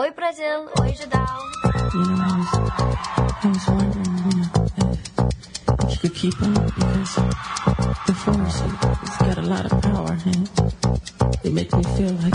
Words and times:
Oi, 0.00 0.10
Brasil. 0.16 0.70
Oi, 0.80 0.90
Judal. 0.96 1.20
Could 6.00 6.14
keep 6.14 6.42
on 6.42 6.54
because 6.54 7.14
the 8.06 8.14
force 8.16 8.60
has 8.60 9.16
got 9.18 9.36
a 9.36 9.42
lot 9.42 9.70
of 9.70 9.82
power 9.82 10.16
and 10.24 10.48
me 11.74 11.82
feel 11.82 12.12
like 12.24 12.34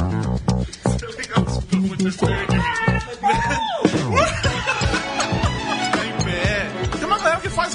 it 1.73 1.79
makes 1.81 1.99
me 1.99 2.11
feel 2.11 2.29
Em 2.29 3.76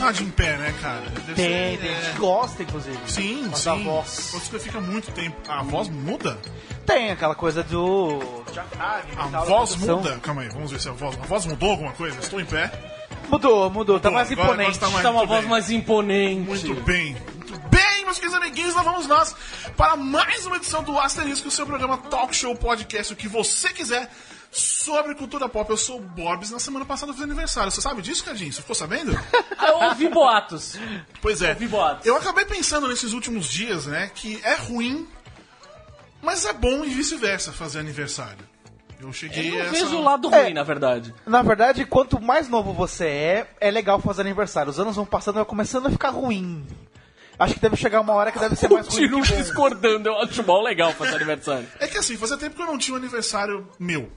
que 0.02 0.06
rádio 0.06 0.26
em 0.26 0.30
pé, 0.30 0.56
né, 0.56 0.74
cara? 0.80 1.00
Deve 1.00 1.34
Tem, 1.34 1.76
ser- 1.76 1.78
tem 1.80 1.90
é. 1.90 1.94
gente 2.02 2.12
que 2.12 2.18
gosta, 2.18 2.62
inclusive. 2.62 2.98
Sim, 3.06 3.48
Mas 3.50 3.60
sim. 3.60 3.68
a 3.70 3.74
voz. 3.74 4.28
Quando 4.30 4.42
você 4.44 4.58
fica 4.58 4.80
muito 4.80 5.10
tempo. 5.12 5.36
A 5.48 5.62
voz 5.62 5.88
muda? 5.88 6.38
Tem 6.86 7.10
aquela 7.10 7.34
coisa 7.34 7.62
do 7.62 8.20
A 8.78 9.40
voz 9.44 9.76
muda? 9.76 10.18
Calma 10.20 10.42
aí, 10.42 10.48
vamos 10.48 10.70
ver 10.70 10.80
se 10.80 10.88
a 10.88 10.92
voz. 10.92 11.16
A 11.20 11.26
voz 11.26 11.46
mudou 11.46 11.70
alguma 11.70 11.92
coisa? 11.92 12.18
Estou 12.18 12.40
em 12.40 12.44
pé. 12.44 12.70
Mudou, 13.28 13.70
mudou, 13.70 13.98
tá 14.00 14.10
mais 14.10 14.30
agora- 14.30 14.52
imponente. 14.52 14.78
tá 14.78 14.88
mais- 14.90 15.02
Tá 15.02 15.10
uma 15.10 15.24
voz 15.24 15.40
bem. 15.40 15.48
mais 15.50 15.70
imponente. 15.70 16.40
Muito 16.66 16.74
bem. 16.82 17.16
Muito 17.36 17.58
bem, 17.70 18.04
meus 18.04 18.18
queridos 18.18 18.36
amiguinhos, 18.36 18.74
lá 18.74 18.82
vamos 18.82 19.06
nós 19.06 19.34
para 19.76 19.96
mais 19.96 20.44
uma 20.44 20.56
edição 20.56 20.82
do 20.82 20.98
Asterisco, 20.98 21.48
o 21.48 21.50
seu 21.50 21.64
programa 21.64 21.96
Talk 21.98 22.34
Show 22.34 22.54
Podcast, 22.56 23.12
o 23.12 23.16
que 23.16 23.28
você 23.28 23.70
quiser 23.70 24.10
sobre 24.52 25.14
cultura 25.14 25.48
pop. 25.48 25.68
Eu 25.70 25.76
sou 25.78 25.96
o 25.98 26.00
Borbs, 26.02 26.50
na 26.50 26.58
semana 26.60 26.84
passada 26.84 27.10
eu 27.10 27.14
fiz 27.14 27.24
aniversário. 27.24 27.70
Você 27.72 27.80
sabe 27.80 28.02
disso, 28.02 28.22
Cadinho? 28.24 28.52
Você 28.52 28.60
ficou 28.60 28.76
sabendo? 28.76 29.12
Eu 29.66 29.76
ouvi 29.88 30.08
boatos. 30.08 30.78
Pois 31.22 31.40
é. 31.40 31.50
Ouvi 31.50 31.66
boatos. 31.68 32.04
Eu 32.06 32.16
acabei 32.16 32.44
pensando 32.44 32.86
nesses 32.86 33.12
últimos 33.14 33.46
dias, 33.48 33.86
né, 33.86 34.10
que 34.14 34.38
é 34.44 34.54
ruim, 34.56 35.08
mas 36.20 36.44
é 36.44 36.52
bom 36.52 36.84
e 36.84 36.88
vice-versa 36.90 37.50
fazer 37.52 37.78
aniversário. 37.80 38.44
Eu 39.00 39.12
cheguei 39.12 39.50
Eu 39.50 39.62
a 39.62 39.64
essa... 39.64 39.70
vejo 39.72 39.96
o 39.96 40.02
lado 40.02 40.32
É. 40.32 40.42
ruim, 40.44 40.54
na 40.54 40.62
verdade. 40.62 41.12
Na 41.26 41.42
verdade, 41.42 41.84
quanto 41.86 42.20
mais 42.20 42.48
novo 42.48 42.72
você 42.72 43.06
é, 43.06 43.46
é 43.60 43.70
legal 43.70 44.00
fazer 44.00 44.20
aniversário. 44.20 44.70
Os 44.70 44.78
anos 44.78 44.94
vão 44.94 45.06
passando 45.06 45.36
e 45.36 45.38
vai 45.38 45.44
começando 45.44 45.86
a 45.86 45.90
ficar 45.90 46.10
ruim. 46.10 46.64
Acho 47.38 47.54
que 47.54 47.60
deve 47.60 47.74
chegar 47.76 48.00
uma 48.00 48.12
hora 48.12 48.30
que 48.30 48.38
deve 48.38 48.54
ser 48.54 48.68
mais 48.68 48.86
ruim. 48.92 49.08
Continuo 49.10 49.22
discordando, 49.22 50.08
eu 50.08 50.18
acho 50.20 50.44
mal 50.46 50.62
legal 50.62 50.92
fazer 50.92 51.16
aniversário. 51.16 51.66
É 51.80 51.88
que 51.88 51.98
assim, 51.98 52.16
fazia 52.16 52.36
tempo 52.36 52.54
que 52.54 52.62
eu 52.62 52.66
não 52.66 52.78
tinha 52.78 52.94
um 52.94 52.98
aniversário 52.98 53.66
meu. 53.78 54.08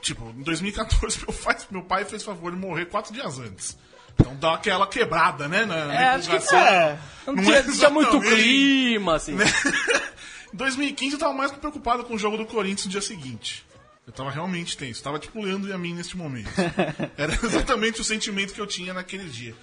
Tipo, 0.00 0.30
em 0.30 0.42
2014, 0.42 1.18
meu 1.26 1.32
pai, 1.32 1.56
meu 1.70 1.82
pai 1.82 2.04
fez 2.04 2.22
favor 2.22 2.52
de 2.52 2.58
morrer 2.58 2.86
quatro 2.86 3.12
dias 3.12 3.38
antes. 3.38 3.76
Então 4.18 4.34
dá 4.36 4.54
aquela 4.54 4.86
quebrada, 4.86 5.48
né? 5.48 5.64
Na, 5.64 5.86
na 5.86 5.94
É, 5.94 6.08
acho 6.10 6.28
que 6.28 6.54
é. 6.54 6.98
Não, 7.26 7.34
Não 7.34 7.42
tinha, 7.42 7.62
tinha 7.62 7.90
muito 7.90 8.20
clima, 8.20 9.16
assim. 9.16 9.36
Em 10.52 10.56
2015 10.56 11.14
eu 11.14 11.18
tava 11.18 11.32
mais 11.32 11.52
preocupado 11.52 12.04
com 12.04 12.14
o 12.14 12.18
jogo 12.18 12.36
do 12.36 12.44
Corinthians 12.44 12.86
no 12.86 12.90
dia 12.90 13.00
seguinte. 13.00 13.64
Eu 14.06 14.12
tava 14.12 14.30
realmente 14.30 14.76
tenso. 14.76 15.02
Tava 15.02 15.18
tipo 15.18 15.40
Leandro 15.40 15.70
e 15.70 15.72
a 15.72 15.78
mim 15.78 15.94
neste 15.94 16.16
momento. 16.16 16.50
Era 17.16 17.32
exatamente 17.32 18.00
o 18.00 18.04
sentimento 18.04 18.52
que 18.52 18.60
eu 18.60 18.66
tinha 18.66 18.92
naquele 18.92 19.28
dia. 19.28 19.54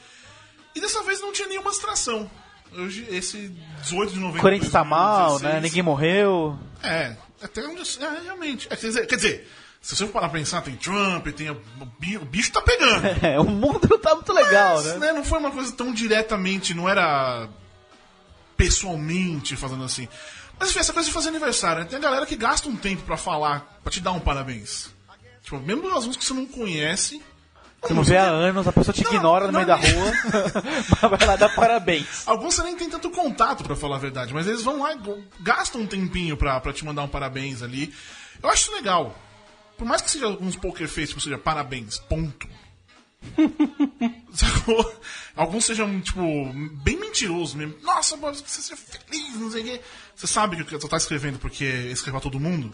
E 0.74 0.80
dessa 0.80 1.04
vez 1.04 1.20
não 1.20 1.34
tinha 1.34 1.48
nenhuma 1.48 1.72
distração. 1.72 2.30
Hoje, 2.72 3.06
esse 3.10 3.50
18 3.82 4.14
de 4.14 4.20
novembro. 4.20 4.40
O 4.40 4.42
Corinthians 4.42 4.72
tá 4.72 4.84
mal, 4.84 5.32
2016, 5.40 5.54
né? 5.54 5.62
Ninguém 5.62 5.84
morreu. 5.84 6.58
É, 6.84 7.16
até 7.42 7.66
onde. 7.66 7.82
É, 7.82 8.24
realmente. 8.24 8.68
É, 8.70 8.76
quer, 8.76 8.88
dizer, 8.88 9.08
quer 9.08 9.16
dizer, 9.16 9.48
se 9.82 9.96
você 9.96 10.06
for 10.06 10.12
parar 10.14 10.30
pra 10.30 10.40
pensar, 10.40 10.62
tem 10.62 10.76
Trump, 10.76 11.28
tem. 11.28 11.50
o 11.50 11.62
bi- 12.00 12.18
o 12.18 12.26
bicho 12.26 12.52
tá 12.52 12.62
pegando. 12.62 13.06
É, 13.26 13.40
o 13.40 13.46
mundo 13.46 13.88
não 13.90 13.98
tá 14.00 14.16
muito 14.16 14.34
legal, 14.34 14.76
Mas, 14.78 14.86
né? 14.86 14.98
né, 14.98 15.14
Não 15.14 15.24
foi 15.24 15.40
uma 15.40 15.52
coisa 15.52 15.72
tão 15.72 15.94
diretamente, 15.94 16.74
não 16.74 16.88
era 16.90 17.48
pessoalmente 18.56 19.56
fazendo 19.56 19.84
assim. 19.84 20.08
Mas 20.60 20.70
enfim, 20.70 20.80
essa 20.80 20.94
coisa 20.94 21.08
de 21.08 21.14
fazer 21.14 21.30
aniversário, 21.30 21.84
né? 21.84 21.88
Tem 21.88 22.00
a 22.00 22.02
galera 22.02 22.26
que 22.26 22.36
gasta 22.36 22.68
um 22.68 22.76
tempo 22.76 23.04
pra 23.04 23.16
falar, 23.18 23.80
pra 23.84 23.92
te 23.92 24.02
dar 24.02 24.12
um 24.12 24.20
parabéns. 24.20 24.90
Tipo, 25.44 25.60
mesmo 25.60 25.88
as 25.96 26.06
músicas 26.06 26.18
que 26.18 26.26
você 26.26 26.34
não 26.34 26.46
conhece. 26.48 27.22
Você 27.82 27.94
não 27.94 28.04
vê 28.04 28.18
há 28.18 28.24
anos, 28.24 28.68
a 28.68 28.74
pessoa 28.74 28.94
te 28.94 29.04
Não, 29.04 29.14
ignora 29.14 29.46
no 29.46 29.52
não, 29.54 29.60
meio 29.64 29.68
da 29.68 29.78
não. 29.78 29.84
rua, 29.88 30.12
mas 31.12 31.20
vai 31.20 31.26
lá 31.28 31.36
dar 31.36 31.54
parabéns. 31.54 32.24
Alguns 32.28 32.56
você 32.56 32.64
nem 32.64 32.76
tem 32.76 32.90
tanto 32.90 33.12
contato, 33.12 33.64
pra 33.64 33.76
falar 33.76 33.98
a 33.98 34.00
verdade, 34.00 34.34
mas 34.34 34.48
eles 34.48 34.64
vão 34.64 34.82
lá 34.82 34.94
e 34.94 35.00
gastam 35.42 35.82
um 35.82 35.86
tempinho 35.88 36.36
pra, 36.36 36.60
pra 36.60 36.74
te 36.74 36.84
mandar 36.84 37.04
um 37.04 37.08
parabéns 37.08 37.62
ali. 37.62 37.94
Eu 38.42 38.50
acho 38.50 38.72
legal. 38.74 39.16
Por 39.78 39.86
mais 39.86 40.02
que 40.02 40.10
seja 40.12 40.26
alguns 40.26 40.56
poker 40.56 40.88
face, 40.88 41.08
tipo, 41.10 41.22
seja 41.22 41.38
parabéns, 41.38 42.00
ponto. 42.00 42.48
Alguns 45.36 45.66
sejam, 45.66 46.00
tipo, 46.02 46.22
bem 46.84 46.98
mentirosos 47.00 47.56
mesmo. 47.56 47.76
Nossa, 47.84 48.16
Boris, 48.18 48.42
você 48.42 48.62
seja 48.62 48.78
feliz, 48.78 49.36
não 49.36 49.52
sei 49.52 49.62
o 49.62 49.66
quê. 49.66 49.82
Você 50.16 50.28
sabe 50.28 50.64
que 50.64 50.72
você 50.72 50.88
tá 50.88 50.98
escrevendo 50.98 51.40
porque 51.40 51.64
escreveu 51.66 52.22
todo 52.22 52.40
mundo? 52.40 52.72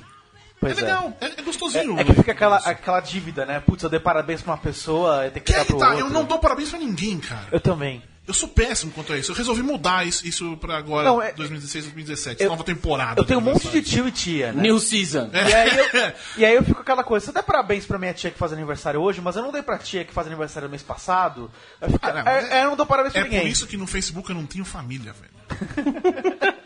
Pois 0.60 0.78
é 0.78 0.82
legal, 0.82 1.18
é, 1.20 1.26
é 1.40 1.42
gostosinho. 1.42 1.98
É, 1.98 2.02
é 2.02 2.04
que 2.06 2.14
fica 2.14 2.32
aquela, 2.32 2.58
aquela 2.58 3.00
dívida, 3.02 3.46
né? 3.46 3.60
Putz, 3.60 3.84
eu 3.84 3.90
dei 3.90 4.00
parabéns 4.00 4.42
pra 4.42 4.54
uma 4.54 4.58
pessoa, 4.58 5.26
eu 5.26 5.32
tenho 5.32 5.46
que 5.46 5.52
Que 5.52 5.58
dar 5.58 5.62
é 5.62 5.66
pro 5.66 5.78
tá, 5.78 5.90
outro. 5.90 6.06
eu 6.06 6.10
não 6.10 6.24
dou 6.24 6.40
parabéns 6.40 6.70
pra 6.70 6.80
ninguém, 6.80 7.20
cara. 7.20 7.48
Eu 7.52 7.60
também. 7.60 8.02
Eu 8.26 8.34
sou 8.34 8.48
péssimo 8.48 8.92
quanto 8.94 9.12
a 9.12 9.18
isso. 9.18 9.32
Eu 9.32 9.36
resolvi 9.36 9.62
mudar 9.62 10.08
isso, 10.08 10.26
isso 10.26 10.56
pra 10.56 10.78
agora, 10.78 11.04
Não, 11.10 11.22
é- 11.22 11.34
2016, 11.34 11.84
2017, 11.86 12.42
Eu- 12.42 12.50
nova 12.52 12.64
temporada. 12.64 13.20
Eu 13.20 13.26
tenho 13.26 13.40
um 13.42 13.44
monte 13.44 13.68
de 13.68 13.82
tio 13.82 14.08
e 14.08 14.12
tia, 14.12 14.54
né? 14.54 14.62
New 14.62 14.80
season. 14.80 15.30
É. 15.34 15.50
E 15.50 15.54
aí, 15.54 15.78
eu, 15.78 15.84
e 16.38 16.46
aí 16.46 16.56
eu 16.56 16.64
fico 16.64 16.76
com 16.76 16.82
aquela 16.82 17.04
coisa, 17.04 17.26
se 17.26 17.30
eu 17.32 17.34
der 17.34 17.44
parabéns 17.44 17.86
pra 17.86 18.00
minha 18.00 18.14
tia 18.14 18.32
que 18.32 18.38
faz 18.38 18.54
aniversário 18.54 19.02
hoje, 19.02 19.20
mas 19.20 19.36
eu 19.36 19.44
não 19.44 19.52
dei 19.52 19.62
pra 19.62 19.78
tia 19.78 20.06
que 20.06 20.14
faz 20.14 20.26
aniversário 20.28 20.68
no 20.68 20.72
mês 20.72 20.82
passado, 20.82 21.52
eu, 21.82 21.90
fico, 21.92 22.00
Ah, 22.06 22.14
não, 22.14 22.32
é, 22.32 22.44
é- 22.44 22.60
é, 22.60 22.64
eu 22.64 22.70
não 22.70 22.78
dou 22.78 22.86
parabéns 22.86 23.12
pra 23.12 23.22
É 23.22 23.24
ninguém. 23.26 23.42
por 23.42 23.48
isso 23.50 23.68
que 23.68 23.76
no 23.76 23.86
Facebook 23.86 24.30
eu 24.30 24.36
não 24.36 24.46
tenho 24.46 24.64
família, 24.64 25.14
velho. 25.14 25.34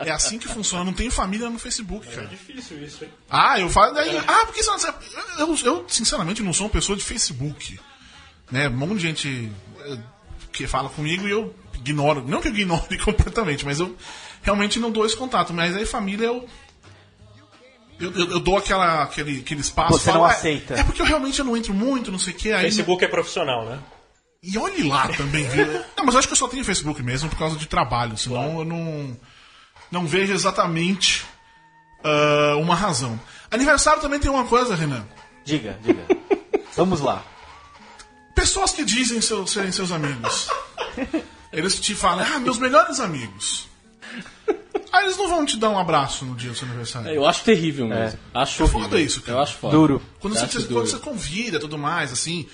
É 0.00 0.12
assim 0.12 0.38
que 0.38 0.46
funciona, 0.46 0.82
eu 0.82 0.86
não 0.86 0.92
tenho 0.92 1.10
família 1.10 1.50
no 1.50 1.58
Facebook, 1.58 2.06
cara. 2.06 2.22
É 2.22 2.26
difícil 2.26 2.82
isso, 2.82 3.02
hein? 3.04 3.10
Ah, 3.28 3.58
eu 3.58 3.68
falo 3.68 3.92
daí. 3.94 4.16
Ah, 4.28 4.46
porque 4.46 4.62
você 4.62 4.88
eu, 5.38 5.56
eu, 5.64 5.84
sinceramente, 5.88 6.40
não 6.40 6.52
sou 6.52 6.66
uma 6.66 6.72
pessoa 6.72 6.96
de 6.96 7.02
Facebook. 7.04 7.78
Né? 8.50 8.68
Um 8.68 8.72
monte 8.76 8.94
de 8.94 9.00
gente 9.00 9.52
que 10.58 10.66
fala 10.66 10.88
comigo 10.90 11.26
e 11.26 11.30
eu 11.30 11.54
ignoro. 11.74 12.22
Não 12.26 12.40
que 12.40 12.48
eu 12.48 12.52
ignore 12.52 12.98
completamente, 13.02 13.64
mas 13.64 13.80
eu 13.80 13.96
realmente 14.42 14.78
não 14.78 14.90
dou 14.90 15.06
esse 15.06 15.16
contato. 15.16 15.52
Mas 15.54 15.74
aí 15.76 15.86
família 15.86 16.26
eu. 16.26 16.46
Eu, 18.00 18.12
eu- 18.12 18.30
eu 18.32 18.40
dou 18.40 18.56
aquela, 18.56 19.02
aquele, 19.02 19.40
aquele 19.40 19.60
espaço. 19.60 19.98
Você 19.98 20.12
não 20.12 20.20
falo, 20.20 20.30
"É, 20.30 20.34
aceita." 20.34 20.74
É, 20.74 20.84
porque 20.84 21.02
eu 21.02 21.06
realmente 21.06 21.38
eu 21.38 21.44
não 21.44 21.56
entro 21.56 21.74
muito, 21.74 22.12
não 22.12 22.18
sei 22.18 22.32
o 22.32 22.36
que. 22.36 22.52
Aí 22.52 22.62
Facebook 22.64 23.04
é 23.04 23.08
profissional, 23.08 23.64
né? 23.66 23.78
e 24.40 24.56
olhe 24.56 24.84
lá 24.84 25.08
também, 25.08 25.42
viu? 25.48 25.66
Não, 25.98 26.04
mas 26.04 26.14
eu 26.14 26.20
acho 26.20 26.28
que 26.28 26.32
eu 26.32 26.38
só 26.38 26.46
tenho 26.46 26.64
Facebook 26.64 27.02
mesmo 27.02 27.28
por 27.28 27.36
causa 27.36 27.56
de 27.56 27.66
trabalho, 27.66 28.16
senão 28.16 28.60
eu 28.60 28.64
não, 28.64 29.16
não 29.90 30.06
vejo 30.06 30.32
exatamente 30.32 31.26
ah, 32.04 32.54
uma 32.56 32.76
razão. 32.76 33.18
Aniversário 33.50 34.00
também 34.00 34.20
tem 34.20 34.30
uma 34.30 34.44
coisa, 34.44 34.76
Renan. 34.76 35.04
Diga, 35.44 35.76
diga. 35.82 36.04
Vamos 36.76 37.00
lá. 37.00 37.24
Pessoas 38.48 38.72
que 38.72 38.82
dizem 38.82 39.20
seu- 39.20 39.46
serem 39.46 39.70
seus 39.70 39.92
amigos. 39.92 40.48
Eles 41.52 41.78
te 41.78 41.94
falam, 41.94 42.24
ah, 42.26 42.38
meus 42.38 42.58
melhores 42.58 42.98
amigos. 42.98 43.68
Aí 44.90 45.04
eles 45.04 45.18
não 45.18 45.28
vão 45.28 45.44
te 45.44 45.58
dar 45.58 45.68
um 45.68 45.78
abraço 45.78 46.24
no 46.24 46.34
dia 46.34 46.48
do 46.50 46.56
seu 46.56 46.66
aniversário. 46.66 47.10
Eu 47.10 47.26
acho 47.26 47.44
terrível 47.44 47.86
mesmo. 47.86 48.18
Acho 48.32 48.62
É 48.62 48.66
foda 48.66 48.98
isso, 48.98 49.20
cara. 49.20 49.36
Eu 49.38 49.42
acho 49.42 49.54
foda. 49.56 49.76
Duro. 49.76 50.02
Quando 50.18 50.32
Eu 50.34 50.38
você, 50.40 50.46
acho 50.46 50.56
quando 50.60 50.68
duro. 50.68 50.86
você 50.86 50.98
convida 50.98 51.58
e 51.58 51.60
tudo 51.60 51.76
mais, 51.76 52.10
assim. 52.10 52.48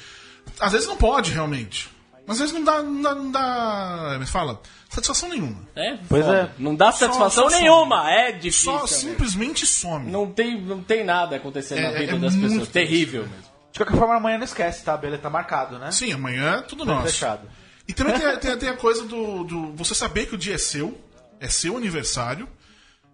Às 0.59 0.73
vezes 0.73 0.89
não 0.89 0.97
pode, 0.97 1.31
realmente. 1.31 1.89
Mas 2.27 2.41
às 2.41 2.51
vezes 2.51 2.55
não 2.55 2.65
dá, 2.65 2.83
não 2.83 3.01
dá, 3.03 3.15
não 3.15 3.31
dá 3.31 4.17
me 4.19 4.27
fala, 4.27 4.61
satisfação 4.91 5.29
nenhuma. 5.29 5.63
É, 5.77 5.97
Pois 6.09 6.25
foda. 6.25 6.39
é. 6.59 6.63
Não 6.63 6.75
dá 6.75 6.91
satisfação 6.91 7.49
só 7.49 7.57
nenhuma. 7.57 8.11
É 8.11 8.33
difícil. 8.33 8.73
Só 8.73 8.81
mesmo. 8.83 8.89
simplesmente 8.97 9.65
some. 9.65 10.11
Não 10.11 10.29
tem, 10.29 10.61
não 10.61 10.83
tem 10.83 11.05
nada 11.05 11.37
acontecendo 11.37 11.83
na 11.83 11.89
É- 11.91 11.99
vida 12.01 12.17
é 12.17 12.19
das 12.19 12.35
pessoas. 12.35 12.69
Terrível 12.69 13.23
mesmo. 13.29 13.54
De 13.75 13.79
qualquer 13.81 13.99
forma, 13.99 14.15
amanhã 14.15 14.39
não 14.39 14.45
esquece, 14.45 14.85
tá? 14.85 14.97
Beleza, 14.97 15.23
tá 15.23 15.29
marcado, 15.29 15.81
né? 15.81 15.91
Sim, 15.91 16.13
amanhã 16.13 16.59
é 16.59 16.63
tudo 16.63 16.87
Tá 16.87 16.93
nosso. 16.95 17.09
Fechado. 17.09 17.49
E 17.89 17.93
também 17.93 18.15
tem, 18.17 18.25
a- 18.25 18.37
tem 18.39 18.57
tem 18.57 18.69
a 18.69 18.77
coisa 18.77 19.03
do, 19.05 19.43
do. 19.43 19.73
Você 19.75 19.97
saber 19.97 20.27
que 20.27 20.35
o 20.37 20.39
dia 20.39 20.55
é 20.55 20.59
seu, 20.59 20.97
é 21.41 21.49
seu 21.49 21.77
aniversário, 21.77 22.49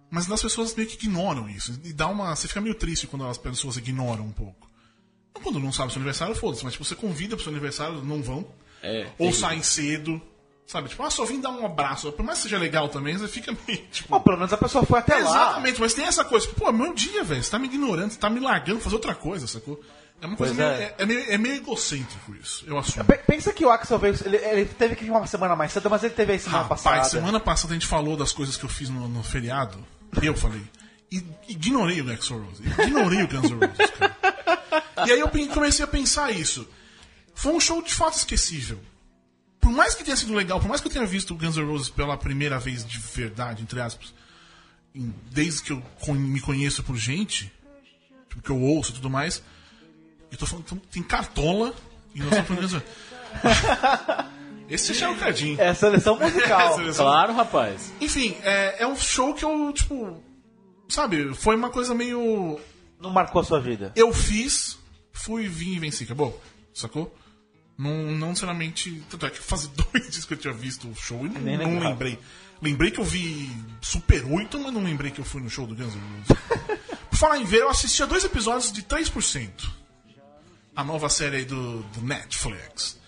mas 0.09 0.31
as 0.31 0.39
pessoas 0.39 0.75
meio 0.75 0.87
que 0.87 0.93
ignoram 0.93 1.49
isso. 1.49 1.73
E 1.83 1.91
dá 1.91 2.05
uma. 2.07 2.35
Você 2.35 2.47
fica 2.47 2.61
meio 2.61 2.75
triste 2.75 3.07
quando 3.07 3.25
as 3.25 3.39
pessoas 3.39 3.75
ignoram 3.77 4.23
um 4.23 4.31
pouco. 4.31 4.69
Não 5.33 5.41
quando 5.41 5.59
não 5.59 5.71
sabe 5.73 5.87
o 5.89 5.91
seu 5.91 5.97
aniversário, 5.99 6.35
foda-se, 6.35 6.63
mas 6.63 6.73
tipo, 6.73 6.85
você 6.85 6.93
convida 6.93 7.35
pro 7.35 7.43
seu 7.43 7.51
aniversário, 7.51 8.03
não 8.03 8.21
vão. 8.21 8.45
É, 8.83 9.07
ou 9.17 9.29
terrível. 9.29 9.39
saem 9.39 9.63
cedo. 9.63 10.21
Sabe, 10.67 10.87
tipo, 10.89 11.03
ah, 11.03 11.09
só 11.09 11.25
vim 11.25 11.41
dar 11.41 11.49
um 11.49 11.65
abraço. 11.65 12.11
Por 12.13 12.23
mais 12.23 12.37
que 12.37 12.43
seja 12.43 12.57
legal 12.59 12.87
também, 12.87 13.17
você 13.17 13.27
fica 13.27 13.51
meio. 13.67 13.81
Tipo, 13.91 14.09
Bom, 14.09 14.21
pelo 14.21 14.37
menos 14.37 14.53
a 14.53 14.57
pessoa 14.57 14.85
foi 14.85 14.99
até 14.99 15.15
lá. 15.15 15.19
Exatamente, 15.21 15.81
mas 15.81 15.93
tem 15.93 16.05
essa 16.05 16.23
coisa, 16.23 16.47
tipo, 16.47 16.61
pô, 16.61 16.69
é 16.69 16.71
meu 16.71 16.93
dia, 16.93 17.23
velho. 17.25 17.43
Você 17.43 17.49
tá 17.51 17.59
me 17.59 17.65
ignorando, 17.67 18.11
você 18.11 18.19
tá 18.19 18.29
me 18.29 18.39
largando 18.39 18.79
fazer 18.79 18.95
outra 18.95 19.13
coisa, 19.15 19.47
sacou? 19.47 19.81
É 20.21 20.27
uma 20.27 20.37
coisa 20.37 20.53
meio, 20.53 20.69
é. 20.69 20.83
é. 20.83 20.95
é 20.99 21.05
meio, 21.05 21.31
é 21.31 21.37
meio 21.37 21.55
egocêntrico 21.55 22.35
isso, 22.35 22.63
eu 22.67 22.77
assumo. 22.77 23.03
Pe- 23.05 23.17
Pensa 23.17 23.51
que 23.51 23.65
o 23.65 23.69
Axel 23.71 23.97
veio. 23.97 24.15
Ele, 24.23 24.37
ele 24.37 24.65
teve 24.65 24.95
que 24.95 25.03
vir 25.03 25.09
uma 25.09 25.25
semana 25.25 25.55
mais 25.55 25.71
cedo, 25.71 25.89
mas 25.89 26.03
ele 26.03 26.13
teve 26.13 26.33
aí 26.33 26.39
semana 26.39 26.63
Rapaz, 26.63 26.81
passada. 26.83 27.09
semana 27.09 27.39
passada 27.39 27.73
a 27.73 27.75
gente 27.75 27.87
falou 27.87 28.15
das 28.15 28.31
coisas 28.31 28.55
que 28.55 28.63
eu 28.63 28.69
fiz 28.69 28.87
no, 28.89 29.07
no 29.07 29.23
feriado. 29.23 29.83
Eu 30.21 30.35
falei. 30.35 30.61
E 31.11 31.23
ignorei 31.49 32.01
o 32.01 32.11
Axl 32.11 32.35
Rose. 32.37 32.63
Ignorei 32.63 33.23
o 33.23 33.27
Guns 33.27 33.49
N' 33.49 33.55
Roses, 33.65 33.91
cara. 33.97 34.17
E 35.07 35.11
aí 35.11 35.19
eu 35.19 35.29
comecei 35.51 35.83
a 35.83 35.87
pensar 35.87 36.31
isso. 36.31 36.67
Foi 37.33 37.51
um 37.53 37.59
show 37.59 37.81
de 37.81 37.91
fato 37.91 38.13
esquecível. 38.15 38.79
Por 39.59 39.71
mais 39.71 39.95
que 39.95 40.03
tenha 40.03 40.15
sido 40.15 40.33
legal, 40.35 40.59
por 40.59 40.67
mais 40.69 40.79
que 40.79 40.87
eu 40.87 40.91
tenha 40.91 41.05
visto 41.05 41.33
o 41.33 41.37
Guns 41.37 41.57
N' 41.57 41.65
Roses 41.65 41.89
pela 41.89 42.15
primeira 42.15 42.59
vez 42.59 42.85
de 42.85 42.99
verdade, 42.99 43.63
entre 43.63 43.81
aspas, 43.81 44.13
desde 45.31 45.63
que 45.63 45.71
eu 45.71 45.83
me 46.13 46.39
conheço 46.39 46.83
por 46.83 46.95
gente, 46.97 47.51
que 48.43 48.49
eu 48.51 48.59
ouço 48.61 48.91
e 48.91 48.93
tudo 48.95 49.09
mais. 49.09 49.41
E 50.31 50.37
tô 50.37 50.45
falando, 50.45 50.65
então, 50.65 50.77
tem 50.91 51.03
cartola 51.03 51.73
e 52.15 52.19
nós 52.19 52.31
estamos 52.31 52.71
falando. 52.71 52.83
Esse 54.69 55.03
é 55.03 55.09
o 55.09 55.17
Cardinho. 55.17 55.59
É 55.59 55.73
seleção 55.73 56.17
musical. 56.17 56.75
Seleção- 56.79 57.05
Claro, 57.05 57.33
rapaz. 57.33 57.91
Enfim, 57.99 58.37
é, 58.43 58.83
é 58.83 58.87
um 58.87 58.95
show 58.95 59.33
que 59.33 59.43
eu, 59.43 59.71
tipo. 59.73 60.23
Sabe, 60.87 61.33
foi 61.33 61.55
uma 61.55 61.69
coisa 61.69 61.93
meio. 61.93 62.59
Não 62.99 63.09
marcou 63.09 63.41
a 63.41 63.43
sua 63.43 63.59
vida. 63.59 63.91
Eu 63.95 64.13
fiz, 64.13 64.77
fui, 65.11 65.47
vim 65.47 65.73
e 65.75 65.79
venci, 65.79 66.03
acabou? 66.05 66.41
Sacou? 66.73 67.13
Não, 67.77 67.91
não 68.11 68.29
necessariamente. 68.29 69.03
Tanto 69.09 69.25
é 69.25 69.29
que 69.29 69.39
faz 69.39 69.67
dois 69.91 70.09
dias 70.09 70.23
que 70.23 70.33
eu 70.33 70.37
tinha 70.37 70.53
visto 70.53 70.87
o 70.87 70.95
show 70.95 71.25
e 71.25 71.29
não, 71.29 71.41
Nem 71.41 71.57
não 71.57 71.79
lembrei. 71.79 72.17
Lembrei 72.61 72.91
que 72.91 72.99
eu 72.99 73.03
vi 73.03 73.49
Super 73.81 74.23
8, 74.23 74.59
mas 74.59 74.71
não 74.73 74.83
lembrei 74.83 75.09
que 75.11 75.19
eu 75.19 75.25
fui 75.25 75.41
no 75.41 75.49
show 75.49 75.65
do 75.65 75.75
Guns 75.75 75.95
N' 75.95 75.99
Roses. 75.99 76.43
Por 77.09 77.17
falar 77.17 77.39
em 77.39 77.43
ver, 77.43 77.61
eu 77.61 77.69
assisti 77.69 78.03
a 78.03 78.05
dois 78.05 78.23
episódios 78.23 78.71
de 78.71 78.83
3%. 78.83 79.49
A 80.75 80.83
nova 80.83 81.09
série 81.09 81.37
aí 81.37 81.45
do, 81.45 81.79
do 81.83 82.01
Netflix. 82.01 82.99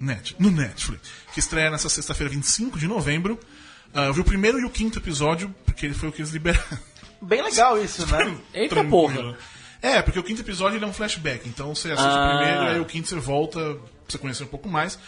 Net, 0.00 0.36
no 0.38 0.50
Netflix. 0.50 1.08
Que 1.32 1.40
estreia 1.40 1.70
nessa 1.70 1.88
sexta-feira, 1.88 2.32
25 2.32 2.78
de 2.78 2.86
novembro. 2.86 3.38
Ah, 3.94 4.04
eu 4.04 4.14
vi 4.14 4.20
o 4.20 4.24
primeiro 4.24 4.58
e 4.60 4.64
o 4.64 4.70
quinto 4.70 4.98
episódio, 4.98 5.54
porque 5.64 5.86
ele 5.86 5.94
foi 5.94 6.08
o 6.10 6.12
que 6.12 6.20
eles 6.20 6.30
liberaram. 6.30 6.78
Bem 7.22 7.42
legal 7.42 7.76
isso, 7.82 8.06
né? 8.06 8.36
Eita 8.54 8.74
Tranquilo. 8.76 8.90
porra. 8.90 9.38
É, 9.80 10.02
porque 10.02 10.18
o 10.18 10.22
quinto 10.22 10.40
episódio 10.42 10.76
ele 10.76 10.84
é 10.84 10.88
um 10.88 10.92
flashback, 10.92 11.48
então 11.48 11.74
você 11.74 11.92
assiste 11.92 12.06
Ah. 12.08 12.24
o 12.26 12.36
primeiro 12.38 12.62
e 12.64 12.68
aí 12.74 12.80
o 12.80 12.84
quinto 12.84 13.08
você 13.08 13.16
volta 13.16 13.58
pra 13.60 13.80
você 14.08 14.18
conhecer 14.18 14.44
um 14.44 14.48
pouco 14.48 14.68
mais. 14.68 14.98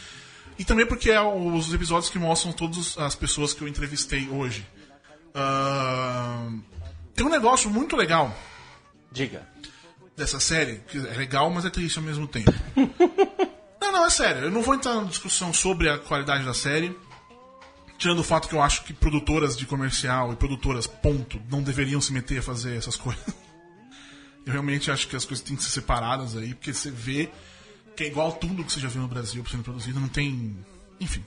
E 0.58 0.64
também 0.64 0.86
porque 0.86 1.10
é 1.10 1.20
os 1.20 1.72
episódios 1.74 2.10
que 2.10 2.18
mostram 2.18 2.52
todas 2.52 2.96
as 2.98 3.14
pessoas 3.14 3.52
que 3.52 3.62
eu 3.62 3.68
entrevistei 3.68 4.28
hoje. 4.28 4.66
Ah, 5.34 6.48
tem 7.14 7.24
um 7.26 7.30
negócio 7.30 7.70
muito 7.70 7.94
legal 7.96 8.34
Diga. 9.12 9.46
Dessa 10.20 10.38
série, 10.38 10.82
que 10.86 10.98
é 10.98 11.16
legal, 11.16 11.50
mas 11.50 11.64
é 11.64 11.70
triste 11.70 11.98
ao 11.98 12.04
mesmo 12.04 12.28
tempo. 12.28 12.52
não, 13.80 13.92
não, 13.92 14.06
é 14.06 14.10
sério. 14.10 14.44
Eu 14.44 14.50
não 14.50 14.62
vou 14.62 14.74
entrar 14.74 14.94
na 14.94 15.04
discussão 15.04 15.52
sobre 15.52 15.88
a 15.88 15.98
qualidade 15.98 16.44
da 16.44 16.52
série. 16.52 16.96
Tirando 17.96 18.20
o 18.20 18.24
fato 18.24 18.48
que 18.48 18.54
eu 18.54 18.62
acho 18.62 18.84
que 18.84 18.92
produtoras 18.92 19.56
de 19.56 19.66
comercial 19.66 20.32
e 20.32 20.36
produtoras, 20.36 20.86
ponto, 20.86 21.40
não 21.50 21.62
deveriam 21.62 22.00
se 22.00 22.12
meter 22.12 22.38
a 22.38 22.42
fazer 22.42 22.76
essas 22.76 22.96
coisas. 22.96 23.24
Eu 24.46 24.52
realmente 24.52 24.90
acho 24.90 25.06
que 25.06 25.14
as 25.14 25.24
coisas 25.24 25.44
têm 25.44 25.54
que 25.54 25.62
ser 25.62 25.68
separadas 25.68 26.34
aí, 26.34 26.54
porque 26.54 26.72
você 26.72 26.90
vê 26.90 27.30
que 27.94 28.04
é 28.04 28.06
igual 28.06 28.32
tudo 28.32 28.64
que 28.64 28.72
você 28.72 28.80
já 28.80 28.88
viu 28.88 29.02
no 29.02 29.08
Brasil 29.08 29.44
sendo 29.50 29.62
produzido, 29.62 30.00
não 30.00 30.08
tem. 30.08 30.56
Enfim. 30.98 31.22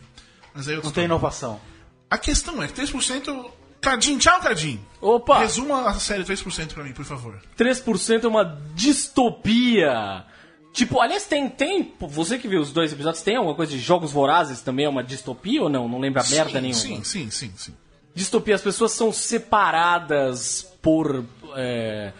Mas 0.53 0.67
aí 0.67 0.75
Não 0.81 0.91
tem 0.91 1.05
inovação. 1.05 1.61
A 2.09 2.17
questão 2.17 2.61
é 2.61 2.67
que 2.67 2.73
3%. 2.73 3.51
Cadinho, 3.83 4.17
tchau, 4.17 4.39
Cadinho. 4.39 4.79
Opa! 5.01 5.39
Resuma 5.39 5.89
a 5.89 5.93
série 5.95 6.23
3% 6.23 6.73
pra 6.73 6.83
mim, 6.83 6.93
por 6.93 7.03
favor. 7.03 7.39
3% 7.57 8.23
é 8.23 8.27
uma 8.27 8.57
distopia. 8.73 10.23
Tipo, 10.71 11.01
aliás, 11.01 11.25
tem, 11.25 11.49
tem. 11.49 11.93
Você 11.99 12.39
que 12.39 12.47
viu 12.47 12.61
os 12.61 12.71
dois 12.71 12.93
episódios, 12.93 13.21
tem 13.21 13.35
alguma 13.35 13.55
coisa 13.55 13.73
de 13.73 13.79
Jogos 13.79 14.11
Vorazes 14.11 14.61
também? 14.61 14.85
É 14.85 14.89
uma 14.89 15.03
distopia 15.03 15.61
ou 15.61 15.69
não? 15.69 15.87
Não 15.87 15.99
lembra 15.99 16.23
merda 16.31 16.61
nenhuma. 16.61 16.81
Sim, 16.81 17.03
sim, 17.03 17.29
sim, 17.29 17.51
sim. 17.55 17.75
Distopia, 18.15 18.55
as 18.55 18.61
pessoas 18.61 18.93
são 18.93 19.11
separadas 19.11 20.63
por. 20.81 21.25
é, 21.55 22.13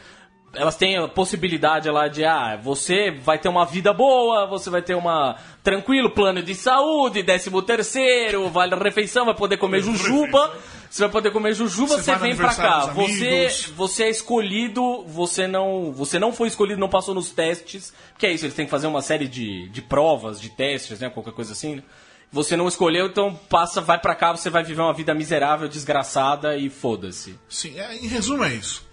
elas 0.55 0.75
têm 0.75 0.97
a 0.97 1.07
possibilidade 1.07 1.89
lá 1.89 2.07
de, 2.07 2.23
ah, 2.23 2.59
você 2.61 3.11
vai 3.11 3.39
ter 3.39 3.49
uma 3.49 3.65
vida 3.65 3.91
boa, 3.91 4.45
você 4.45 4.69
vai 4.69 4.81
ter 4.81 4.95
uma. 4.95 5.35
Tranquilo, 5.63 6.11
plano 6.11 6.43
de 6.43 6.53
saúde, 6.53 7.23
décimo 7.23 7.61
terceiro, 7.61 8.49
vale 8.49 8.75
refeição, 8.75 9.25
vai 9.25 9.33
poder 9.33 9.57
comer 9.57 9.81
jujuba. 9.81 10.55
Você 10.89 11.01
vai 11.01 11.09
poder 11.09 11.31
comer 11.31 11.55
jujuba, 11.55 11.97
Você 11.97 12.03
você, 12.03 12.15
vem 12.17 12.35
pra 12.35 12.53
cá. 12.53 12.81
Você, 12.87 13.47
você 13.75 14.03
é 14.03 14.09
escolhido, 14.11 15.03
você 15.07 15.47
não. 15.47 15.91
Você 15.91 16.19
não 16.19 16.31
foi 16.31 16.47
escolhido, 16.49 16.79
não 16.79 16.89
passou 16.89 17.15
nos 17.15 17.31
testes. 17.31 17.91
Que 18.15 18.27
é 18.27 18.31
isso, 18.31 18.45
eles 18.45 18.55
têm 18.55 18.65
que 18.65 18.71
fazer 18.71 18.85
uma 18.85 19.01
série 19.01 19.27
de, 19.27 19.69
de 19.69 19.81
provas, 19.81 20.39
de 20.39 20.49
testes, 20.49 20.99
né? 20.99 21.09
Qualquer 21.09 21.33
coisa 21.33 21.53
assim, 21.53 21.77
né? 21.77 21.83
Você 22.31 22.55
não 22.55 22.67
escolheu, 22.67 23.07
então 23.07 23.33
passa, 23.49 23.81
vai 23.81 23.99
pra 23.99 24.15
cá, 24.15 24.31
você 24.31 24.49
vai 24.49 24.63
viver 24.63 24.81
uma 24.81 24.93
vida 24.93 25.13
miserável, 25.15 25.67
desgraçada 25.67 26.57
e 26.57 26.69
foda-se. 26.69 27.39
Sim, 27.49 27.79
é, 27.79 27.95
em 27.95 28.07
resumo 28.07 28.43
é 28.43 28.53
isso. 28.53 28.85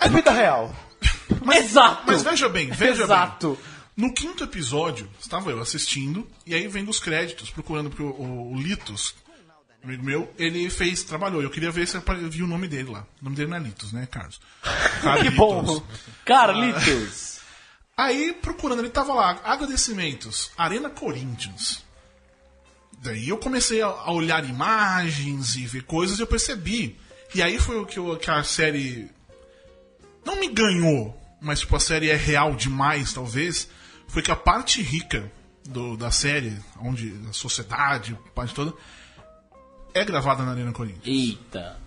É 0.00 0.08
vida 0.08 0.30
real. 0.30 0.70
Exato! 1.56 2.02
Mas 2.06 2.22
veja 2.22 2.48
bem, 2.48 2.70
veja 2.70 3.02
Exato. 3.04 3.50
bem. 3.50 3.58
No 3.96 4.14
quinto 4.14 4.44
episódio, 4.44 5.08
estava 5.20 5.50
eu 5.50 5.60
assistindo, 5.60 6.26
e 6.46 6.54
aí 6.54 6.68
vendo 6.68 6.88
os 6.88 7.00
créditos, 7.00 7.50
procurando 7.50 7.90
porque 7.90 8.02
o, 8.04 8.52
o, 8.52 8.54
Litos, 8.56 9.14
amigo 9.82 10.04
meu, 10.04 10.32
ele 10.38 10.70
fez, 10.70 11.02
trabalhou. 11.02 11.42
Eu 11.42 11.50
queria 11.50 11.70
ver 11.72 11.86
se 11.88 11.96
eu 11.96 12.02
vi 12.30 12.42
o 12.42 12.46
nome 12.46 12.68
dele 12.68 12.90
lá. 12.92 13.04
O 13.20 13.24
nome 13.24 13.34
dele 13.36 13.50
não 13.50 13.56
é 13.56 13.60
Litos, 13.60 13.92
né, 13.92 14.06
Carlos? 14.08 14.40
Carlitos. 15.02 15.36
bom. 15.36 15.82
Carlitos! 16.24 17.38
Aí, 17.96 18.32
procurando, 18.40 18.80
ele 18.80 18.90
tava 18.90 19.12
lá, 19.12 19.40
agradecimentos, 19.42 20.52
Arena 20.56 20.88
Corinthians. 20.88 21.82
Daí 23.02 23.28
eu 23.28 23.38
comecei 23.38 23.82
a, 23.82 23.86
a 23.88 24.12
olhar 24.12 24.44
imagens 24.48 25.56
e 25.56 25.66
ver 25.66 25.82
coisas 25.82 26.18
e 26.18 26.22
eu 26.22 26.26
percebi. 26.26 26.96
E 27.34 27.42
aí 27.42 27.58
foi 27.58 27.76
o 27.78 27.84
que, 27.86 27.98
eu- 27.98 28.16
que 28.16 28.30
a 28.30 28.44
série 28.44 29.10
não 30.24 30.36
me 30.38 30.46
ganhou, 30.48 31.17
mas 31.40 31.60
tipo, 31.60 31.74
a 31.76 31.80
série 31.80 32.10
é 32.10 32.16
real 32.16 32.54
demais, 32.54 33.12
talvez. 33.12 33.68
Foi 34.08 34.22
que 34.22 34.30
a 34.30 34.36
parte 34.36 34.80
rica 34.82 35.30
do- 35.68 35.96
da 35.96 36.10
série, 36.10 36.56
onde 36.80 37.14
a 37.28 37.32
sociedade, 37.32 38.16
a 38.26 38.30
parte 38.30 38.54
toda, 38.54 38.72
é 39.94 40.04
gravada 40.04 40.42
na 40.44 40.52
Arena 40.52 40.72
Corinthians. 40.72 41.04
Eita. 41.06 41.78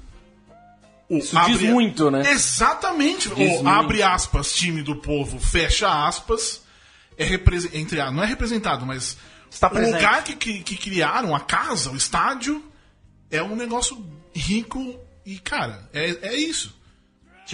O 1.09 1.17
Isso 1.17 1.35
diz 1.45 1.61
muito, 1.61 2.09
né? 2.09 2.31
Exatamente. 2.31 3.27
Diz 3.29 3.37
o 3.37 3.63
muito. 3.63 3.67
abre 3.67 4.01
aspas, 4.03 4.53
time 4.53 4.81
do 4.81 4.95
povo, 4.95 5.39
fecha 5.39 6.07
aspas. 6.07 6.61
É 7.17 7.25
entre 7.73 7.99
a- 7.99 8.09
não 8.11 8.23
é 8.23 8.25
representado, 8.25 8.85
mas 8.85 9.17
Está 9.49 9.67
o 9.67 9.71
presente. 9.71 9.95
lugar 9.95 10.23
que, 10.23 10.35
que, 10.35 10.63
que 10.63 10.77
criaram, 10.77 11.35
a 11.35 11.39
casa, 11.41 11.91
o 11.91 11.95
estádio, 11.97 12.63
é 13.29 13.43
um 13.43 13.55
negócio 13.55 14.03
rico 14.33 14.97
e, 15.25 15.37
cara, 15.37 15.89
é, 15.93 16.29
é 16.29 16.35
isso. 16.37 16.79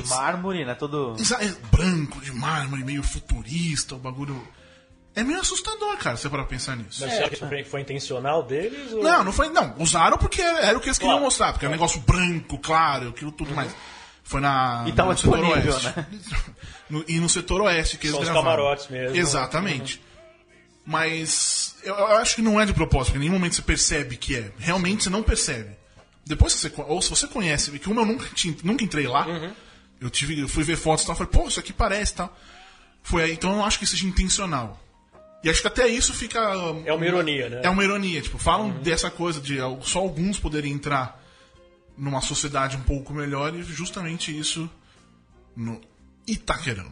De 0.03 0.09
mármore, 0.09 0.65
né? 0.65 0.75
Todo. 0.75 1.15
É 1.39 1.47
branco, 1.75 2.19
de 2.21 2.31
mármore, 2.33 2.83
meio 2.83 3.03
futurista, 3.03 3.95
o 3.95 3.99
bagulho. 3.99 4.47
É 5.15 5.23
meio 5.23 5.39
assustador, 5.39 5.97
cara, 5.97 6.15
se 6.15 6.21
você 6.23 6.29
parar 6.29 6.43
pra 6.43 6.49
pensar 6.51 6.75
nisso. 6.75 7.01
Mas 7.01 7.11
será 7.13 7.29
que 7.29 7.35
foi, 7.37 7.63
foi 7.63 7.81
intencional 7.81 8.43
deles? 8.43 8.93
Ou... 8.93 9.01
Não, 9.03 9.23
não 9.23 9.31
foi. 9.33 9.49
Não, 9.49 9.73
usaram 9.79 10.17
porque 10.17 10.41
era, 10.41 10.59
era 10.59 10.77
o 10.77 10.81
que 10.81 10.87
eles 10.89 10.97
queriam 10.99 11.13
Claro. 11.15 11.25
mostrar, 11.25 11.53
porque 11.53 11.65
é 11.65 11.69
um 11.69 11.71
negócio 11.71 11.99
branco, 12.01 12.59
claro, 12.59 13.09
aquilo 13.09 13.31
tudo 13.31 13.53
mais. 13.55 13.75
Foi 14.23 14.39
na. 14.41 14.83
E 14.87 14.91
tava 14.91 15.11
no 15.13 15.17
setor 15.17 15.37
disponível, 15.39 15.73
oeste. 15.73 15.87
né? 15.97 16.07
No- 16.89 17.03
e 17.07 17.19
no 17.19 17.27
setor 17.27 17.61
oeste 17.63 17.97
que 17.97 18.07
eles 18.07 18.13
São 18.15 18.21
os 18.23 18.29
gravaram. 18.29 18.55
camarotes 18.57 18.87
mesmo. 18.89 19.17
Exatamente. 19.17 20.01
Mas 20.85 21.75
eu, 21.83 21.93
eu 21.95 22.17
acho 22.17 22.35
que 22.35 22.41
não 22.41 22.59
é 22.61 22.65
de 22.65 22.73
propósito, 22.73 23.07
porque 23.13 23.17
em 23.17 23.21
nenhum 23.27 23.33
momento 23.33 23.55
você 23.55 23.61
percebe 23.61 24.15
que 24.15 24.35
é. 24.37 24.51
Realmente 24.57 25.03
você 25.03 25.09
não 25.09 25.21
percebe. 25.21 25.71
Depois 26.25 26.53
que 26.53 26.59
você. 26.61 26.71
Ou 26.87 27.01
se 27.01 27.09
você 27.09 27.27
conhece, 27.27 27.71
que 27.71 27.79
como 27.79 27.99
eu 27.99 28.05
nunca, 28.05 28.25
tinha, 28.33 28.55
nunca 28.63 28.83
entrei 28.83 29.07
lá, 29.07 29.25
eu 29.99 30.09
tive, 30.09 30.39
eu 30.39 30.47
fui 30.47 30.63
ver 30.63 30.75
fotos 30.77 31.03
e 31.03 31.07
tal, 31.07 31.15
falei, 31.15 31.31
pô, 31.31 31.47
isso 31.47 31.59
aqui 31.59 31.73
parece 31.73 32.13
e 32.13 32.15
tal. 32.17 32.37
Foi 33.03 33.23
aí, 33.23 33.33
então 33.33 33.51
eu 33.51 33.57
não 33.57 33.65
acho 33.65 33.79
que 33.79 33.85
seja 33.87 34.05
intencional. 34.05 34.79
E 35.43 35.49
acho 35.49 35.61
que 35.61 35.67
até 35.67 35.87
isso 35.87 36.13
fica. 36.13 36.39
É 36.85 36.91
uma 36.91 37.05
ironia, 37.05 37.49
né? 37.49 37.61
É 37.63 37.69
uma 37.69 37.83
ironia, 37.83 38.21
tipo, 38.21 38.37
falam 38.37 38.69
dessa 38.81 39.09
coisa 39.09 39.39
de 39.39 39.57
só 39.81 39.99
alguns 39.99 40.39
poderem 40.39 40.73
entrar 40.73 41.23
numa 41.97 42.21
sociedade 42.21 42.75
um 42.75 42.81
pouco 42.81 43.13
melhor 43.13 43.55
e 43.55 43.63
justamente 43.63 44.37
isso 44.37 44.69
no 45.55 45.79
Itaquerão. 46.27 46.91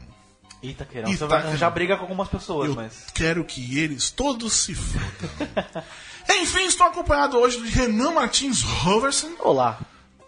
Itaquerão. 0.64 1.12
Itaquerão. 1.12 1.12
Você 1.12 1.26
vai 1.26 1.42
arranjar 1.42 1.70
briga 1.70 1.96
com 1.96 2.04
algumas 2.04 2.28
pessoas, 2.28 2.70
Eu 2.70 2.76
mas. 2.76 3.08
quero 3.14 3.44
que 3.44 3.78
eles 3.80 4.10
todos 4.10 4.54
se 4.54 4.74
fodam. 4.74 5.84
Enfim, 6.42 6.66
estou 6.66 6.88
acompanhado 6.88 7.38
hoje 7.38 7.62
de 7.62 7.70
Renan 7.70 8.12
Martins 8.12 8.62
Roverson. 8.62 9.32
Olá. 9.40 9.80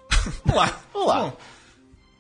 Olá. 0.52 0.80
Olá. 0.94 1.20
Bom, 1.22 1.38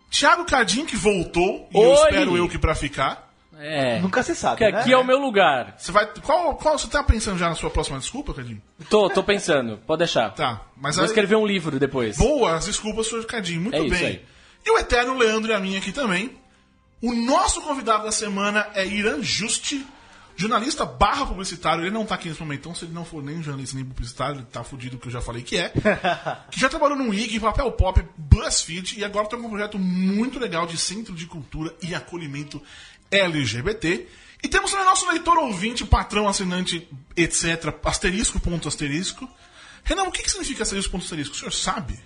Thiago 0.09 0.45
Cardim, 0.45 0.85
que 0.85 0.95
voltou, 0.95 1.67
e 1.73 1.77
Oi. 1.77 1.85
eu 1.85 1.93
espero 1.93 2.37
eu 2.37 2.47
que 2.49 2.57
pra 2.57 2.73
ficar. 2.75 3.27
É. 3.59 3.99
Nunca 3.99 4.21
se 4.21 4.35
sabe. 4.35 4.57
Que 4.57 4.71
né? 4.71 4.79
aqui 4.79 4.93
é 4.93 4.97
o 4.97 5.03
meu 5.03 5.17
lugar. 5.17 5.73
Você 5.77 5.91
vai. 5.91 6.05
Qual, 6.23 6.55
qual 6.55 6.77
você 6.77 6.87
tá 6.87 7.03
pensando 7.03 7.39
já 7.39 7.49
na 7.49 7.55
sua 7.55 7.71
próxima 7.71 7.97
desculpa, 7.97 8.33
Cardim? 8.33 8.61
Tô, 8.87 9.09
tô 9.09 9.23
pensando. 9.23 9.79
Pode 9.85 9.99
deixar. 9.99 10.29
Tá, 10.29 10.61
mas 10.75 10.95
Vou 10.95 11.03
aí- 11.03 11.09
escrever 11.09 11.35
um 11.37 11.45
livro 11.45 11.79
depois. 11.79 12.17
Boas 12.17 12.65
desculpas, 12.67 13.07
senhor 13.07 13.25
Cadinho. 13.25 13.61
Muito 13.61 13.75
É 13.75 13.79
isso 13.79 13.89
bem. 13.89 14.05
aí. 14.05 14.25
E 14.65 14.71
o 14.71 14.77
eterno 14.77 15.17
Leandro 15.17 15.51
e 15.51 15.55
a 15.55 15.59
minha 15.59 15.79
aqui 15.79 15.91
também. 15.91 16.37
O 17.01 17.13
nosso 17.13 17.61
convidado 17.61 18.03
da 18.03 18.11
semana 18.11 18.67
é 18.75 18.85
Irã 18.85 19.21
Juste, 19.21 19.85
jornalista 20.37 20.85
barra 20.85 21.25
publicitário. 21.25 21.83
Ele 21.83 21.91
não 21.91 22.05
tá 22.05 22.15
aqui 22.15 22.29
nesse 22.29 22.39
momento, 22.39 22.59
então 22.61 22.75
se 22.75 22.85
ele 22.85 22.93
não 22.93 23.03
for 23.03 23.21
nem 23.21 23.41
jornalista 23.43 23.75
nem 23.75 23.83
publicitário, 23.83 24.35
ele 24.37 24.45
tá 24.45 24.63
fudido 24.63 24.97
que 24.97 25.07
eu 25.07 25.11
já 25.11 25.19
falei 25.19 25.41
que 25.43 25.57
é. 25.57 25.69
que 26.49 26.59
já 26.59 26.69
trabalhou 26.69 26.97
no 26.97 27.13
IG, 27.13 27.39
Papel 27.39 27.71
Pop, 27.73 28.01
BuzzFeed 28.15 28.99
e 28.99 29.03
agora 29.03 29.27
tem 29.27 29.37
um 29.39 29.49
projeto 29.49 29.77
muito 29.77 30.39
legal 30.39 30.65
de 30.65 30.77
centro 30.77 31.13
de 31.13 31.25
cultura 31.25 31.73
e 31.81 31.93
acolhimento 31.93 32.61
LGBT. 33.11 34.07
E 34.43 34.47
temos 34.47 34.69
também 34.71 34.85
nosso 34.85 35.09
leitor 35.09 35.37
ouvinte, 35.39 35.83
patrão, 35.85 36.27
assinante, 36.27 36.87
etc. 37.15 37.73
Asterisco, 37.83 38.39
ponto 38.39 38.67
asterisco. 38.67 39.27
Renan, 39.83 40.03
o 40.03 40.11
que, 40.11 40.21
que 40.21 40.29
significa 40.29 40.61
asterisco, 40.63 40.91
ponto 40.91 41.03
asterisco? 41.03 41.33
O 41.33 41.37
senhor 41.39 41.51
sabe? 41.53 41.99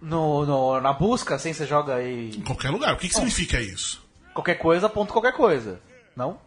No, 0.00 0.46
no- 0.46 0.80
na 0.80 0.92
busca, 0.92 1.34
assim, 1.34 1.52
você 1.52 1.66
joga 1.66 1.96
aí. 1.96 2.30
Em 2.36 2.40
qualquer 2.40 2.70
lugar. 2.70 2.94
O 2.94 2.96
que, 2.96 3.08
que 3.08 3.14
significa 3.14 3.60
isso? 3.60 4.02
Qualquer 4.32 4.54
coisa, 4.56 4.88
ponto 4.88 5.12
qualquer 5.12 5.32
coisa. 5.34 5.80
Não? 6.16 6.38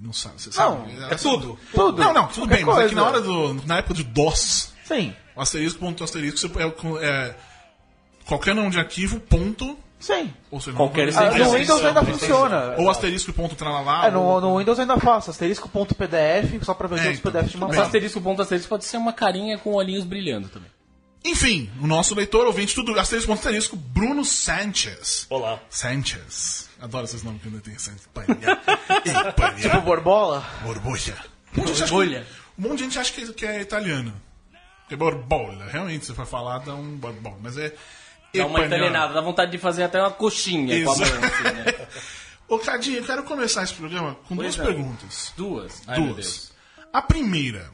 Não 0.00 0.12
sabe, 0.12 0.40
você 0.40 0.48
Não, 0.50 0.54
sabe. 0.86 0.92
É 1.12 1.14
tudo. 1.16 1.58
Tudo. 1.74 2.02
Não, 2.02 2.12
não, 2.12 2.26
tudo 2.26 2.48
Qualquer 2.48 2.56
bem, 2.56 2.64
mas 2.64 2.78
é 2.78 2.88
que 2.88 2.94
na 2.94 3.02
coisa. 3.02 3.16
hora 3.18 3.20
do. 3.54 3.66
Na 3.66 3.78
época 3.78 3.94
de 3.94 4.02
DOS, 4.02 4.72
Sim. 4.84 5.14
o 5.36 5.40
asterisco, 5.40 5.78
ponto, 5.78 6.02
asterisco, 6.02 6.38
você 6.38 6.48
é, 6.48 7.06
é 7.06 7.36
qualquer 8.26 8.54
nome 8.54 8.70
de 8.70 8.78
arquivo, 8.78 9.20
ponto. 9.20 9.78
Sim. 10.00 10.34
Ou 10.50 10.60
seja, 10.60 10.76
Qualquer 10.76 11.12
não- 11.12 11.20
Ah, 11.20 11.26
extensão. 11.28 11.52
no 11.52 11.58
Windows 11.58 11.84
ainda 11.84 12.04
funciona. 12.04 12.74
Ou 12.78 12.90
asterisco 12.90 13.32
ponto 13.32 13.54
tralalá. 13.54 14.06
É, 14.08 14.10
no, 14.10 14.20
ou- 14.20 14.40
no 14.40 14.58
Windows 14.58 14.80
ainda 14.80 14.98
faço. 14.98 15.30
Asterisco.pdf, 15.30 16.64
só 16.64 16.74
pra 16.74 16.88
ver 16.88 16.94
É, 16.96 16.98
os 16.98 17.04
outros 17.06 17.18
então, 17.20 17.30
PDFs 17.32 17.52
de 17.52 17.58
tudo 17.58 17.68
Mas 17.68 17.78
asterisco, 17.78 18.20
ponto 18.20 18.42
asterisco 18.42 18.68
pode 18.68 18.84
ser 18.84 18.96
uma 18.96 19.12
carinha 19.12 19.56
com 19.58 19.72
olhinhos 19.74 20.02
brilhando 20.04 20.48
também. 20.48 20.68
Enfim, 21.24 21.70
o 21.80 21.86
nosso 21.86 22.14
leitor, 22.14 22.46
ouvinte, 22.46 22.74
tudo 22.74 22.98
asterisco, 22.98 23.28
ponto 23.28 23.38
asterisco, 23.38 23.76
Bruno 23.76 24.24
Sanchez. 24.24 25.26
Olá. 25.30 25.60
Sanchez. 25.70 26.68
Adoro 26.80 27.04
esses 27.04 27.22
nomes 27.22 27.40
que 27.42 27.48
ainda 27.48 27.60
tem 27.60 27.78
Sanchez. 27.78 28.08
Panha. 28.12 28.26
Tipo 29.60 29.80
Borbola? 29.82 30.44
Borbolha. 30.64 31.16
Um 31.56 31.60
monte 31.60 31.68
gente 31.74 31.82
acha 31.84 31.92
que- 31.92 32.26
um 32.58 32.62
monte 32.68 32.78
de 32.78 32.84
gente 32.84 32.98
acha 32.98 33.12
que, 33.12 33.32
que 33.34 33.46
é 33.46 33.60
italiano. 33.60 34.12
Que 34.88 34.94
é 34.94 34.96
borbola. 34.96 35.66
Realmente, 35.70 36.04
se 36.06 36.12
for 36.14 36.26
falar, 36.26 36.58
dá 36.58 36.74
um 36.74 36.96
borbola. 36.96 37.38
Mas 37.40 37.56
é. 37.56 37.72
Dá 38.34 38.46
uma 38.46 38.64
italianada, 38.64 39.14
dá 39.14 39.20
vontade 39.20 39.50
de 39.52 39.58
fazer 39.58 39.84
até 39.84 40.00
uma 40.00 40.10
coxinha 40.10 40.84
com 40.84 40.90
a 40.92 40.96
mão, 40.96 41.04
assim, 41.06 41.42
né? 41.44 41.86
Ô, 42.48 42.58
Cadinho, 42.58 42.98
eu 42.98 43.04
quero 43.04 43.22
começar 43.22 43.62
esse 43.62 43.74
programa 43.74 44.16
com 44.28 44.34
Pois 44.36 44.56
duas 44.56 44.56
não. 44.56 44.64
perguntas. 44.74 45.32
Duas. 45.36 45.82
Ai, 45.86 45.98
meu 46.00 46.14
duas. 46.14 46.26
Deus. 46.26 46.52
A 46.92 47.00
primeira. 47.00 47.70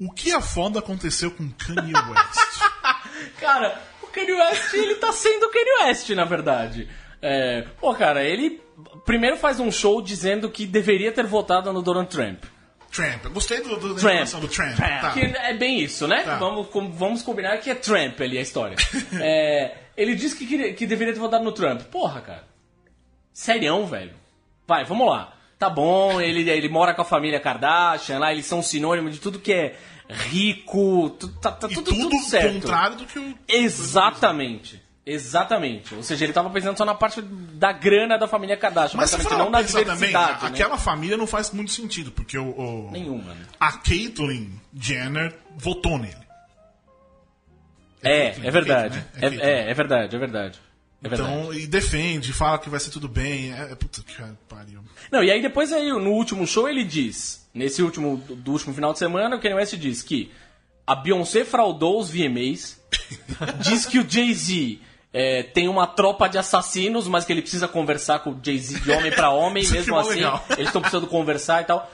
O 0.00 0.10
que 0.12 0.32
a 0.32 0.40
foda 0.40 0.78
aconteceu 0.78 1.30
com 1.30 1.50
Kanye 1.50 1.92
West? 1.92 2.60
Cara, 3.40 3.80
o 4.02 4.06
Kanye 4.06 4.32
West, 4.32 4.74
ele 4.74 4.94
tá 4.96 5.12
sendo 5.12 5.46
o 5.46 5.50
Kanye 5.50 5.84
West, 5.84 6.08
na 6.10 6.24
verdade. 6.24 6.88
É, 7.22 7.62
pô, 7.78 7.94
cara, 7.94 8.24
ele 8.24 8.62
primeiro 9.04 9.36
faz 9.36 9.60
um 9.60 9.70
show 9.70 10.00
dizendo 10.00 10.48
que 10.48 10.66
deveria 10.66 11.12
ter 11.12 11.26
votado 11.26 11.70
no 11.72 11.82
Donald 11.82 12.08
Trump. 12.08 12.42
Tramp. 12.90 13.24
Eu 13.24 13.30
gostei 13.30 13.60
do, 13.60 13.76
do, 13.76 13.94
da 13.94 14.00
informação 14.00 14.40
do 14.40 14.48
Tramp. 14.48 14.76
Tá. 14.76 15.10
Que 15.12 15.20
é 15.20 15.54
bem 15.54 15.80
isso, 15.80 16.08
né? 16.08 16.22
Tá. 16.24 16.36
Vamos, 16.38 16.66
vamos 16.94 17.22
combinar 17.22 17.58
que 17.58 17.70
é 17.70 17.74
Trump 17.74 18.20
ali 18.20 18.36
a 18.38 18.42
história. 18.42 18.76
É, 19.20 19.76
ele 19.96 20.14
disse 20.14 20.36
que, 20.36 20.46
queria- 20.46 20.72
que 20.72 20.86
deveria 20.86 21.12
ter 21.14 21.20
votado 21.20 21.44
no 21.44 21.52
Trump. 21.52 21.82
Porra, 21.82 22.20
cara. 22.20 22.44
Serião, 23.32 23.86
velho. 23.86 24.12
Vai, 24.66 24.84
vamos 24.84 25.06
lá. 25.08 25.34
Tá 25.58 25.68
bom, 25.68 26.20
ele, 26.20 26.48
ele 26.50 26.68
mora 26.70 26.94
com 26.94 27.02
a 27.02 27.04
família 27.04 27.38
Kardashian 27.38 28.18
lá, 28.18 28.32
eles 28.32 28.46
são 28.46 28.62
sinônimo 28.62 29.10
de 29.10 29.20
tudo 29.20 29.38
que 29.38 29.52
é 29.52 29.76
rico, 30.12 31.10
tá, 31.40 31.52
tá 31.52 31.68
tudo, 31.68 31.82
tudo, 31.82 32.08
tudo 32.10 32.18
certo. 32.24 32.54
contrário 32.54 32.96
do 32.96 33.06
que 33.06 33.18
o. 33.18 33.34
Exatamente. 33.48 34.82
Exatamente. 35.04 35.94
Ou 35.94 36.02
seja, 36.02 36.24
ele 36.24 36.32
tava 36.32 36.50
pensando 36.50 36.76
só 36.76 36.84
na 36.84 36.94
parte 36.94 37.20
da 37.22 37.72
grana 37.72 38.16
da 38.18 38.28
família 38.28 38.56
Kardashian, 38.56 38.96
Mas 38.96 39.12
for 39.14 39.30
não 39.36 39.50
na 39.50 39.62
também, 39.62 39.82
diversidade. 39.84 40.12
a- 40.12 40.42
né? 40.42 40.48
aquela 40.48 40.76
família 40.78 41.16
não 41.16 41.26
faz 41.26 41.50
muito 41.50 41.72
sentido, 41.72 42.12
porque 42.12 42.38
o, 42.38 42.50
o- 42.50 42.90
Nenhuma. 42.92 43.34
né? 43.34 43.44
a 43.58 43.72
Caitlyn 43.72 44.50
Jenner 44.74 45.34
votou 45.56 45.98
nele. 45.98 46.14
É, 48.02 48.26
Caitlyn, 48.30 48.46
é 48.46 48.50
verdade. 48.50 48.96
né? 48.98 49.04
É 49.20 49.26
É, 49.26 49.34
é, 49.66 49.70
é 49.70 49.74
verdade, 49.74 50.16
é 50.16 50.18
verdade. 50.18 50.58
É. 51.02 51.08
Então, 51.08 51.52
e 51.54 51.66
defende, 51.66 52.32
fala 52.32 52.58
que 52.58 52.68
vai 52.68 52.78
ser 52.78 52.90
tudo 52.90 53.08
bem. 53.08 53.52
É, 53.54 53.72
é 53.72 53.74
puta 53.74 54.02
que 54.02 54.14
pariu. 54.48 54.80
Não, 55.10 55.24
e 55.24 55.30
aí 55.30 55.40
depois 55.40 55.72
aí, 55.72 55.88
no 55.90 56.10
último 56.10 56.46
show 56.46 56.68
ele 56.68 56.84
diz, 56.84 57.39
nesse 57.52 57.82
último 57.82 58.16
do 58.16 58.52
último 58.52 58.74
final 58.74 58.92
de 58.92 58.98
semana, 58.98 59.36
o 59.36 59.40
Kanye 59.40 59.54
West 59.54 59.74
diz 59.76 60.02
que 60.02 60.30
a 60.86 60.94
Beyoncé 60.94 61.44
fraudou 61.44 62.00
os 62.00 62.10
VMAs, 62.10 62.82
diz 63.62 63.86
que 63.86 63.98
o 63.98 64.08
Jay-Z 64.08 64.78
é, 65.12 65.42
tem 65.42 65.68
uma 65.68 65.86
tropa 65.86 66.28
de 66.28 66.38
assassinos, 66.38 67.08
mas 67.08 67.24
que 67.24 67.32
ele 67.32 67.42
precisa 67.42 67.68
conversar 67.68 68.20
com 68.20 68.30
o 68.30 68.40
Jay-Z 68.42 68.80
de 68.80 68.90
homem 68.90 69.10
pra 69.10 69.30
homem, 69.30 69.66
mesmo 69.70 69.96
é 69.96 70.00
assim, 70.00 70.14
legal. 70.14 70.44
eles 70.50 70.66
estão 70.66 70.80
precisando 70.80 71.06
conversar 71.06 71.62
e 71.62 71.64
tal. 71.64 71.90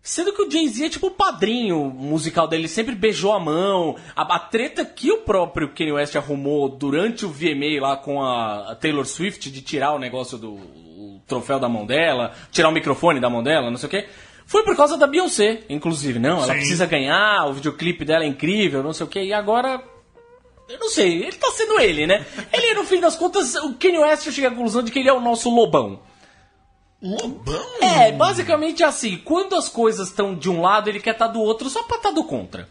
Sendo 0.00 0.32
que 0.32 0.42
o 0.42 0.50
Jay-Z 0.50 0.86
é 0.86 0.88
tipo 0.88 1.08
o 1.08 1.10
padrinho 1.10 1.84
musical 1.84 2.46
dele, 2.46 2.62
ele 2.62 2.68
sempre 2.68 2.94
beijou 2.94 3.32
a 3.32 3.40
mão. 3.40 3.96
A, 4.14 4.36
a 4.36 4.38
treta 4.38 4.84
que 4.84 5.10
o 5.10 5.18
próprio 5.18 5.68
Kanye 5.70 5.92
West 5.92 6.16
arrumou 6.16 6.68
durante 6.68 7.26
o 7.26 7.30
VMA 7.30 7.80
lá 7.80 7.96
com 7.96 8.22
a, 8.22 8.72
a 8.72 8.74
Taylor 8.74 9.04
Swift 9.04 9.50
de 9.50 9.60
tirar 9.60 9.92
o 9.92 9.98
negócio 9.98 10.38
do 10.38 10.52
o 10.98 11.22
troféu 11.26 11.60
da 11.60 11.68
mão 11.68 11.86
dela, 11.86 12.32
tirar 12.50 12.68
o 12.70 12.72
microfone 12.72 13.20
da 13.20 13.30
mão 13.30 13.42
dela, 13.42 13.70
não 13.70 13.76
sei 13.76 13.86
o 13.86 13.90
quê. 13.90 14.08
Foi 14.48 14.62
por 14.62 14.74
causa 14.74 14.96
da 14.96 15.06
Beyoncé, 15.06 15.60
inclusive. 15.68 16.18
Não, 16.18 16.38
ela 16.38 16.46
Sim. 16.46 16.52
precisa 16.54 16.86
ganhar, 16.86 17.44
o 17.44 17.52
videoclipe 17.52 18.02
dela 18.02 18.24
é 18.24 18.26
incrível, 18.26 18.82
não 18.82 18.94
sei 18.94 19.04
o 19.04 19.08
quê. 19.08 19.22
E 19.22 19.32
agora 19.34 19.84
eu 20.66 20.78
não 20.78 20.88
sei, 20.88 21.22
ele 21.22 21.36
tá 21.36 21.50
sendo 21.50 21.78
ele, 21.78 22.06
né? 22.06 22.26
Ele, 22.50 22.74
no 22.74 22.84
fim 22.84 22.98
das 22.98 23.14
contas, 23.14 23.54
o 23.56 23.74
Kanye 23.74 23.98
West 23.98 24.30
chega 24.30 24.48
à 24.48 24.50
conclusão 24.50 24.82
de 24.82 24.90
que 24.90 24.98
ele 24.98 25.08
é 25.08 25.12
o 25.12 25.20
nosso 25.20 25.50
lobão. 25.50 26.00
Lobão? 27.02 27.66
É, 27.80 28.10
basicamente 28.12 28.82
assim, 28.82 29.18
quando 29.18 29.54
as 29.54 29.68
coisas 29.68 30.08
estão 30.08 30.34
de 30.34 30.48
um 30.48 30.62
lado, 30.62 30.88
ele 30.88 31.00
quer 31.00 31.12
estar 31.12 31.28
do 31.28 31.40
outro 31.40 31.68
só 31.68 31.82
pra 31.82 31.98
estar 31.98 32.10
do 32.10 32.24
contra. 32.24 32.68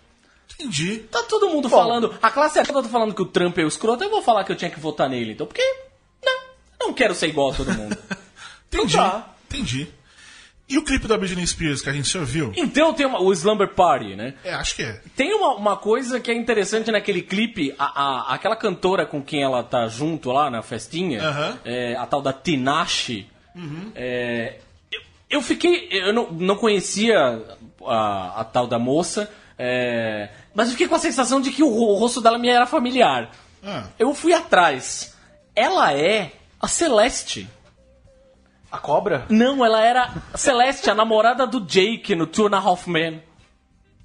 Entendi. 0.56 1.00
Tá 1.12 1.24
todo 1.24 1.50
mundo 1.50 1.70
falando, 1.70 2.16
a 2.22 2.32
classe 2.32 2.62
toda 2.64 2.84
tá 2.84 2.90
falando 2.90 3.14
que 3.14 3.22
o 3.22 3.26
Trump 3.26 3.56
é 3.60 3.64
o 3.64 3.68
escroto, 3.68 4.04
eu 4.04 4.10
vou 4.10 4.24
falar 4.24 4.44
que 4.44 4.52
eu 4.52 4.56
tinha 4.56 4.72
que 4.72 4.80
votar 4.80 5.08
nele, 5.08 5.34
então, 5.34 5.46
porque, 5.46 5.64
não, 6.24 6.88
não 6.88 6.94
quero 6.94 7.14
ser 7.14 7.28
igual 7.28 7.52
a 7.52 7.56
todo 7.56 7.72
mundo. 7.74 7.96
Entendi. 8.68 8.94
Então 8.94 9.10
tá. 9.10 9.36
Entendi. 9.50 9.88
E 10.70 10.78
o 10.78 10.84
clipe 10.84 11.08
da 11.08 11.18
Britney 11.18 11.48
Spears 11.48 11.82
que 11.82 11.90
a 11.90 11.94
gente 11.94 12.10
já 12.12 12.20
viu? 12.24 12.52
então 12.58 12.94
tem 12.94 13.06
uma, 13.06 13.22
o 13.22 13.32
Slumber 13.32 13.70
Party, 13.74 14.16
né? 14.18 14.34
É, 14.44 14.54
acho 14.54 14.76
que 14.76 14.84
é. 14.84 15.00
Tem 15.16 15.34
uma, 15.34 15.56
uma 15.56 15.78
coisa 15.78 16.20
que 16.20 16.30
é 16.30 16.34
interessante 16.34 16.92
naquele 16.92 17.22
clipe, 17.22 17.74
a, 17.80 17.86
a- 18.32 18.34
aquela 18.34 18.56
cantora 18.56 19.06
com 19.06 19.22
quem 19.24 19.42
ela 19.44 19.64
tá 19.64 19.88
junto 19.88 20.30
lá 20.32 20.50
na 20.52 20.62
festinha, 20.62 21.22
é, 21.64 21.96
a 21.96 22.06
tal 22.06 22.22
da 22.22 22.34
Tinashe, 22.34 23.28
é, 23.96 24.60
eu, 24.92 25.02
eu 25.30 25.42
fiquei. 25.42 25.88
Eu 25.92 26.12
não, 26.14 26.32
não 26.32 26.56
conhecia 26.58 27.18
a, 27.86 28.42
a 28.42 28.44
tal 28.44 28.68
da 28.68 28.78
moça, 28.78 29.32
é, 29.58 30.30
mas 30.54 30.68
eu 30.68 30.72
fiquei 30.74 30.88
com 30.88 30.96
a 30.96 31.00
sensação 31.00 31.40
de 31.42 31.50
que 31.52 31.64
o, 31.64 31.68
o 31.68 31.96
rosto 31.96 32.20
dela 32.22 32.38
me 32.38 32.50
era 32.50 32.66
familiar. 32.66 33.32
Ah, 33.64 33.86
Eu 33.98 34.14
fui 34.14 34.34
atrás. 34.34 35.16
Ela 35.56 35.94
é 35.94 36.34
a 36.62 36.68
Celeste. 36.68 37.48
A 38.72 38.78
cobra? 38.78 39.26
Não, 39.30 39.64
ela 39.66 39.82
era 39.82 40.14
Celeste, 40.36 40.90
a 40.90 40.96
namorada 40.96 41.48
do 41.48 41.62
Jake 41.62 42.14
no 42.16 42.28
Two 42.28 42.48
and 42.48 42.56
a 42.58 42.60
Half 42.60 42.88
Men, 42.88 43.24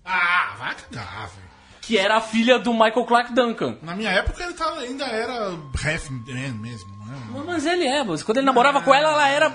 ah 0.04 0.54
vai 0.58 0.74
cagar, 0.74 1.28
velho. 1.28 1.48
que 1.80 1.98
era 1.98 2.16
a 2.16 2.20
filha 2.20 2.58
do 2.58 2.72
Michael 2.72 3.04
Clark 3.04 3.32
Duncan. 3.32 3.76
Na 3.82 3.94
minha 3.96 4.10
época 4.10 4.42
ele 4.42 4.52
tava, 4.54 4.80
ainda 4.80 5.04
era 5.04 5.50
half 5.50 6.10
man 6.10 6.52
mesmo, 6.60 6.90
não 7.32 7.40
é? 7.42 7.44
Mas 7.44 7.66
ele 7.66 7.86
é, 7.86 8.02
mas 8.04 8.22
quando 8.22 8.38
ele 8.38 8.46
namorava 8.46 8.80
com 8.82 8.94
ela, 8.94 9.10
ela 9.12 9.28
era 9.28 9.52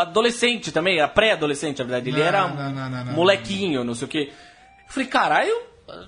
adolescente 0.00 0.72
também, 0.72 0.98
era 0.98 1.08
pré-adolescente, 1.08 1.78
na 1.78 1.84
verdade. 1.84 2.08
Ele 2.10 2.18
Não, 2.18 2.26
era 2.26 2.48
não, 2.48 2.70
não, 2.72 2.90
não, 2.90 3.04
não, 3.04 3.12
molequinho, 3.12 3.84
não 3.84 3.94
sei 3.94 4.06
o 4.06 4.10
quê. 4.10 4.32
Eu 4.86 4.92
falei, 4.92 5.08
caralho, 5.08 5.54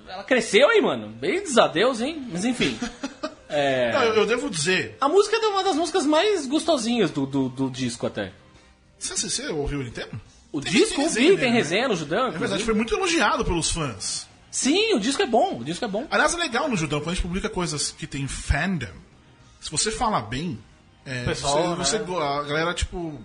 ela 0.08 0.24
cresceu 0.24 0.68
aí, 0.70 0.80
mano. 0.80 1.08
Beijo 1.08 1.60
a 1.60 1.66
Deus, 1.68 2.00
hein? 2.00 2.26
Mas 2.32 2.44
enfim. 2.44 2.78
É, 3.50 3.92
Não, 3.92 4.02
eu, 4.04 4.14
eu 4.14 4.26
devo 4.26 4.48
dizer. 4.48 4.96
a 5.00 5.08
música 5.08 5.36
é 5.36 5.46
uma 5.48 5.62
das 5.64 5.76
músicas 5.76 6.06
mais 6.06 6.46
gostosinhas 6.46 7.10
do, 7.10 7.26
do, 7.26 7.48
do 7.48 7.70
disco 7.70 8.06
até. 8.06 8.32
Você, 8.98 9.28
você, 9.28 9.48
ouviu 9.48 9.80
ele 9.80 9.88
inteiro? 9.90 10.10
O 10.52 10.60
Tem- 10.60 10.72
disco, 10.72 10.94
tem 10.96 11.04
eu 11.04 11.08
resenha 11.08 11.24
vi, 11.24 11.28
dele, 11.36 11.40
tem 11.40 11.50
né? 11.50 11.56
resenha 11.56 11.88
no 11.88 11.96
Judão. 11.96 12.28
É 12.28 12.38
verdade, 12.38 12.62
foi 12.64 12.74
muito 12.74 12.94
elogiado 12.94 13.44
pelos 13.44 13.70
fãs. 13.70 14.28
Sim, 14.50 14.94
o 14.94 15.00
disco 15.00 15.22
é 15.22 15.26
bom, 15.26 15.58
o 15.60 15.64
disco 15.64 15.84
é 15.84 15.88
bom. 15.88 16.06
Aliás, 16.10 16.34
é 16.34 16.36
legal 16.36 16.68
no 16.68 16.76
Judão, 16.76 17.00
quando 17.00 17.10
a 17.10 17.14
gente 17.14 17.22
publica 17.22 17.48
coisas 17.48 17.92
que 17.92 18.06
tem 18.06 18.26
fandom, 18.26 18.88
se 19.60 19.70
você 19.70 19.90
fala 19.90 20.20
bem, 20.20 20.58
é, 21.06 21.24
Pessoal, 21.24 21.76
você, 21.76 21.98
né? 21.98 22.04
você- 22.04 22.14
a 22.22 22.42
galera, 22.42 22.74
tipo, 22.74 23.20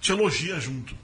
te 0.00 0.12
elogia 0.12 0.60
junto. 0.60 0.94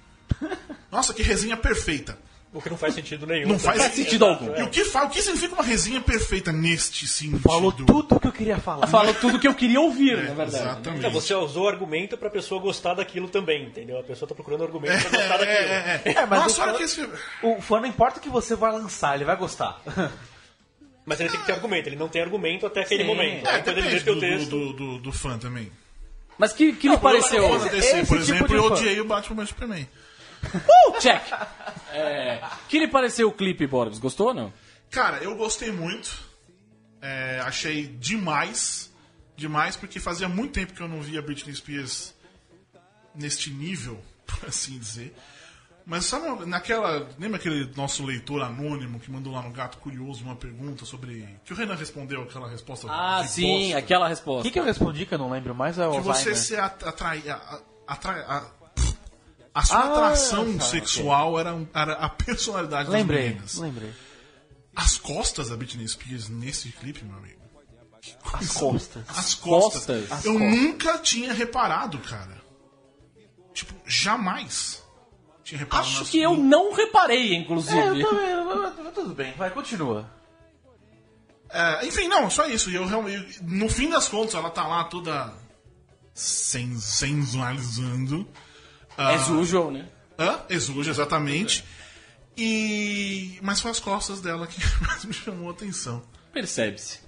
Nossa, 0.93 1.13
que 1.15 1.23
resenha 1.23 1.57
perfeita. 1.57 2.19
O 2.53 2.61
que 2.61 2.69
não 2.69 2.77
faz 2.77 2.95
sentido 2.95 3.27
nenhum. 3.29 3.47
Não 3.49 3.59
faz 3.61 3.81
sentido 3.95 4.25
algum. 4.25 4.53
E 4.59 4.63
o 4.65 4.69
que, 4.71 4.85
fa- 4.85 5.05
o 5.05 5.09
que 5.09 5.23
significa 5.23 5.55
uma 5.55 5.63
resenha 5.63 6.01
perfeita 6.01 6.51
neste 6.51 7.07
sentido? 7.07 7.39
Falou 7.39 7.71
tudo 7.71 8.19
que 8.19 8.27
eu 8.27 8.33
queria 8.33 8.59
falar. 8.59 8.89
Fala 8.89 9.15
tudo 9.15 9.39
que 9.39 9.47
eu 9.47 9.55
queria 9.55 9.81
ouvir, 9.81 10.17
na 10.17 10.35
verdade. 10.35 10.65
Exatamente. 10.65 11.03
Não, 11.03 11.11
você 11.13 11.33
usou 11.33 11.69
argumento 11.69 12.19
pra 12.19 12.29
pessoa 12.29 12.61
gostar 12.61 12.95
daquilo 12.95 13.29
também, 13.29 13.67
entendeu? 13.67 14.01
A 14.01 14.03
pessoa 14.03 14.29
tá 14.29 14.35
procurando 14.35 14.65
argumento 14.65 15.01
pra 15.09 15.11
gostar 15.19 15.35
É, 15.35 15.39
daquilo. 15.39 15.49
é, 15.49 16.03
é. 16.05 16.13
É, 16.23 16.27
mas 16.27 16.41
Nossa, 16.41 16.61
o 16.61 16.65
olha 16.65 16.73
fã- 16.73 16.79
que 16.79 16.83
esse... 16.85 17.09
O 17.43 17.63
fã 17.63 17.79
não 17.81 17.87
importa 17.87 18.19
o 18.19 18.21
que 18.23 18.29
você 18.29 18.57
vai 18.57 18.73
lançar, 18.73 19.15
ele 19.15 19.25
vai 19.25 19.37
gostar. 19.37 19.81
Mas 21.07 21.19
ele 21.19 21.31
tem 21.31 21.41
que 21.41 21.47
ter 21.47 21.53
argumento, 21.53 21.89
ele 21.89 21.97
não 21.97 22.09
tem 22.09 22.23
argumento 22.23 22.67
até 22.67 22.83
aquele 22.83 23.03
Sim. 23.03 23.09
momento. 23.09 23.47
É, 23.49 23.51
Aí 23.55 23.63
quando 23.63 23.79
ele 23.79 24.01
teu 24.01 24.21
texto. 24.21 24.51
do, 24.51 24.73
do, 24.75 24.99
do 24.99 25.13
fã 25.13 25.39
também. 25.39 25.71
Mas 26.39 26.53
que, 26.53 26.73
que 26.73 26.89
lhe 26.89 26.97
pareceu? 26.99 27.43
Eu, 27.43 27.57
esse- 27.57 27.69
DC, 27.71 27.91
por 27.91 27.97
esse 27.97 28.05
tipo 28.07 28.15
exemplo, 28.17 28.49
de 28.49 28.55
eu 28.55 28.69
fã. 28.69 28.75
odiei 28.75 29.01
o 29.01 29.05
Batman 29.05 29.37
vs 29.43 29.49
Superman. 29.49 29.89
Uh, 30.45 30.99
check! 31.01 31.23
É, 31.93 32.41
que 32.69 32.79
lhe 32.79 32.89
pareceu 32.89 33.29
o 33.29 33.33
clipe, 33.33 33.67
Boris? 33.67 33.99
Gostou 33.99 34.29
ou 34.29 34.35
não? 34.35 34.53
Cara, 34.91 35.19
eu 35.19 35.37
gostei 35.37 35.71
muito. 35.71 36.11
É, 37.03 37.41
achei 37.45 37.87
demais. 37.87 38.91
Demais, 39.37 39.75
porque 39.77 39.99
fazia 39.99 40.29
muito 40.29 40.53
tempo 40.53 40.75
que 40.75 40.81
eu 40.83 40.89
não 40.89 41.01
via 41.01 41.23
Britney 41.23 41.55
Spears 41.55 42.15
neste 43.15 43.51
nível, 43.51 44.01
por 44.27 44.49
assim 44.49 44.79
dizer. 44.79 45.15
Mas 45.87 46.05
sabe 46.05 46.45
naquela. 46.47 47.09
Lembra 47.19 47.39
aquele 47.39 47.73
nosso 47.75 48.05
leitor 48.05 48.43
anônimo 48.43 49.01
que 49.01 49.11
mandou 49.11 49.33
lá 49.33 49.43
no 49.43 49.51
Gato 49.51 49.79
Curioso 49.79 50.23
uma 50.23 50.37
pergunta 50.37 50.85
sobre. 50.85 51.27
Que 51.45 51.53
o 51.53 51.57
Renan 51.57 51.75
respondeu 51.75 52.23
aquela 52.23 52.49
resposta. 52.49 52.87
Ah, 52.91 53.25
sim, 53.27 53.63
bosta? 53.65 53.79
aquela 53.79 54.05
O 54.07 54.09
resposta. 54.09 54.43
que, 54.43 54.51
que 54.53 54.59
eu 54.61 54.65
respondi 54.65 55.07
que 55.07 55.15
eu 55.15 55.19
não 55.19 55.31
lembro 55.31 55.55
mais? 55.55 55.79
É 55.79 55.87
o 55.89 55.93
Que 55.93 56.01
você 56.01 56.35
se 56.35 56.55
at- 56.55 56.83
atrai, 56.85 57.23
a- 57.29 57.61
a- 59.55 59.63
sua 59.65 59.79
Ah, 59.79 59.93
atração 59.93 60.59
tá, 60.59 60.65
sexual 60.65 61.39
era, 61.39 61.55
um- 61.55 61.67
era 61.75 61.93
a 61.95 62.09
personalidade 62.09 62.85
das 62.85 62.93
Lembrei, 62.95 63.29
meninas. 63.31 63.55
lembrei. 63.57 63.93
As 64.75 64.97
costas 64.97 65.49
da 65.49 65.57
Britney 65.57 65.87
Spears 65.89 66.29
nesse 66.29 66.71
clipe, 66.71 67.05
meu 67.05 67.17
amigo. 67.17 67.41
As 68.33 68.49
costas. 68.53 69.03
As 69.09 69.35
costas. 69.35 69.85
costas? 69.85 70.13
As 70.13 70.25
eu 70.25 70.33
costas. 70.39 70.51
nunca 70.61 70.99
tinha 70.99 71.33
reparado, 71.35 71.99
cara. 71.99 72.41
Tipo, 73.53 73.75
jamais 73.85 74.83
tinha 75.45 75.59
reparado 75.59 75.89
Acho 75.89 76.05
que 76.07 76.21
eu 76.21 76.37
não 76.37 76.73
reparei, 76.73 77.35
inclusive. 77.35 77.77
É, 77.79 77.89
eu 77.89 78.09
também, 78.09 78.31
eu- 78.31 78.63
eu- 78.85 78.93
tudo 78.93 79.15
bem, 79.15 79.33
vai, 79.35 79.51
continua. 79.51 80.09
É, 81.51 81.85
enfim, 81.87 82.07
não, 82.09 82.31
só 82.31 82.47
isso. 82.47 82.71
E 82.71 82.77
eu. 82.77 82.87
No 83.43 83.69
fim 83.69 83.91
das 83.91 84.09
contas, 84.09 84.35
ela 84.35 84.49
tá 84.51 84.67
lá 84.67 84.85
toda. 84.85 85.33
Sen, 86.15 86.79
sensualizando. 86.79 88.27
Ah, 89.03 89.15
As 89.15 89.29
usual, 89.29 89.71
né? 89.71 89.87
Hã? 90.19 90.41
Exuge, 90.51 90.91
exatamente. 90.91 91.65
E. 92.37 93.39
Mas 93.43 93.61
foi 93.61 93.71
as 93.71 93.81
costas 93.81 94.21
dela 94.21 94.47
que 94.47 94.61
mais 94.87 95.05
me 95.05 95.13
chamou 95.13 95.49
a 95.49 95.53
atenção. 95.53 96.03
Percebe-se. 96.33 97.01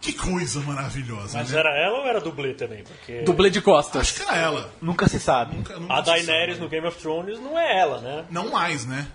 Que 0.00 0.12
coisa 0.12 0.60
maravilhosa, 0.60 1.36
Mas 1.38 1.50
né? 1.50 1.58
era 1.58 1.68
ela 1.76 1.98
ou 1.98 2.06
era 2.06 2.20
dublê 2.20 2.54
também? 2.54 2.84
Porque 2.84 3.22
Dublê 3.22 3.50
de 3.50 3.60
costas. 3.60 4.02
Acho 4.02 4.14
que 4.14 4.22
era 4.22 4.36
ela. 4.36 4.72
Nunca 4.80 5.08
se 5.08 5.18
sabe. 5.18 5.56
Nunca- 5.56 5.78
nunca 5.80 5.94
a 5.94 6.00
Daenerys 6.00 6.56
sabe. 6.56 6.60
no 6.60 6.68
Game 6.68 6.86
of 6.86 6.96
Thrones 6.98 7.40
não 7.40 7.58
é 7.58 7.80
ela, 7.80 8.00
né? 8.00 8.24
Não 8.30 8.50
mais, 8.52 8.86
né? 8.86 9.08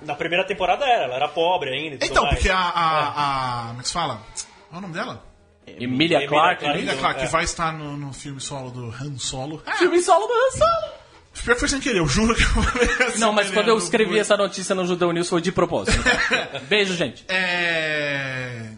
Na 0.00 0.14
primeira 0.14 0.46
temporada 0.46 0.84
era, 0.86 1.04
ela 1.06 1.16
era 1.16 1.26
pobre 1.28 1.70
ainda 1.70 2.04
e 2.04 2.08
Então, 2.08 2.22
mais. 2.22 2.36
porque 2.36 2.48
a. 2.48 2.56
a, 2.58 3.64
a 3.64 3.66
como 3.68 3.80
é 3.80 3.82
que 3.82 3.88
se 3.88 3.94
fala? 3.94 4.22
Qual 4.68 4.74
é 4.74 4.78
o 4.78 4.80
nome 4.82 4.94
dela? 4.94 5.24
Emilia 5.66 6.26
Clarke. 6.28 6.64
Emilia 6.64 6.84
Então, 6.92 6.98
Clarke, 6.98 7.20
é. 7.22 7.26
que 7.26 7.32
vai 7.32 7.42
estar 7.44 7.72
no, 7.72 7.96
no 7.96 8.12
filme 8.12 8.40
solo 8.40 8.70
do 8.70 8.86
Han 8.90 9.18
Solo. 9.18 9.60
Ah, 9.66 9.72
Filme 9.78 10.00
solo 10.00 10.26
do 10.28 10.32
Han 10.32 10.50
Solo. 10.52 10.97
Pior 11.42 11.54
que 11.54 11.60
foi 11.60 11.68
sem 11.68 11.80
querer, 11.80 11.98
eu 11.98 12.06
juro 12.06 12.34
que 12.34 12.42
eu 12.42 12.48
falei 12.48 12.88
assim, 13.08 13.18
Não, 13.18 13.32
mas 13.32 13.46
sem 13.46 13.54
quando 13.54 13.64
querer, 13.66 13.76
eu 13.76 13.78
escrevi 13.78 14.10
fui. 14.12 14.18
essa 14.20 14.36
notícia 14.36 14.74
no 14.74 14.86
Judão 14.86 15.12
News 15.12 15.28
foi 15.28 15.40
de 15.40 15.52
propósito. 15.52 15.96
Beijo, 16.68 16.94
gente. 16.94 17.24
É. 17.28 18.70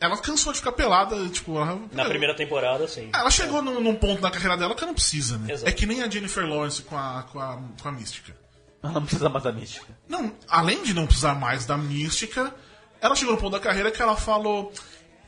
Ela 0.00 0.18
cansou 0.18 0.52
de 0.52 0.58
ficar 0.58 0.72
pelada, 0.72 1.16
tipo. 1.28 1.56
Ela, 1.56 1.80
Na 1.92 2.04
primeira 2.04 2.34
temporada, 2.34 2.86
sim. 2.86 3.08
Ela 3.14 3.30
chegou 3.30 3.62
num, 3.62 3.80
num 3.80 3.94
ponto 3.94 4.20
na 4.20 4.30
carreira 4.30 4.56
dela 4.56 4.74
que 4.74 4.80
ela 4.82 4.88
não 4.88 4.94
precisa, 4.94 5.38
né? 5.38 5.52
Exato. 5.52 5.68
É 5.68 5.72
que 5.72 5.86
nem 5.86 6.02
a 6.02 6.10
Jennifer 6.10 6.46
Lawrence 6.46 6.82
com 6.82 6.96
a, 6.96 7.24
com 7.32 7.38
a, 7.40 7.58
com 7.82 7.88
a 7.88 7.92
mística. 7.92 8.36
Ela 8.82 8.92
não 8.92 9.02
precisa 9.02 9.30
mais 9.30 9.44
da 9.44 9.52
mística. 9.52 9.86
Não, 10.06 10.30
além 10.46 10.82
de 10.82 10.92
não 10.92 11.06
precisar 11.06 11.34
mais 11.34 11.64
da 11.64 11.78
mística, 11.78 12.54
ela 13.00 13.14
chegou 13.16 13.34
no 13.34 13.40
ponto 13.40 13.52
da 13.52 13.60
carreira 13.60 13.90
que 13.90 14.02
ela 14.02 14.14
falou. 14.14 14.70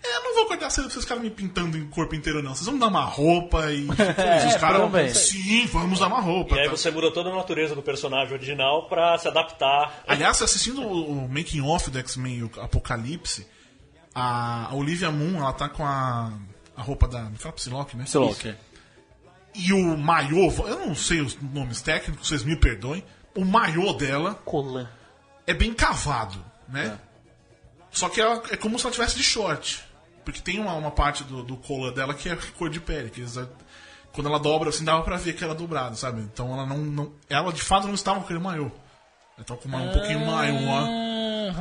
É, 0.07 0.17
eu 0.17 0.23
não 0.23 0.35
vou 0.35 0.45
acordar 0.45 0.71
cedo 0.71 0.85
pra 0.85 0.93
vocês 0.93 1.05
ficarem 1.05 1.25
me 1.25 1.31
pintando 1.31 1.77
em 1.77 1.87
corpo 1.89 2.15
inteiro, 2.15 2.43
não. 2.43 2.55
Vocês 2.55 2.67
vão 2.67 2.79
dar 2.79 2.87
uma 2.87 3.05
roupa 3.05 3.73
e. 3.73 3.87
É, 4.17 4.47
os 4.47 4.57
caras. 4.57 5.17
Sim, 5.17 5.67
vamos 5.67 5.99
dar 5.99 6.07
uma 6.07 6.21
roupa. 6.21 6.55
E 6.57 6.61
aí 6.61 6.65
tá? 6.67 6.71
você 6.77 6.91
muda 6.91 7.13
toda 7.13 7.31
a 7.31 7.35
natureza 7.35 7.75
do 7.75 7.83
personagem 7.83 8.33
original 8.33 8.89
pra 8.89 9.19
se 9.19 9.29
adaptar. 9.29 10.03
Aliás, 10.07 10.41
assistindo 10.41 10.83
o, 10.83 11.25
o 11.25 11.29
making 11.29 11.61
off 11.63 11.91
do 11.91 11.99
X-Men 11.99 12.45
o 12.45 12.51
Apocalipse, 12.61 13.47
a 14.15 14.71
Olivia 14.73 15.11
Moon, 15.11 15.39
ela 15.39 15.53
tá 15.53 15.69
com 15.69 15.85
a, 15.85 16.33
a 16.77 16.83
roupa 16.83 17.09
da. 17.09 17.23
Me 17.25 17.37
fala 17.37 17.55
Psylocke, 17.55 17.97
né? 17.97 18.05
Psylocke. 18.05 18.55
E 19.55 19.73
o 19.73 19.97
maiô, 19.97 20.53
eu 20.67 20.87
não 20.87 20.95
sei 20.95 21.21
os 21.21 21.37
nomes 21.41 21.81
técnicos, 21.81 22.29
vocês 22.29 22.45
me 22.45 22.57
perdoem. 22.57 23.03
O 23.35 23.45
maiô 23.45 23.93
dela 23.95 24.35
Colan. 24.35 24.89
é 25.47 25.55
bem 25.55 25.73
cavado, 25.73 26.45
né? 26.69 26.99
Só 27.91 28.11
que 28.11 28.21
ela, 28.21 28.43
é 28.51 28.57
como 28.57 28.79
se 28.79 28.85
ela 28.85 28.93
tivesse 28.93 29.17
de 29.17 29.23
short. 29.23 29.83
Porque 30.27 30.41
tem 30.41 30.59
uma, 30.61 30.75
uma 30.75 30.91
parte 30.91 31.23
do, 31.25 31.43
do 31.45 31.57
cola 31.57 31.93
dela 31.93 32.13
que 32.13 32.29
é 32.29 32.37
cor 32.59 32.69
de 32.69 32.81
pele. 32.81 33.09
Que 33.11 33.21
eles, 33.21 33.39
quando 34.13 34.29
ela 34.29 34.39
dobra, 34.41 34.69
assim, 34.71 34.85
dava 34.85 35.03
pra 35.05 35.17
ver 35.17 35.35
que 35.35 35.45
era 35.45 35.55
dobrado, 35.55 35.97
sabe? 35.97 36.21
Então 36.21 36.53
ela 36.53 36.67
não. 36.67 36.79
não 36.79 37.13
ela 37.31 37.53
de 37.53 37.63
fato 37.63 37.87
não 37.87 37.95
estava 37.95 38.19
com 38.19 38.25
aquele 38.25 38.41
maiô. 38.41 38.71
Ela 39.37 39.45
tava 39.47 39.61
com 39.61 39.69
uma, 39.69 39.79
um 39.79 39.93
pouquinho 39.93 40.27
maior. 40.27 40.89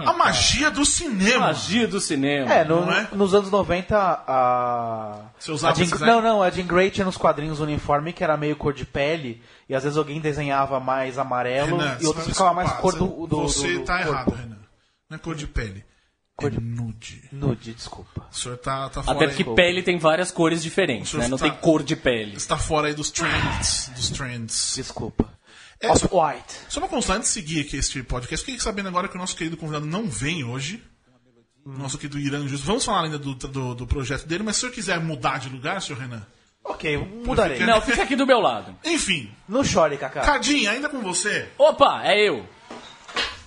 A 0.03 0.13
magia 0.13 0.71
do 0.71 0.83
cinema. 0.83 1.47
Magia 1.47 1.87
do 1.87 1.99
cinema. 2.01 2.51
É, 2.51 2.63
no- 2.63 2.85
Não 2.87 2.91
é? 2.91 3.07
nos 3.11 3.35
anos 3.35 3.51
90, 3.51 3.95
a. 3.95 5.21
Você 5.37 5.51
usava 5.51 5.73
a 5.73 5.75
Jean, 5.75 5.83
esses? 5.85 6.01
Não, 6.01 6.21
não, 6.21 6.41
a 6.41 6.49
Jean 6.49 6.65
Grey 6.65 6.89
tinha 6.89 7.05
nos 7.05 7.17
quadrinhos 7.17 7.59
uniforme 7.59 8.11
que 8.11 8.23
era 8.23 8.35
meio 8.35 8.55
cor 8.55 8.73
de 8.73 8.83
pele, 8.83 9.43
e 9.69 9.75
às 9.75 9.83
vezes 9.83 9.95
alguém 9.97 10.19
desenhava 10.19 10.79
mais 10.79 11.19
amarelo 11.19 11.77
Renan, 11.77 11.97
e 12.01 12.07
outros 12.07 12.25
ficava 12.25 12.51
mais 12.53 12.71
cor 12.73 12.93
do. 12.95 13.27
do 13.27 13.41
Você 13.43 13.73
do, 13.73 13.79
do 13.81 13.85
tá 13.85 13.97
corpo. 13.97 14.11
errado, 14.11 14.31
Renan. 14.33 14.57
Não 15.07 15.15
é 15.17 15.19
cor 15.19 15.35
de 15.35 15.45
pele. 15.45 15.85
Cor 16.35 16.47
é 16.47 16.55
de- 16.55 16.59
nude. 16.59 17.23
Nude, 17.31 17.73
desculpa. 17.73 18.27
O 18.31 18.35
senhor 18.35 18.57
tá, 18.57 18.89
tá 18.89 19.01
fora 19.01 19.15
Até 19.17 19.25
aí. 19.31 19.35
porque 19.43 19.55
pele 19.55 19.81
tem 19.81 19.97
várias 19.97 20.31
cores 20.31 20.61
diferentes, 20.61 21.13
né? 21.13 21.27
Não 21.27 21.37
tá- 21.37 21.49
tem 21.49 21.57
cor 21.59 21.81
de 21.81 21.95
pele. 21.95 22.37
Você 22.39 22.47
tá 22.47 22.57
fora 22.57 22.87
aí 22.87 22.93
dos 22.93 23.09
trends. 23.09 23.89
Dos 23.95 24.09
trends. 24.09 24.73
Desculpa. 24.75 25.33
É, 25.79 25.87
só, 25.95 26.05
Off-white. 26.05 26.53
só 26.69 26.79
uma 26.79 26.87
constante 26.89 27.21
de 27.21 27.27
seguir 27.29 27.61
aqui 27.61 27.77
este 27.77 28.01
podcast. 28.03 28.45
Fiquei 28.45 28.59
sabendo 28.59 28.89
agora 28.89 29.07
que 29.07 29.15
o 29.15 29.17
nosso 29.17 29.35
querido 29.35 29.55
convidado 29.57 29.85
não 29.85 30.09
vem 30.09 30.43
hoje. 30.43 30.83
Nosso 31.65 31.97
querido 31.97 32.19
Irã 32.19 32.47
Justo. 32.47 32.65
Vamos 32.65 32.85
falar 32.85 33.05
ainda 33.05 33.17
do, 33.17 33.33
do, 33.33 33.73
do 33.75 33.87
projeto 33.87 34.27
dele, 34.27 34.43
mas 34.43 34.55
se 34.55 34.59
o 34.59 34.61
senhor 34.61 34.73
quiser 34.73 34.99
mudar 34.99 35.39
de 35.39 35.49
lugar, 35.49 35.81
senhor 35.81 35.99
Renan. 35.99 36.25
Ok, 36.63 36.97
mudarei. 37.25 37.59
Não, 37.65 37.79
fica 37.81 38.03
aqui 38.03 38.15
do 38.15 38.25
meu 38.25 38.39
lado. 38.39 38.75
Enfim, 38.83 39.31
Não 39.47 39.63
chore, 39.63 39.97
Kaká. 39.97 40.21
Cadinho, 40.21 40.69
ainda 40.69 40.89
com 40.89 40.99
você. 41.01 41.47
Opa, 41.57 42.01
é 42.03 42.27
eu. 42.27 42.47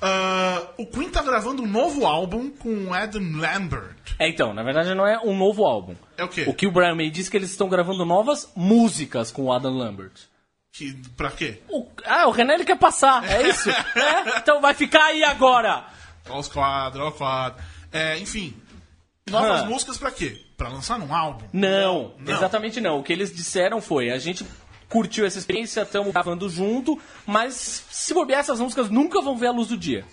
Ah, 0.01 0.63
o 0.77 0.87
Queen 0.87 1.09
tá 1.11 1.23
gravando 1.23 1.63
um 1.63 1.67
novo 1.67 2.07
álbum 2.07 2.51
com 2.51 2.87
o 2.87 2.95
Adam 2.95 3.23
Lambert. 3.37 3.97
É, 4.19 4.29
então, 4.29 4.55
na 4.55 4.63
verdade 4.63 4.95
não 4.95 5.07
é 5.07 5.19
um 5.19 5.37
novo 5.37 5.65
álbum. 5.65 5.95
É 6.17 6.23
o 6.25 6.29
quê? 6.29 6.45
O 6.47 6.55
que 6.55 6.67
o 6.67 6.71
Brian 6.71 6.95
May 6.95 7.11
disse 7.11 7.31
que 7.31 7.37
eles 7.37 7.51
estão 7.51 7.69
gravando 7.69 8.05
novas 8.05 8.51
músicas 8.55 9.31
com 9.33 9.45
o 9.47 9.53
Adam 9.53 9.73
Lambert. 9.77 10.13
Que, 10.73 10.93
pra 11.17 11.31
quê? 11.31 11.61
O- 11.69 11.87
ah, 12.05 12.29
o 12.29 12.31
Renan 12.31 12.55
ele 12.55 12.65
quer 12.65 12.79
passar, 12.79 13.29
é 13.29 13.43
isso? 13.49 13.71
É? 13.71 14.39
Então 14.39 14.61
vai 14.61 14.75
ficar 14.75 15.05
aí 15.07 15.25
agora. 15.25 15.85
Olha 16.29 16.39
os 16.41 16.49
quadros, 16.49 17.01
olha 17.03 17.11
o 17.11 17.17
quadro. 17.17 17.63
É, 17.91 18.19
enfim. 18.19 18.55
Novas 19.29 19.63
Ah. 19.63 19.65
músicas 19.65 19.99
pra 19.99 20.11
quê? 20.11 20.41
Pra 20.57 20.69
lançar 20.69 20.99
num 20.99 21.13
álbum? 21.15 21.45
Não, 21.53 22.13
Não. 22.19 22.35
exatamente 22.35 22.81
não. 22.81 22.99
O 22.99 23.03
que 23.03 23.13
eles 23.13 23.35
disseram 23.35 23.81
foi: 23.81 24.11
a 24.11 24.19
gente 24.19 24.45
curtiu 24.88 25.27
essa 25.27 25.38
experiência, 25.38 25.83
estamos 25.83 26.12
gravando 26.12 26.48
junto, 26.48 26.98
mas 27.27 27.85
se 27.90 28.14
bobear, 28.14 28.40
essas 28.40 28.61
músicas 28.61 28.88
nunca 28.90 29.20
vão 29.20 29.37
ver 29.37 29.48
a 29.48 29.53
luz 29.53 29.68
do 29.68 29.77
dia. 29.77 30.05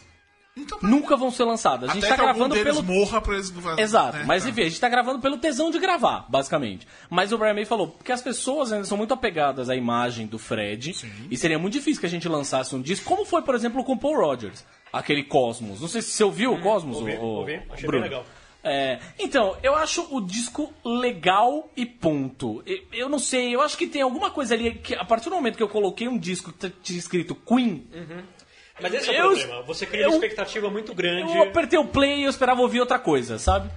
Então, 0.58 0.80
Nunca 0.82 1.18
vão 1.18 1.30
ser 1.32 1.44
lançadas. 1.44 1.90
A 1.90 1.94
gente 1.94 2.06
até 2.06 2.16
tá 2.16 2.24
que 2.24 2.30
algum 2.30 2.48
gravando 2.48 2.56
deles 2.56 2.80
pelo. 2.80 2.88
morra 2.88 3.20
pra 3.20 3.34
eles... 3.34 3.54
Exato, 3.78 4.20
né, 4.20 4.24
mas 4.26 4.44
tá. 4.44 4.50
enfim, 4.50 4.62
a 4.62 4.70
gente 4.70 4.80
tá 4.80 4.88
gravando 4.88 5.20
pelo 5.20 5.38
tesão 5.38 5.70
de 5.70 5.78
gravar, 5.78 6.26
basicamente. 6.30 6.88
Mas 7.10 7.34
o 7.34 7.38
Brian 7.38 7.54
May 7.54 7.66
falou 7.66 7.98
que 8.02 8.12
as 8.12 8.22
pessoas 8.22 8.72
ainda 8.72 8.86
são 8.86 8.98
muito 8.98 9.14
apegadas 9.14 9.70
à 9.70 9.76
imagem 9.76 10.28
do 10.28 10.40
Fred 10.40 10.94
Sim. 10.94 11.12
e 11.30 11.36
seria 11.36 11.60
muito 11.60 11.74
difícil 11.74 12.00
que 12.00 12.06
a 12.06 12.10
gente 12.10 12.30
lançasse 12.30 12.74
um 12.74 12.82
disco, 12.82 13.06
como 13.06 13.26
foi, 13.26 13.42
por 13.42 13.54
exemplo, 13.54 13.84
com 13.84 13.98
Paul 13.98 14.16
Rogers, 14.16 14.66
aquele 14.94 15.24
Cosmos. 15.26 15.82
Não 15.82 15.90
sei 15.90 16.02
se 16.02 16.12
você 16.12 16.24
ouviu 16.24 16.54
o 16.54 16.62
Cosmos, 16.62 17.00
ouvi, 17.00 17.16
o, 17.16 17.22
ouvi. 17.22 17.62
Achei 17.70 17.86
Bruno. 17.86 18.04
bem 18.04 18.12
legal. 18.12 18.26
É, 18.68 18.98
então, 19.20 19.56
eu 19.62 19.76
acho 19.76 20.08
o 20.10 20.20
disco 20.20 20.74
legal 20.84 21.70
e 21.78 21.86
ponto. 21.86 22.64
Eu, 22.92 23.08
não 23.08 23.20
sei, 23.20 23.54
eu 23.54 23.62
acho 23.62 23.78
que 23.78 23.86
tem 23.86 24.02
alguma 24.02 24.32
coisa 24.32 24.56
ali 24.56 24.74
que 24.74 24.96
a 24.96 25.06
partir 25.06 25.30
do 25.30 25.36
momento 25.36 25.56
que 25.56 25.62
eu 25.62 25.70
coloquei 25.70 26.08
um 26.08 26.18
disco 26.18 26.52
que 26.52 26.70
tinha 26.82 26.98
escrito 26.98 27.36
Queen, 27.36 27.88
Mas 28.82 28.94
esse 28.94 29.10
é 29.12 29.22
Eu- 29.22 29.28
o 29.28 29.36
problema. 29.38 29.62
Você 29.64 29.86
cria 29.86 30.02
eu- 30.04 30.10
uma 30.10 30.16
expectativa 30.16 30.70
muito 30.70 30.94
grande. 30.96 31.32
eu 31.38 31.44
apertei 31.44 31.78
o 31.80 31.86
play 31.86 32.22
e 32.22 32.24
eu 32.24 32.30
esperava 32.30 32.60
ouvir 32.62 32.80
outra 32.80 32.98
coisa, 33.00 33.38
sabe? 33.40 33.70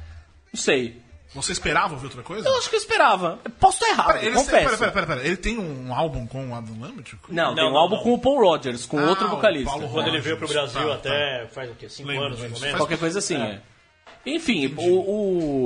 Não 0.53 0.59
sei. 0.61 1.01
Você 1.35 1.53
esperava 1.53 1.93
ouvir 1.93 2.07
outra 2.07 2.23
coisa? 2.23 2.49
Eu 2.49 2.57
acho 2.57 2.71
que 2.71 2.75
eu 2.77 2.81
esperava. 2.81 3.39
Posso 3.61 3.77
estar 3.77 3.91
errado, 3.91 4.07
Pera, 4.15 4.25
ele, 4.25 4.35
confesso. 4.35 4.51
pera, 4.65 4.79
pera, 4.79 4.91
pera, 4.93 5.07
pera. 5.07 5.27
Ele 5.27 5.37
tem 5.37 5.59
um 5.59 5.95
álbum 5.95 6.27
com 6.27 6.49
o 6.49 6.55
Adam 6.55 6.81
Lambert? 6.81 7.13
Não, 7.29 7.55
tem 7.55 7.63
Não, 7.63 7.71
um 7.71 7.75
não, 7.75 7.79
álbum 7.81 7.97
não. 7.97 8.03
com 8.03 8.15
o 8.15 8.19
Paul 8.19 8.41
Rogers, 8.41 8.87
com 8.87 8.99
Ah, 8.99 9.11
outro 9.11 9.27
o 9.27 9.31
vocalista. 9.31 9.71
Paulo 9.71 9.89
Quando 9.91 10.09
ele 10.09 10.21
veio 10.21 10.39
pro 10.39 10.47
Rogers, 10.47 10.73
Brasil 10.73 10.89
tá, 10.89 10.95
até 10.97 11.47
faz 11.53 11.71
o 11.71 11.75
quê? 11.75 11.87
Cinco 11.91 12.09
Lembro 12.09 12.25
anos, 12.29 12.41
mais 12.41 12.53
ou 12.55 12.61
menos. 12.61 12.77
Qualquer 12.79 12.99
coisa 12.99 13.19
assim, 13.19 13.37
é. 13.37 13.61
Enfim, 14.37 14.75
o, 14.77 14.83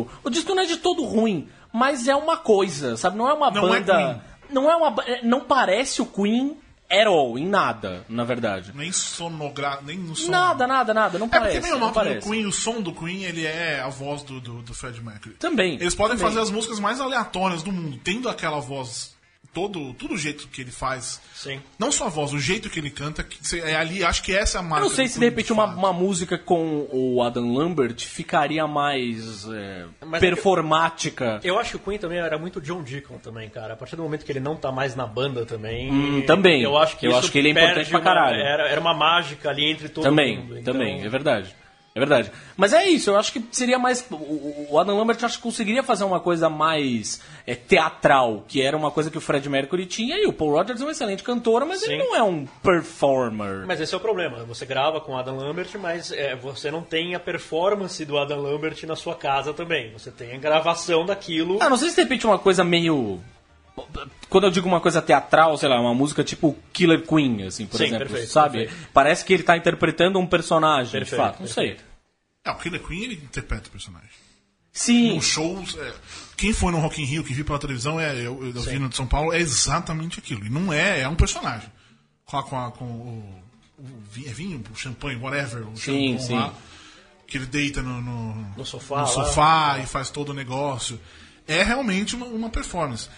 o, 0.03 0.09
o 0.25 0.31
disco 0.31 0.55
não 0.55 0.63
é 0.63 0.67
de 0.67 0.77
todo 0.79 1.05
ruim, 1.05 1.49
mas 1.73 2.07
é 2.09 2.15
uma 2.15 2.37
coisa, 2.37 2.97
sabe? 2.97 3.17
Não 3.17 3.29
é 3.29 3.33
uma 3.33 3.51
Não 3.51 3.75
é 3.75 3.81
banda. 3.81 3.97
Queen. 3.97 4.23
não 4.51 4.71
é 4.71 4.77
uma. 4.77 5.03
é, 5.05 5.23
Não 5.23 5.41
parece 5.41 6.01
o 6.03 6.07
Queen 6.07 6.57
at 6.91 7.07
all, 7.07 7.39
em 7.39 7.47
nada, 7.47 8.05
na 8.07 8.23
verdade. 8.23 8.71
Nem 8.75 8.93
sonogra... 8.93 9.79
Nem 9.83 9.97
no 9.97 10.15
som. 10.15 10.31
Nada, 10.31 10.67
nada, 10.67 10.93
nada, 10.93 11.19
não 11.19 11.27
É 11.27 11.31
porque 11.31 11.41
parece. 11.47 11.63
meio 11.63 11.79
não 11.79 11.87
nota 11.87 12.05
do. 12.05 12.21
Queen, 12.21 12.45
o 12.45 12.53
som 12.53 12.83
do 12.83 12.93
Queen, 12.93 13.23
ele 13.25 13.47
é 13.47 13.81
a 13.81 13.89
voz 13.89 14.23
do, 14.23 14.39
do, 14.41 14.61
do 14.61 14.75
Fred 14.75 15.03
Mercury. 15.03 15.37
Também. 15.37 15.77
Eles 15.77 15.95
podem 15.95 16.19
também. 16.19 16.31
fazer 16.31 16.43
as 16.43 16.51
músicas 16.51 16.79
mais 16.79 17.01
aleatórias 17.01 17.63
do 17.63 17.73
mundo, 17.73 17.99
tendo 18.05 18.29
aquela 18.29 18.61
voz, 18.61 19.15
todo, 19.53 19.93
todo 19.95 20.15
o 20.15 20.19
jeito 20.19 20.49
que 20.49 20.61
ele 20.63 20.71
faz. 20.71 21.21
Sim. 21.35 21.61
Não 21.79 21.91
só 21.93 22.07
a 22.07 22.09
voz, 22.09 22.33
o 22.33 22.39
jeito 22.39 22.71
que 22.71 22.79
ele 22.79 22.91
canta, 22.91 23.23
que 23.23 23.37
cê- 23.47 23.61
é 23.61 23.77
ali, 23.77 24.03
acho 24.05 24.23
que 24.23 24.35
essa 24.35 24.59
é 24.59 24.61
a 24.61 24.63
marca. 24.63 24.85
Eu 24.85 24.89
não 24.89 24.95
sei 24.95 25.09
se 25.09 25.19
de 25.19 25.25
repente 25.25 25.53
uma, 25.53 25.67
uma 25.67 25.93
música 25.93 26.39
com 26.39 26.87
o 26.91 27.23
Adam 27.23 27.53
Lambert 27.53 27.97
ficaria 28.01 28.67
mais 28.67 29.47
é, 29.53 29.85
é 30.15 30.19
performática. 30.21 31.41
Eu 31.43 31.59
acho 31.59 31.71
que 31.71 31.77
o 31.77 31.81
Queen 31.81 31.99
também 31.99 32.19
era 32.19 32.39
muito 32.39 32.61
John 32.61 32.83
Deacon 32.83 33.19
também, 33.19 33.49
cara. 33.49 33.75
A 33.75 33.77
partir 33.77 33.97
do 33.97 34.03
momento 34.03 34.25
que 34.25 34.33
ele 34.33 34.41
não 34.41 34.57
tá 34.57 34.71
mais 34.71 34.95
na 34.95 35.07
banda 35.07 35.45
também. 35.45 35.91
Hum, 35.93 36.23
também. 36.27 36.63
Eu 36.63 36.79
acho 36.79 36.97
que, 36.97 37.07
Eu 37.07 37.11
isso 37.11 37.19
acho 37.21 37.33
que 37.33 37.39
ele 37.39 37.49
é 37.49 37.51
importante 37.53 37.91
pra 37.91 37.99
uma- 37.99 38.05
caralho. 38.05 38.41
Era, 38.41 38.69
era 38.69 38.81
uma 38.81 38.95
mágica 38.95 39.51
ali 39.51 39.71
entre 39.71 39.89
todo 39.89 40.05
Também, 40.05 40.39
mundo. 40.39 40.59
Então, 40.59 40.73
também, 40.75 41.03
é 41.05 41.09
verdade. 41.09 41.55
É 41.95 41.99
verdade. 41.99 42.33
Mas 42.57 42.73
é 42.73 42.87
isso, 42.87 43.11
eu 43.11 43.17
acho 43.17 43.33
que 43.33 43.45
seria 43.53 43.79
mais. 43.79 44.07
O 44.11 44.79
Adam 44.79 44.97
Lambert 44.97 45.23
acho 45.23 45.37
que 45.37 45.43
conseguiria 45.43 45.83
fazer 45.83 46.05
uma 46.05 46.21
coisa 46.21 46.49
mais 46.49 47.21
é, 47.47 47.55
teatral, 47.55 48.45
que 48.49 48.63
era 48.63 48.77
uma 48.77 48.91
coisa 48.91 49.11
que 49.11 49.19
o 49.19 49.21
Fred 49.21 49.47
Mercury 49.49 49.85
tinha, 49.85 50.17
e 50.17 50.27
o 50.27 50.33
Paul 50.33 50.53
Rogers 50.53 50.81
é 50.81 50.85
um 50.85 50.91
excelente 50.91 51.23
cantor, 51.23 51.67
mas 51.67 51.83
ele 51.83 51.93
Sim. 51.93 51.99
não 51.99 52.17
é 52.17 52.23
um 52.23 52.47
performer. 52.63 53.67
Mas 53.67 53.81
esse 53.81 53.93
é 53.93 53.97
o 53.97 54.01
problema. 54.01 54.43
Você 54.45 54.65
grava 54.65 55.01
com 55.01 55.13
o 55.13 55.19
Adam 55.19 55.37
Lambert, 55.37 55.69
mas 55.79 56.11
é, 56.13 56.35
você 56.35 56.71
não 56.71 56.83
tem 56.83 57.15
a 57.15 57.21
performance 57.21 58.03
do 58.07 58.17
Adam 58.17 58.41
Lambert 58.41 58.87
na 58.87 58.97
sua 58.97 59.15
casa 59.15 59.53
também. 59.53 59.93
Você 59.93 60.11
tem 60.11 60.35
a 60.35 60.39
gravação 60.39 61.05
daquilo. 61.05 61.59
Ah, 61.61 61.69
não 61.69 61.77
sei 61.77 61.91
se 61.91 61.97
de 61.97 62.03
repente 62.03 62.27
uma 62.27 62.39
coisa 62.39 62.65
meio. 62.65 63.21
Quando 64.29 64.45
eu 64.45 64.51
digo 64.51 64.69
uma 64.69 64.81
coisa 64.81 65.01
teatral, 65.01 65.57
sei 65.57 65.69
lá, 65.69 65.81
uma 65.81 65.95
música 65.95 66.23
tipo 66.25 66.57
Killer 66.73 67.07
Queen, 67.07 67.45
assim, 67.45 67.67
por 67.67 67.79
Sim, 67.79 67.85
exemplo, 67.87 68.07
perfeito, 68.09 68.31
sabe? 68.33 68.59
perfeito. 68.67 68.89
Parece 68.93 69.25
que 69.25 69.33
ele 69.33 69.43
tá 69.43 69.57
interpretando 69.57 70.19
um 70.19 70.27
personagem, 70.27 70.93
Perfeito, 70.93 71.11
de 71.21 71.27
fato. 71.29 71.41
Não 71.41 71.47
sei. 71.49 71.77
É, 72.45 72.51
o 72.51 72.57
Killer 72.57 72.83
Queen 72.83 73.03
ele 73.05 73.15
interpreta 73.15 73.69
o 73.69 73.71
personagem. 73.71 74.09
Sim. 74.73 75.15
Nos 75.17 75.27
shows, 75.27 75.77
é, 75.79 75.93
quem 76.37 76.53
foi 76.53 76.73
no 76.73 76.79
Rock 76.81 77.01
in 77.01 77.05
Rio, 77.05 77.23
que 77.25 77.33
viu 77.35 77.45
pela 77.45 77.59
televisão, 77.59 78.01
é, 78.01 78.15
eu, 78.17 78.43
eu 78.45 78.53
vi 78.63 78.79
no 78.79 78.89
de 78.89 78.97
São 78.97 79.07
Paulo, 79.07 79.33
é 79.33 79.39
exatamente 79.39 80.19
aquilo. 80.19 80.45
E 80.47 80.49
não 80.51 80.73
é, 80.73 81.01
é 81.03 81.09
um 81.09 81.15
personagem. 81.15 81.69
Com, 82.25 82.39
a- 82.39 82.43
com, 82.43 82.59
a- 82.59 82.71
com 82.73 82.85
o, 82.85 83.43
é 84.27 84.31
vinho, 84.33 84.63
o 84.73 84.77
champanhe, 84.77 85.19
whatever, 85.19 85.69
o 85.69 85.77
Sim, 85.77 86.19
sim. 86.19 86.35
lá, 86.35 86.55
que 87.27 87.37
ele 87.37 87.47
deita 87.47 87.83
no, 87.83 88.01
no, 88.01 88.35
No 88.57 88.65
sofá 88.65 88.97
no 88.97 89.01
lá. 89.03 89.07
sofá 89.07 89.79
e 89.83 89.87
faz 89.87 90.09
todo 90.11 90.31
o 90.31 90.35
negócio. 90.35 90.99
É 91.47 91.63
realmente 91.63 92.17
uma, 92.17 92.27
uma 92.27 92.49
performance. 92.49 93.09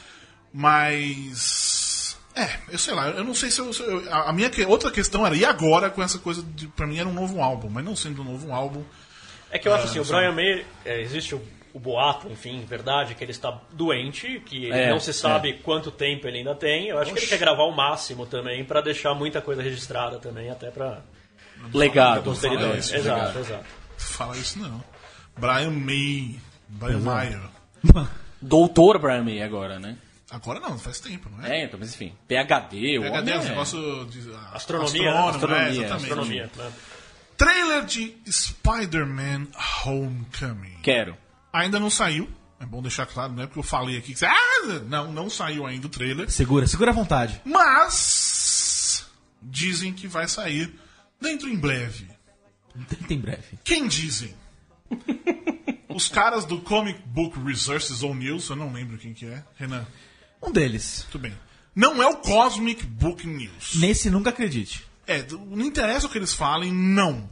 Mas. 0.55 2.17
É, 2.37 2.49
eu 2.71 2.79
sei 2.79 2.95
lá, 2.95 3.09
eu 3.11 3.23
não 3.25 3.35
sei 3.35 3.51
se 3.51 3.61
eu. 3.61 3.73
se 3.73 3.83
eu- 3.83 4.13
a 4.13 4.33
minha 4.33 4.49
que- 4.51 4.65
outra 4.65 4.91
questão 4.91 5.27
era, 5.27 5.37
e 5.37 5.45
agora 5.45 5.91
com 5.91 6.03
essa 6.03 6.19
coisa 6.19 6.43
de. 6.43 6.67
Pra 6.69 6.87
mim 6.87 6.99
era 6.99 7.09
um 7.09 7.13
novo 7.13 7.41
álbum, 7.41 7.69
mas 7.69 7.85
não 7.85 7.95
sendo 7.95 8.23
um 8.23 8.25
novo 8.25 8.53
álbum. 8.53 8.83
É 9.51 9.59
que 9.59 9.69
eu 9.69 9.75
acho 9.75 9.85
assim, 9.85 10.01
o 10.01 10.05
Brian 10.05 10.33
May, 10.33 10.65
é, 10.85 11.01
existe 11.01 11.33
o, 11.35 11.41
o 11.73 11.79
boato, 11.79 12.27
enfim, 12.29 12.65
verdade, 12.69 13.15
que 13.15 13.23
ele 13.23 13.31
está 13.31 13.57
doente, 13.73 14.41
que 14.47 14.69
É, 14.71 14.91
não 14.91 14.99
se 14.99 15.13
sabe 15.13 15.55
quanto 15.63 15.93
tempo 15.93 16.27
ele 16.27 16.39
ainda 16.39 16.57
tem. 16.57 16.89
Eu 16.89 16.99
acho 16.99 17.13
que 17.13 17.21
ele 17.21 17.27
quer 17.29 17.39
gravar 17.39 17.63
o 17.65 17.71
máximo 17.71 18.27
também, 18.27 18.65
pra 18.65 18.81
deixar 18.81 19.15
muita 19.15 19.41
coisa 19.41 19.63
registrada 19.63 20.19
também, 20.19 20.51
até 20.51 20.71
pra 20.73 21.03
Legado. 21.73 22.23
posteridade. 22.25 22.67
fala 22.67 22.79
isso, 22.79 22.97
exato, 22.97 23.39
exato. 23.39 23.65
Fala 23.97 24.37
isso 24.37 24.59
não. 24.59 24.83
Brian 25.39 25.71
May. 25.71 26.35
Brian 26.69 26.99
Mayer. 26.99 27.41
Doutor 28.43 28.99
Brian 28.99 29.23
May 29.23 29.41
agora, 29.41 29.79
né? 29.79 29.97
Agora 30.35 30.59
não, 30.59 30.77
faz 30.79 30.99
tempo, 30.99 31.31
não 31.31 31.47
é? 31.47 31.61
É, 31.61 31.65
então, 31.65 31.79
mas 31.79 31.95
enfim. 31.95 32.13
PHD, 32.27 32.99
o 32.99 33.03
PHD 33.03 33.31
é 33.31 33.39
um 33.39 33.43
é- 33.43 33.49
negócio 33.51 34.05
de. 34.07 34.33
ah, 34.35 34.51
Astronomia, 34.55 35.03
né? 35.03 35.09
astrônomo, 35.11 35.29
Astronomia, 35.31 35.67
é, 35.67 35.71
exatamente. 35.71 36.03
Astronomia. 36.03 36.51
né? 36.57 36.73
Trailer 37.37 37.85
de 37.85 38.17
Spider-Man 38.29 39.47
Homecoming. 39.85 40.79
Quero. 40.83 41.17
Ainda 41.53 41.79
não 41.79 41.89
saiu. 41.89 42.29
É 42.59 42.67
bom 42.67 42.83
deixar 42.83 43.07
claro, 43.07 43.33
não 43.33 43.43
é 43.45 43.47
porque 43.47 43.59
eu 43.61 43.63
falei 43.65 43.97
aqui 43.97 44.13
que. 44.13 44.19
você- 44.19 44.27
Ah, 44.27 44.67
não, 44.89 45.13
não 45.13 45.31
saiu 45.31 45.67
ainda 45.67 45.87
o 45.87 45.91
trailer. 45.91 46.29
Segura, 46.31 46.67
segura 46.67 46.91
a 46.91 46.95
vontade. 46.95 47.41
Mas. 47.45 49.07
Dizem 49.41 49.93
que 49.93 50.09
vai 50.09 50.27
sair 50.27 50.75
dentro 51.21 51.49
em 51.49 51.57
breve. 51.57 52.09
Tem 53.07 53.21
breve. 53.21 53.59
Quem 53.63 53.87
dizem? 53.87 54.35
Os 55.89 56.09
caras 56.09 56.45
do 56.45 56.61
Comic 56.61 57.01
Book 57.07 57.39
Resources 57.45 58.03
ou 58.03 58.15
News, 58.15 58.49
eu 58.49 58.57
não 58.57 58.73
lembro 58.73 58.99
quem 58.99 59.15
que 59.15 59.27
é. 59.27 59.45
Renan, 59.57 59.87
Um 60.47 60.53
deles. 60.53 61.07
tudo 61.11 61.23
bem. 61.23 61.33
Não 61.75 62.03
é 62.03 62.07
o 62.07 62.17
Cosmic 62.17 62.85
Book 62.87 63.27
News. 63.27 63.75
Nesse 63.77 64.09
nunca 64.11 64.31
acredite. 64.31 64.85
É, 65.07 65.25
não 65.51 65.65
interessa 65.67 66.07
o 66.07 66.11
que 66.11 66.19
eles 66.19 66.33
falem, 66.33 66.73
não. 66.73 67.29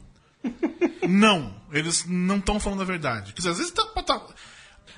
não. 1.08 1.54
Eles 1.72 2.04
não 2.06 2.36
estão 2.38 2.58
falando 2.60 2.82
a 2.82 2.84
verdade. 2.84 3.32
Quer 3.32 3.38
dizer, 3.38 3.50
às 3.50 3.58
vezes 3.58 3.72
tá. 3.72 3.84
tá 4.02 4.26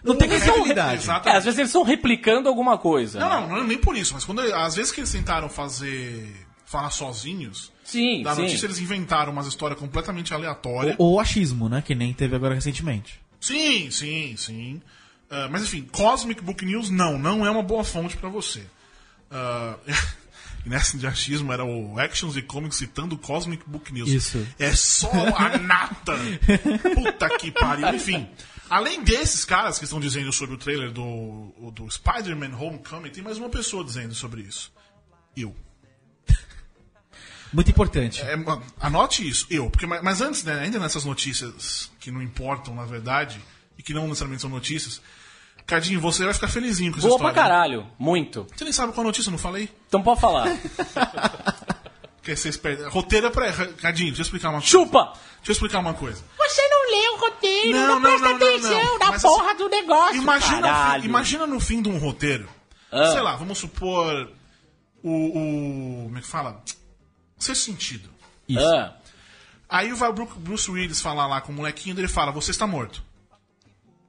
Não 0.03 0.17
tem 0.17 0.31
É, 0.31 0.41
credibilidade. 0.41 1.09
É, 1.09 1.37
às 1.37 1.45
vezes 1.45 1.59
eles 1.59 1.71
estão 1.71 1.83
replicando 1.83 2.49
alguma 2.49 2.79
coisa. 2.79 3.21
Não, 3.21 3.29
não, 3.43 3.49
não 3.49 3.57
é 3.59 3.65
nem 3.65 3.79
por 3.79 3.97
isso, 3.97 4.15
mas 4.15 4.25
quando 4.25 4.41
às 4.41 4.75
vezes 4.75 4.91
que 4.91 5.01
eles 5.01 5.13
tentaram 5.13 5.49
fazer. 5.49 6.35
falar 6.65 6.91
sozinhos, 6.91 7.71
Sim, 7.85 8.23
da 8.23 8.35
sim. 8.35 8.43
notícia 8.43 8.67
eles 8.67 8.79
inventaram 8.81 9.31
umas 9.33 9.47
histórias 9.47 9.79
completamente 9.79 10.33
aleatórias. 10.35 10.97
Ou 10.99 11.21
achismo, 11.21 11.69
né? 11.69 11.83
Que 11.83 11.95
nem 11.95 12.13
teve 12.13 12.35
agora 12.35 12.55
recentemente. 12.55 13.21
Sim, 13.41 13.91
sim, 13.91 14.35
sim. 14.37 14.83
Ah, 15.31 15.49
mas 15.51 15.63
enfim, 15.63 15.83
Cosmic 15.91 16.43
Book 16.43 16.65
News 16.65 16.91
não, 16.91 17.19
não 17.19 17.45
é 17.47 17.51
uma 17.51 17.63
boa 17.63 17.83
fonte 17.85 18.17
pra 18.17 18.29
você. 18.29 18.65
Ah, 19.31 19.77
e 20.65 20.69
nessa 20.69 20.97
de 20.97 21.07
achismo 21.07 21.53
era 21.53 21.65
o 21.65 21.99
Actions 21.99 22.37
e 22.37 22.43
Comics 22.43 22.77
citando 22.77 23.17
Cosmic 23.19 23.63
Book 23.69 23.93
News. 23.93 24.09
Isso. 24.09 24.47
É 24.59 24.75
só 24.75 25.11
a 25.37 25.59
nata. 25.59 26.13
Puta 26.95 27.29
que 27.39 27.51
pariu. 27.51 27.89
Enfim, 27.95 28.29
além 28.71 29.03
desses 29.03 29.45
caras 29.45 29.79
que 29.79 29.85
estão 29.85 29.99
dizendo 30.01 30.33
sobre 30.33 30.55
o 30.55 30.59
trailer 30.59 30.91
do, 30.93 31.71
do 31.73 31.91
Spider-Man 31.91 32.57
Homecoming, 32.57 33.11
tem 33.11 33.23
mais 33.25 33.39
uma 33.39 33.49
pessoa 33.49 33.85
dizendo 33.85 34.15
sobre 34.15 34.43
isso. 34.43 34.73
Eu. 35.37 35.55
Muito 37.53 37.71
importante. 37.71 38.21
É, 38.23 38.35
anote 38.81 39.27
isso, 39.29 39.47
eu. 39.49 39.71
Porque, 39.71 39.87
ma- 39.87 40.03
mas 40.03 40.21
antes, 40.21 40.43
né, 40.43 40.59
ainda 40.61 40.79
nessas 40.79 41.05
notícias 41.05 41.91
que 42.01 42.11
não 42.11 42.21
importam, 42.21 42.75
na 42.75 42.85
verdade, 42.85 43.41
e 43.79 43.83
que 43.83 43.93
não 43.95 44.05
necessariamente 44.07 44.43
são 44.43 44.51
notícias, 44.51 45.01
Cadinho, 45.67 45.99
você 46.01 46.25
vai 46.25 46.35
ficar 46.35 46.49
felizinho 46.49 46.93
com 46.93 46.99
essa 46.99 47.09
Boa 47.09 47.19
pra 47.19 47.29
história. 47.31 47.49
caralho. 47.51 47.87
Muito. 47.99 48.47
Você 48.55 48.65
nem 48.65 48.73
sabe 48.73 48.93
qual 48.93 49.03
notícia, 49.05 49.29
eu 49.31 49.33
não 49.33 49.39
falei? 49.39 49.71
Então 49.89 50.03
pode 50.03 50.21
falar. 50.21 50.47
Que 52.23 52.35
vocês 52.37 52.57
perdem. 52.57 52.87
Roteiro 52.89 53.27
é 53.27 53.31
pra. 53.31 53.51
Cadinho, 53.53 54.09
deixa 54.09 54.21
eu 54.21 54.25
explicar 54.25 54.49
uma 54.51 54.59
coisa. 54.61 54.67
Chupa! 54.71 55.13
Deixa 55.37 55.51
eu 55.51 55.53
explicar 55.53 55.79
uma 55.81 55.95
coisa. 55.95 56.23
Você 56.39 56.69
não 56.69 56.91
lê 56.91 57.09
o 57.09 57.17
roteiro, 57.19 57.79
Não, 57.79 57.87
não, 57.87 57.95
não, 58.01 58.03
presta 58.03 58.29
não, 58.29 58.37
atenção 58.37 58.83
não. 58.85 58.99
na 58.99 59.11
Mas 59.11 59.23
porra 59.23 59.49
assim, 59.49 59.57
do 59.59 59.69
negócio. 59.69 60.17
Imagina, 60.17 60.93
fim, 61.01 61.05
imagina 61.07 61.47
no 61.47 61.61
fim 61.61 61.83
de 61.83 61.89
um 61.91 61.99
roteiro. 61.99 62.49
Ah. 62.91 63.07
Sei 63.13 63.21
lá, 63.21 63.37
vamos 63.37 63.59
supor. 63.59 64.31
O. 65.03 65.11
o 65.11 66.05
como 66.05 66.19
é 66.19 66.21
que 66.21 66.27
fala? 66.27 66.63
Sexto 67.39 67.63
sentido. 67.65 68.09
Ah, 68.59 68.95
Aí 69.69 69.93
vai 69.93 70.09
o 70.09 70.13
Bru- 70.13 70.27
Bruce 70.37 70.71
Willis 70.71 71.01
falar 71.03 71.27
lá 71.27 71.41
com 71.41 71.53
o 71.53 71.55
molequinho 71.55 71.99
ele 71.99 72.09
fala: 72.09 72.33
Você 72.33 72.51
está 72.51 72.67
morto. 72.67 73.03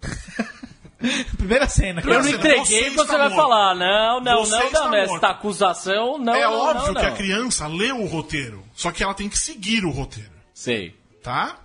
Primeira 1.37 1.67
cena. 1.67 2.01
eu 2.01 2.07
não 2.13 2.23
Você 2.23 2.35
entreguei, 2.35 2.87
está 2.87 3.03
você 3.03 3.11
vai 3.17 3.29
morto. 3.29 3.35
falar. 3.35 3.75
Não, 3.75 4.21
não, 4.21 4.45
Você 4.45 4.69
não, 4.71 4.71
não, 4.71 4.91
morto. 4.91 5.15
Essa 5.17 5.27
acusação, 5.27 6.17
não. 6.17 6.33
é 6.33 6.41
não, 6.43 6.53
óbvio 6.53 6.93
não, 6.93 7.01
que 7.01 7.05
a 7.05 7.11
criança 7.11 7.67
leu 7.67 8.01
o 8.01 8.07
roteiro. 8.07 8.63
Só 8.73 8.91
que 8.91 9.03
ela 9.03 9.13
tem 9.13 9.29
que 9.29 9.37
seguir 9.37 9.85
o 9.85 9.91
roteiro. 9.91 10.31
Sei. 10.53 10.95
Tá? 11.21 11.57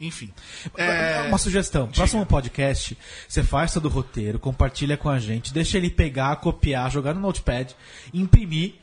Enfim. 0.00 0.32
É, 0.76 1.22
Uma 1.28 1.38
sugestão. 1.38 1.88
Próximo 1.88 2.24
podcast, 2.26 2.96
você 3.28 3.42
faz 3.42 3.72
todo 3.72 3.86
o 3.86 3.88
roteiro, 3.90 4.38
compartilha 4.38 4.96
com 4.96 5.08
a 5.08 5.18
gente, 5.18 5.52
deixa 5.54 5.78
ele 5.78 5.90
pegar, 5.90 6.36
copiar, 6.36 6.90
jogar 6.90 7.14
no 7.14 7.20
notepad, 7.20 7.74
imprimir. 8.12 8.74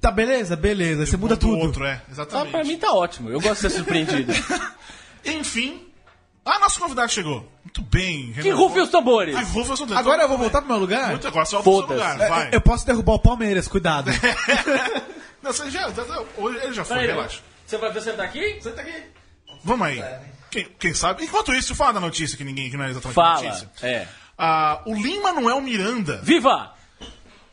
Tá, 0.00 0.10
beleza? 0.10 0.54
Beleza. 0.56 1.06
Você 1.06 1.16
muda 1.16 1.36
tudo. 1.36 1.56
outro, 1.58 1.84
é. 1.84 1.94
Ah, 1.94 2.10
Exatamente. 2.10 2.50
pra 2.50 2.64
mim 2.64 2.76
tá 2.76 2.92
ótimo. 2.92 3.30
Eu 3.30 3.40
gosto 3.40 3.54
de 3.54 3.60
ser 3.60 3.70
surpreendido. 3.70 4.32
Enfim. 5.24 5.86
Ah, 6.44 6.58
nosso 6.58 6.80
convidado 6.80 7.10
chegou. 7.12 7.48
Muito 7.64 7.82
bem. 7.82 8.32
que 8.32 8.50
rufe 8.50 8.80
os 8.80 8.90
tambores. 8.90 9.36
Que 9.36 9.44
rufe 9.44 9.70
os 9.72 9.78
tambores. 9.78 10.00
Agora 10.00 10.22
eu 10.22 10.28
vou 10.28 10.36
voltar 10.38 10.60
pro 10.60 10.68
meu 10.70 10.78
lugar? 10.78 11.10
Muito 11.10 11.26
agora, 11.28 11.44
vai 11.44 11.62
pro 11.62 11.62
seu 11.62 11.62
Foda-se. 11.62 11.92
lugar. 11.94 12.18
Vai. 12.28 12.48
Eu 12.52 12.60
posso 12.60 12.84
derrubar 12.86 13.12
o 13.14 13.18
Palmeiras, 13.20 13.68
cuidado. 13.68 14.10
Não, 15.42 15.52
você 15.52 15.70
já, 15.70 15.88
já- 15.90 16.04
já- 16.04 16.22
ele 16.64 16.72
já 16.72 16.84
foi, 16.84 17.06
relaxa. 17.06 17.40
Você 17.66 17.76
vai 17.76 17.92
ver 17.92 18.02
sentar 18.02 18.26
aqui? 18.26 18.58
Senta 18.60 18.80
aqui. 18.80 19.02
Vamos 19.64 19.86
aí. 19.86 20.02
Quem, 20.50 20.66
quem 20.78 20.94
sabe? 20.94 21.24
Enquanto 21.24 21.54
isso, 21.54 21.74
fala 21.74 21.94
da 21.94 22.00
notícia 22.00 22.36
que 22.36 22.44
ninguém 22.44 22.70
que 22.70 22.76
não 22.76 22.84
é 22.84 22.90
exatamente 22.90 23.14
Fala. 23.14 23.42
notícia. 23.42 23.70
É. 23.82 24.06
Ah, 24.36 24.82
o 24.86 24.94
Lin 24.94 25.20
Manuel 25.20 25.60
Miranda, 25.60 26.20
Viva! 26.22 26.72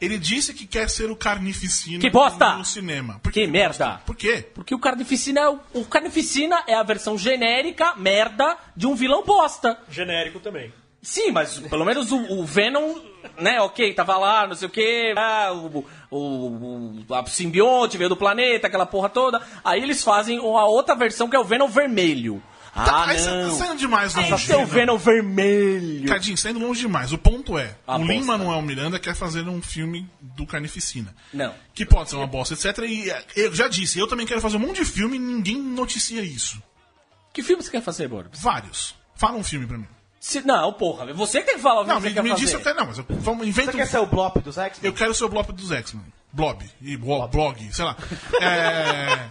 Ele 0.01 0.17
disse 0.17 0.53
que 0.53 0.65
quer 0.65 0.89
ser 0.89 1.09
o 1.12 1.15
Carnificina 1.15 1.99
Que 1.99 2.09
bosta! 2.09 2.55
no 2.55 2.65
cinema. 2.65 3.19
Por 3.21 3.31
Que 3.31 3.45
merda! 3.47 4.01
Por 4.05 4.15
quê? 4.15 4.45
Porque 4.53 4.73
o 4.73 4.79
Carnificina 4.79 5.41
é 5.41 5.49
o, 5.49 5.59
o 5.73 5.85
Carnificina 5.85 6.63
é 6.67 6.73
a 6.75 6.83
versão 6.83 7.17
genérica, 7.17 7.95
merda, 7.95 8.57
de 8.75 8.88
um 8.88 8.95
vilão 8.95 9.23
bosta. 9.23 9.77
Genérico 9.89 10.39
também. 10.39 10.71
Sim, 11.01 11.31
mas 11.31 11.57
pelo 11.59 11.85
menos 11.85 12.12
o, 12.12 12.17
o 12.39 12.45
Venom, 12.45 12.95
né, 13.39 13.62
ok, 13.62 13.93
tava 13.93 14.17
lá, 14.17 14.45
não 14.45 14.55
sei 14.55 14.67
o 14.67 14.71
que, 14.71 15.13
ah, 15.17 15.53
o, 15.53 15.85
o, 16.12 17.05
o 17.07 17.13
a 17.15 17.25
simbionte 17.25 17.97
veio 17.97 18.09
do 18.09 18.17
planeta, 18.17 18.67
aquela 18.67 18.85
porra 18.85 19.07
toda. 19.07 19.41
Aí 19.63 19.81
eles 19.81 20.03
fazem 20.03 20.39
a 20.39 20.65
outra 20.65 20.95
versão 20.95 21.29
que 21.29 21.35
é 21.35 21.39
o 21.39 21.43
Venom 21.43 21.67
vermelho. 21.69 22.43
Tá, 22.86 22.92
Ah, 22.96 23.10
aí 23.10 23.20
você 23.20 23.30
tá 23.30 23.36
não. 23.36 23.56
saindo 23.58 23.78
demais 23.78 24.15
longe. 24.15 24.54
o 24.54 24.58
né? 24.60 24.65
Venom 24.65 24.98
vermelho. 24.98 26.08
Cadinho, 26.08 26.38
saindo 26.38 26.60
longe 26.60 26.82
demais. 26.82 27.12
O 27.13 27.18
ponto 27.18 27.58
é, 27.58 27.76
A 27.88 27.98
o 27.98 28.04
Lin. 28.06 28.24
Manuel 28.24 28.62
Miranda 28.62 29.00
quer 29.00 29.15
fazer 29.15 29.48
um 29.48 29.62
filme 29.62 30.10
do 30.22 30.46
Carnificina. 30.46 31.15
Não. 31.34 31.54
Que 31.74 31.86
pode 31.86 32.10
ser 32.10 32.15
uma 32.15 32.28
bosta, 32.28 32.54
etc. 32.54 32.78
E 32.88 33.10
eh, 33.10 33.24
eu 33.36 33.54
já 33.56 33.68
disse, 33.68 33.98
eu 34.00 34.08
também 34.08 34.26
quero 34.26 34.42
fazer 34.42 34.58
um 34.58 34.62
monte 34.62 34.78
de 34.78 34.86
filme 34.86 35.15
e 35.18 35.20
ninguém 35.20 35.58
noticia 35.62 36.22
isso. 36.22 36.62
Que 37.34 37.44
filme 37.44 37.62
você 37.63 37.72
quer 37.72 37.82
fazer, 37.82 38.08
Borbs? 38.08 38.39
Vários. 38.42 38.96
Fala 39.15 39.38
um 39.38 39.44
filme 39.44 39.65
pra 39.68 39.78
mim. 39.78 39.88
Se- 40.20 40.42
não, 40.46 40.74
porra, 40.74 41.13
você 41.13 41.42
que 41.42 41.58
fala 41.58 41.82
o 41.82 41.86
filme 41.86 41.94
Não, 41.94 42.02
que 42.02 42.08
me, 42.08 42.10
você 42.10 42.13
quer 42.15 42.24
me 42.24 42.30
fazer. 42.32 42.42
disse 42.42 42.54
eu 42.56 42.62
quero. 42.62 42.76
Não, 42.78 42.86
mas 42.88 42.98
eu, 42.98 43.06
vamos, 43.10 43.48
inventa 43.48 43.72
Você 43.72 43.78
um- 43.78 43.80
quer 43.80 43.88
ser 43.88 43.98
o 44.00 44.06
Blop 44.06 44.38
dos 44.42 44.58
X-Men? 44.58 44.86
Eu 44.89 44.94
quero 44.94 45.13
ser 45.13 45.24
o 45.24 45.30
blog 45.30 45.52
dos 45.54 45.72
X-Men. 45.72 46.04
Blob. 46.34 46.63
E 46.82 46.98
blo- 46.98 47.28
blog, 47.28 47.74
sei 47.74 47.86
lá. 47.86 47.96
É... 48.42 49.28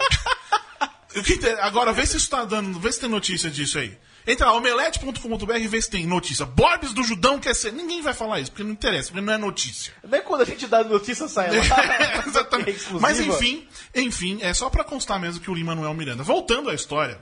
O 1.15 1.63
Agora, 1.63 1.93
vê 1.93 2.05
se 2.05 2.17
isso 2.17 2.29
tá 2.29 2.45
dando. 2.45 2.79
Vê 2.79 2.93
se 2.93 3.01
tem 3.01 3.09
notícia 3.09 3.51
disso 3.51 3.79
aí. 3.79 3.97
Entra 4.27 4.47
lá, 4.47 4.53
omelete.com.br 4.53 5.57
e 5.57 5.69
vê 5.69 5.81
se 5.81 5.89
tem 5.89 6.07
notícia. 6.07 6.45
Borbs 6.45 6.93
do 6.93 7.03
Judão 7.03 7.39
quer 7.39 7.55
ser. 7.55 7.73
Ninguém 7.73 8.03
vai 8.03 8.13
falar 8.13 8.41
isso, 8.41 8.51
porque 8.51 8.63
não 8.63 8.73
interessa, 8.73 9.09
porque 9.11 9.25
não 9.25 9.33
é 9.33 9.39
notícia. 9.39 9.95
Nem 10.07 10.21
quando 10.21 10.43
a 10.43 10.45
gente 10.45 10.67
dá 10.67 10.85
notícia 10.85 11.27
sai 11.29 11.49
lá. 11.57 11.65
Exatamente. 12.27 12.89
É. 12.91 13.01
Mas 13.01 13.21
enfim, 13.21 13.67
enfim, 13.95 14.39
é 14.43 14.53
só 14.53 14.69
pra 14.69 14.85
constar 14.85 15.19
mesmo 15.19 15.41
que 15.41 15.51
o 15.51 15.55
Lima 15.55 15.75
Manuel 15.75 15.95
Miranda. 15.95 16.23
Voltando 16.23 16.69
à 16.69 16.75
história, 16.75 17.19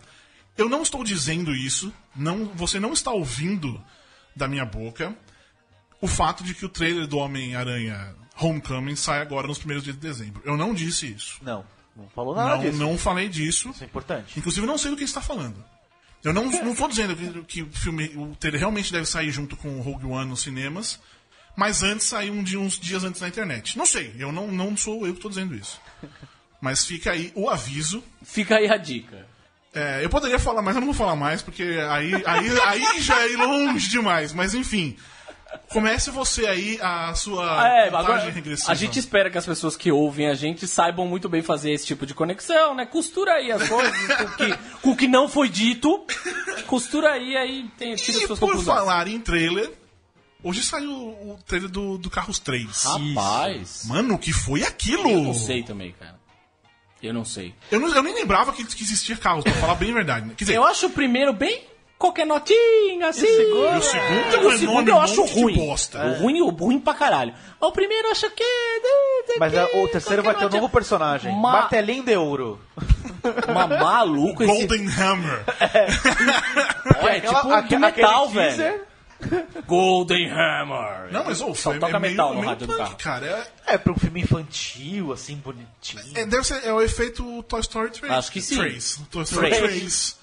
eu 0.58 0.68
não 0.68 0.82
estou 0.82 1.04
dizendo 1.04 1.54
isso, 1.54 1.94
não, 2.14 2.46
você 2.46 2.80
não 2.80 2.92
está 2.92 3.12
ouvindo 3.12 3.80
da 4.34 4.48
minha 4.48 4.64
boca 4.64 5.16
o 6.00 6.08
fato 6.08 6.42
de 6.42 6.54
que 6.54 6.66
o 6.66 6.68
trailer 6.68 7.06
do 7.06 7.18
Homem-Aranha 7.18 8.16
Homecoming 8.38 8.96
sai 8.96 9.20
agora 9.20 9.46
nos 9.46 9.58
primeiros 9.58 9.84
dias 9.84 9.96
de 9.96 10.02
dezembro. 10.02 10.42
Eu 10.44 10.56
não 10.56 10.74
disse 10.74 11.10
isso. 11.10 11.38
Não, 11.40 11.64
não 11.96 12.08
falou 12.10 12.34
nada 12.34 12.56
Não, 12.56 12.60
disso. 12.60 12.78
não 12.78 12.98
falei 12.98 13.28
disso. 13.28 13.70
Isso 13.70 13.82
é 13.82 13.86
importante. 13.86 14.38
Inclusive, 14.38 14.66
eu 14.66 14.70
não 14.70 14.78
sei 14.78 14.90
do 14.90 14.96
que 14.96 15.04
está 15.04 15.20
falando. 15.20 15.64
Eu 16.22 16.32
não, 16.32 16.44
não 16.50 16.74
tô 16.74 16.88
dizendo 16.88 17.14
que, 17.14 17.42
que 17.44 17.62
o 17.62 17.70
filme, 17.72 18.12
o 18.16 18.34
trailer 18.36 18.60
realmente 18.60 18.92
deve 18.92 19.06
sair 19.06 19.30
junto 19.30 19.56
com 19.56 19.78
o 19.78 19.80
Rogue 19.80 20.06
One 20.06 20.28
nos 20.28 20.42
cinemas, 20.42 21.00
mas 21.56 21.82
antes 21.82 22.06
saiu 22.06 22.34
um 22.34 22.42
dia, 22.42 22.58
uns 22.58 22.78
dias 22.78 23.04
antes 23.04 23.20
na 23.20 23.28
internet. 23.28 23.78
Não 23.78 23.86
sei, 23.86 24.14
eu 24.18 24.32
não, 24.32 24.48
não 24.48 24.76
sou 24.76 25.06
eu 25.06 25.12
que 25.12 25.18
estou 25.18 25.30
dizendo 25.30 25.54
isso. 25.54 25.80
Mas 26.60 26.84
fica 26.84 27.12
aí 27.12 27.30
o 27.34 27.48
aviso. 27.48 28.02
Fica 28.22 28.56
aí 28.56 28.68
a 28.68 28.76
dica. 28.76 29.26
É, 29.72 30.02
eu 30.04 30.08
poderia 30.08 30.38
falar, 30.38 30.62
mas 30.62 30.74
eu 30.74 30.80
não 30.80 30.86
vou 30.86 30.94
falar 30.94 31.14
mais, 31.14 31.42
porque 31.42 31.62
aí, 31.62 32.14
aí, 32.26 32.60
aí 32.64 33.00
já 33.00 33.22
é 33.22 33.36
longe 33.36 33.88
demais. 33.88 34.32
Mas 34.32 34.54
enfim, 34.54 34.96
comece 35.68 36.10
você 36.10 36.46
aí 36.46 36.78
a 36.80 37.14
sua 37.14 37.44
É, 37.66 37.84
contagem 37.86 38.10
agora, 38.14 38.30
regressiva. 38.30 38.72
a 38.72 38.74
gente 38.74 38.98
espera 38.98 39.30
que 39.30 39.38
as 39.38 39.46
pessoas 39.46 39.76
que 39.76 39.90
ouvem 39.92 40.28
a 40.28 40.34
gente 40.34 40.66
saibam 40.66 41.06
muito 41.06 41.28
bem 41.28 41.42
fazer 41.42 41.70
esse 41.72 41.86
tipo 41.86 42.04
de 42.06 42.14
conexão, 42.14 42.74
né? 42.74 42.86
Costura 42.86 43.32
aí 43.34 43.50
as 43.52 43.68
coisas 43.68 43.92
com, 44.16 44.24
o 44.24 44.36
que, 44.36 44.58
com 44.82 44.90
o 44.90 44.96
que 44.96 45.08
não 45.08 45.28
foi 45.28 45.48
dito. 45.48 46.04
Costura 46.66 47.12
aí, 47.12 47.36
aí 47.36 47.68
tem, 47.78 47.94
tira 47.94 48.18
as 48.18 48.24
E 48.24 48.26
suas 48.26 48.38
por 48.38 48.46
conclusões. 48.48 48.78
falar 48.78 49.08
em 49.08 49.20
trailer, 49.20 49.72
hoje 50.42 50.62
saiu 50.62 50.90
o 50.90 51.38
trailer 51.46 51.68
do, 51.70 51.98
do 51.98 52.10
Carros 52.10 52.38
3. 52.38 52.84
Rapaz, 52.84 53.84
Mano, 53.86 54.14
o 54.14 54.18
que 54.18 54.32
foi 54.32 54.62
aquilo? 54.62 55.08
eu 55.10 55.22
não 55.22 55.34
sei 55.34 55.62
também, 55.62 55.92
cara. 55.98 56.16
Eu 57.02 57.12
não 57.12 57.24
sei. 57.24 57.54
Eu, 57.70 57.78
não- 57.78 57.94
eu 57.94 58.02
nem 58.02 58.14
lembrava 58.14 58.52
que, 58.52 58.64
que 58.64 58.82
existia 58.82 59.16
carros, 59.16 59.44
pra 59.44 59.52
falar 59.54 59.74
bem 59.74 59.90
a 59.90 59.94
verdade. 59.94 60.26
né? 60.26 60.34
Quer 60.36 60.44
dizer, 60.44 60.56
Eu 60.56 60.64
acho 60.64 60.86
o 60.86 60.90
primeiro 60.90 61.32
bem 61.32 61.62
qualquer 61.98 62.26
notinha, 62.26 63.08
assim. 63.08 63.26
e 63.26 63.52
o 63.54 63.80
segundo 63.82 64.34
é 64.34 64.38
o 64.54 64.58
segundo 64.58 64.88
eu 64.88 65.00
acho 65.00 65.24
ruim. 65.24 65.54
bosta. 65.54 66.04
O 66.06 66.12
ruim, 66.22 66.40
o 66.42 66.48
ruim 66.50 66.78
pra 66.80 66.94
caralho. 66.94 67.34
O 67.60 67.72
primeiro 67.72 68.08
eu 68.08 68.12
acho 68.12 68.30
que... 68.30 68.44
Mas 69.38 69.52
é, 69.54 69.64
o 69.64 69.88
terceiro 69.88 70.22
vai 70.22 70.34
ter 70.34 70.46
um 70.46 70.48
novo 70.50 70.68
personagem. 70.68 71.32
Ma- 71.32 71.52
Martelinho 71.52 72.04
de 72.04 72.16
ouro. 72.16 72.60
Uma 73.48 73.66
maluco 73.66 74.42
esse... 74.42 74.52
Golden 74.52 74.86
Hammer. 74.88 75.44
É, 77.08 77.16
Aquela- 77.18 77.40
tipo 77.40 77.52
aque- 77.52 77.74
do 77.74 77.80
metal, 77.80 78.28
velho. 78.30 78.80
Golden 79.66 80.30
Hammer. 80.30 81.10
Não, 81.12 81.24
mas 81.24 81.40
ô, 81.40 81.54
Só 81.54 81.72
toca 81.74 81.96
é 81.96 81.98
meio, 82.00 82.12
metal 82.12 82.28
no 82.34 82.40
meio 82.40 82.48
rádio 82.48 82.66
do 82.66 82.72
punk, 82.74 82.78
carro. 82.84 82.96
cara. 82.98 83.48
É, 83.66 83.74
É, 83.74 83.78
pra 83.78 83.92
um 83.92 83.96
filme 83.96 84.20
infantil, 84.20 85.12
assim, 85.12 85.36
bonitinho. 85.36 86.02
é, 86.14 86.26
deve 86.26 86.44
ser 86.44 86.64
é 86.64 86.72
o 86.72 86.80
efeito 86.82 87.42
Toy 87.44 87.60
Story 87.60 87.90
3. 87.90 88.12
Acho 88.12 88.30
que 88.32 88.40
sim. 88.40 88.56
3. 88.58 89.00
Toy 89.10 89.22
Story 89.22 89.48
Três. 89.50 89.62
3. 89.62 90.18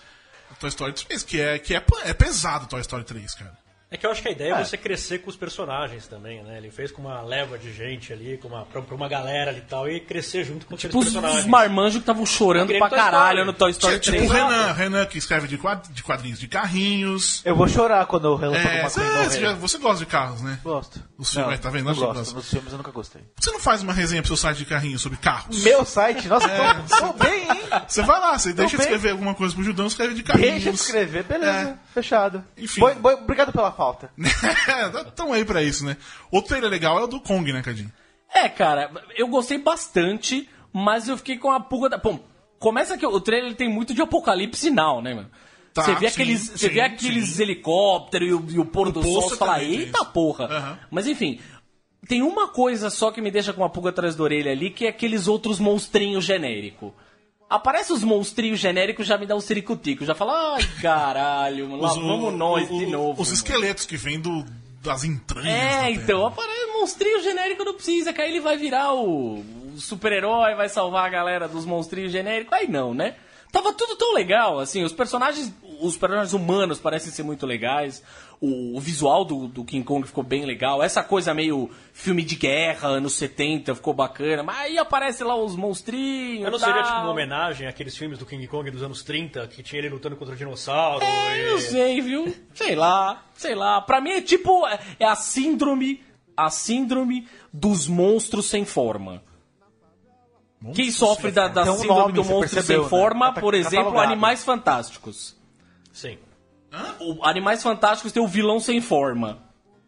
Toy 0.64 0.70
Story 0.70 0.94
3, 0.94 1.24
que 1.24 1.42
é, 1.42 1.60
que 1.60 1.76
é, 1.76 1.84
é 2.06 2.14
pesado 2.14 2.68
Toy 2.68 2.80
Story 2.80 3.04
3, 3.04 3.36
cara. 3.36 3.63
É 3.94 3.98
que 3.98 4.06
eu 4.08 4.12
acho 4.12 4.24
que 4.24 4.28
a 4.28 4.32
ideia 4.32 4.56
é, 4.56 4.64
você 4.66 4.76
crescer 4.76 5.20
com 5.20 5.30
os 5.30 5.36
personagens 5.36 6.08
também, 6.08 6.42
né? 6.44 6.58
Ele 6.58 6.72
fez 6.72 6.92
com 6.92 7.00
uma 7.04 7.22
leva 7.22 7.60
de 7.60 7.72
gente 7.72 8.12
ali, 8.12 8.40
com 8.40 8.48
uma, 8.48 8.66
pra, 8.66 8.82
pra 8.82 8.96
uma 8.96 9.08
galera 9.08 9.52
ali 9.52 9.60
e 9.60 9.62
tal, 9.70 9.88
e 9.88 10.00
crescer 10.00 10.44
junto 10.44 10.66
com 10.66 10.76
Tipo 10.76 10.98
os, 10.98 11.06
personagens. 11.06 11.42
os 11.42 11.46
marmanjos 11.46 11.94
que 11.98 12.00
estavam 12.00 12.26
chorando 12.26 12.76
pra 12.76 12.90
caralho 12.90 13.40
Story. 13.42 13.46
no 13.46 13.54
Toy 13.54 13.72
Story 13.72 14.00
tipo 14.00 14.18
3. 14.18 14.30
o 14.30 14.34
Renan, 14.34 14.72
Renan 14.74 15.06
que 15.06 15.18
escreve 15.20 15.48
de 15.48 15.60
quad- 15.60 15.88
de 15.92 16.02
quadrinhos 16.02 16.40
de 16.40 16.48
carrinhos. 16.48 17.42
Eu 17.46 17.56
vou 17.56 17.68
chorar 17.68 18.06
quando 18.08 18.26
o 18.26 18.36
Relâmpago 18.36 18.68
É, 18.68 18.82
McQueen 18.82 19.06
você, 19.06 19.30
você 19.30 19.40
já- 19.42 19.54
você 19.54 19.78
gosta 19.78 20.00
de 20.00 20.06
carros, 20.08 20.42
né? 20.42 20.60
Gosto. 20.64 21.00
Os 21.18 21.32
filmes, 21.32 21.60
tá 21.60 21.70
vendo? 21.70 21.86
Não 21.86 21.96
gosto. 21.96 22.34
Nos 22.36 22.50
filmes 22.50 22.72
eu 22.72 22.78
nunca 22.78 22.92
gostei. 22.92 23.22
Você 23.40 23.52
não 23.52 23.60
faz 23.60 23.84
uma 23.84 23.94
resenha 23.94 24.22
pro 24.24 24.28
seu 24.30 24.38
site 24.38 24.58
de 24.58 24.66
carrinhos 24.66 25.02
sobre 25.04 25.20
carros? 25.20 25.64
Meu 25.64 25.86
site, 25.86 26.28
nossa, 26.28 26.48
É. 26.50 26.74
tô, 26.90 26.98
tô 26.98 27.14
bem, 27.14 27.44
hein? 27.44 27.62
Você 27.88 28.02
vai 28.02 28.20
lá, 28.20 28.38
você 28.40 28.54
deixa 28.54 28.72
de 28.72 28.78
bem. 28.78 28.86
escrever 28.88 29.12
alguma 29.12 29.36
coisa 29.36 29.54
pro 29.54 29.64
Judão, 29.64 29.86
escreve 29.86 30.16
de 30.16 30.24
carrinhos. 30.24 30.54
Deixa 30.64 30.72
de 30.72 30.76
escrever, 30.80 31.24
beleza. 31.24 31.78
Fechado. 31.94 32.44
Enfim. 32.58 32.80
Boi- 32.80 32.96
boi- 32.96 33.14
obrigado 33.14 33.52
pela 33.52 33.72
falta. 33.84 34.12
Estão 35.08 35.34
aí 35.34 35.44
pra 35.44 35.62
isso, 35.62 35.86
né? 35.86 35.98
Outro 36.32 36.50
trailer 36.50 36.70
legal 36.70 37.00
é 37.00 37.04
o 37.04 37.08
do 37.08 37.20
Kong, 37.20 37.52
né, 37.52 37.62
Cadinho? 37.62 37.92
É, 38.34 38.50
cara, 38.50 38.92
eu 39.16 39.28
gostei 39.28 39.58
bastante, 39.58 40.50
mas 40.72 41.08
eu 41.08 41.18
fiquei 41.18 41.38
com 41.38 41.52
a 41.52 41.60
pulga 41.60 41.90
da. 41.90 41.98
Bom, 41.98 42.20
começa 42.60 42.98
que 42.98 43.06
o 43.06 43.22
trailer 43.22 43.48
ele 43.48 43.56
tem 43.56 43.70
muito 43.70 43.94
de 43.94 44.02
apocalipse 44.02 44.72
now, 44.72 45.02
né, 45.02 45.14
mano? 45.14 45.30
Tá, 45.74 45.84
você 45.84 45.96
vê 45.96 46.10
sim, 46.10 46.14
aqueles, 46.14 46.50
você 46.50 46.68
sim, 46.68 46.74
vê 46.74 46.82
aqueles 46.82 47.30
sim. 47.30 47.42
helicópteros 47.42 48.30
e 48.30 48.34
o, 48.34 48.46
e 48.52 48.60
o 48.60 48.66
pôr 48.66 48.92
do 48.92 49.02
sol, 49.02 49.24
você 49.24 49.36
fala, 49.36 49.64
eita 49.64 50.00
isso." 50.00 50.12
porra. 50.12 50.46
Aham. 50.46 50.80
Mas 50.92 51.08
enfim, 51.08 51.40
tem 52.08 52.22
uma 52.22 52.48
coisa 52.48 52.90
só 52.90 53.12
que 53.12 53.22
me 53.22 53.32
deixa 53.32 53.54
com 53.54 53.62
uma 53.62 53.70
pulga 53.70 53.90
atrás 53.90 54.16
da 54.16 54.24
orelha 54.24 54.52
ali, 54.52 54.70
que 54.70 54.86
é 54.86 54.90
aqueles 54.90 55.28
outros 55.28 55.60
monstrinhos 55.60 56.26
genéricos. 56.26 56.92
Aparece 57.50 57.94
os 57.94 58.04
monstrinhos 58.04 58.60
genéricos, 58.60 59.06
já 59.06 59.18
me 59.18 59.26
dá 59.26 59.36
um 59.36 59.42
ciricutico. 59.42 60.06
Já 60.06 60.16
fala, 60.16 60.56
ai 60.56 60.64
caralho, 60.82 61.70
mano, 61.70 61.82
lá 61.84 61.90
Os- 61.92 61.96
vamos 61.98 62.30
o- 62.30 62.32
nós 62.38 62.70
o- 62.70 62.80
de 62.80 62.86
novo. 62.88 63.22
Os 63.22 63.28
mano." 63.28 63.34
esqueletos 63.36 63.86
que 63.86 63.96
vêm 63.98 64.20
do, 64.20 64.44
das 64.82 65.04
entranhas. 65.04 65.48
É, 65.86 65.92
então, 65.92 66.26
aparece 66.26 66.66
monstrinho 66.80 67.22
genérico 67.22 67.64
não 67.64 67.74
precisa, 67.76 68.12
que 68.12 68.20
aí 68.22 68.30
ele 68.30 68.40
vai 68.42 68.58
virar 68.58 68.94
o, 68.94 69.40
o 69.40 69.74
super-herói, 69.78 70.56
vai 70.56 70.68
salvar 70.68 71.06
a 71.06 71.10
galera 71.10 71.48
dos 71.48 71.66
monstrinhos 71.66 72.12
genéricos. 72.12 72.52
Aí 72.54 72.68
não, 72.68 72.94
né? 72.94 73.16
Tava 73.52 73.72
tudo 73.72 73.96
tão 73.96 74.14
legal, 74.16 74.60
assim, 74.60 74.84
os 74.84 74.92
personagens, 74.92 75.54
os 75.86 75.98
personagens 75.98 76.34
humanos 76.34 76.80
parecem 76.80 77.12
ser 77.12 77.24
muito 77.24 77.46
legais, 77.46 78.04
o, 78.42 78.78
o 78.78 78.80
visual 78.80 79.24
do, 79.26 79.48
do 79.48 79.64
King 79.64 79.84
Kong 79.86 80.06
ficou 80.08 80.24
bem 80.24 80.46
legal, 80.46 80.82
essa 80.82 81.04
coisa 81.04 81.34
meio 81.34 81.70
filme 81.94 82.24
de 82.24 82.36
guerra, 82.36 82.88
anos 82.90 83.14
70, 83.16 83.76
ficou 83.76 83.94
bacana, 83.94 84.44
mas 84.44 84.58
aí 84.58 84.78
aparece 84.78 85.24
lá 85.24 85.36
os 85.36 85.56
monstrinhos 85.56 86.46
Eu 86.46 86.52
não 86.52 86.60
tal. 86.60 86.70
seria 86.70 86.84
tipo 86.84 86.98
uma 86.98 87.10
homenagem 87.12 87.68
àqueles 87.68 87.96
filmes 87.98 88.18
do 88.20 88.26
King 88.26 88.46
Kong 88.48 88.70
dos 88.72 88.84
anos 88.84 89.04
30, 89.04 89.48
que 89.48 89.62
tinha 89.64 89.80
ele 89.80 89.90
lutando 89.90 90.16
contra 90.16 90.34
o 90.34 90.38
dinossauro 90.38 91.04
É, 91.04 91.38
e... 91.38 91.44
eu 91.52 91.60
sei, 91.60 92.02
viu? 92.02 92.36
Sei 92.54 92.76
lá, 92.76 93.24
sei 93.36 93.56
lá. 93.56 93.82
Pra 93.82 94.00
mim 94.02 94.12
é 94.12 94.22
tipo. 94.22 94.66
é- 94.68 94.80
É 95.00 95.06
a 95.06 95.16
síndrome. 95.16 96.02
A 96.36 96.50
síndrome 96.50 97.28
dos 97.54 97.88
monstros 97.88 98.48
sem 98.48 98.66
forma. 98.66 99.22
Quem 100.74 100.90
sofre 100.92 101.30
da, 101.32 101.48
da 101.48 101.66
síndrome 101.66 101.88
nome, 101.88 102.14
do 102.14 102.24
monstro 102.24 102.56
percebeu, 102.56 102.82
sem 102.84 102.90
forma, 102.90 103.28
né? 103.28 103.34
Tá 103.36 103.42
por 103.42 103.54
exemplo. 103.54 104.00
Animais 104.00 104.44
Fantásticos. 104.46 105.36
Sim. 105.94 106.18
O 107.00 107.24
Animais 107.24 107.64
Fantásticos 107.64 108.12
tem 108.12 108.22
o 108.22 108.28
vilão 108.28 108.60
sem 108.60 108.82
forma. 108.82 109.42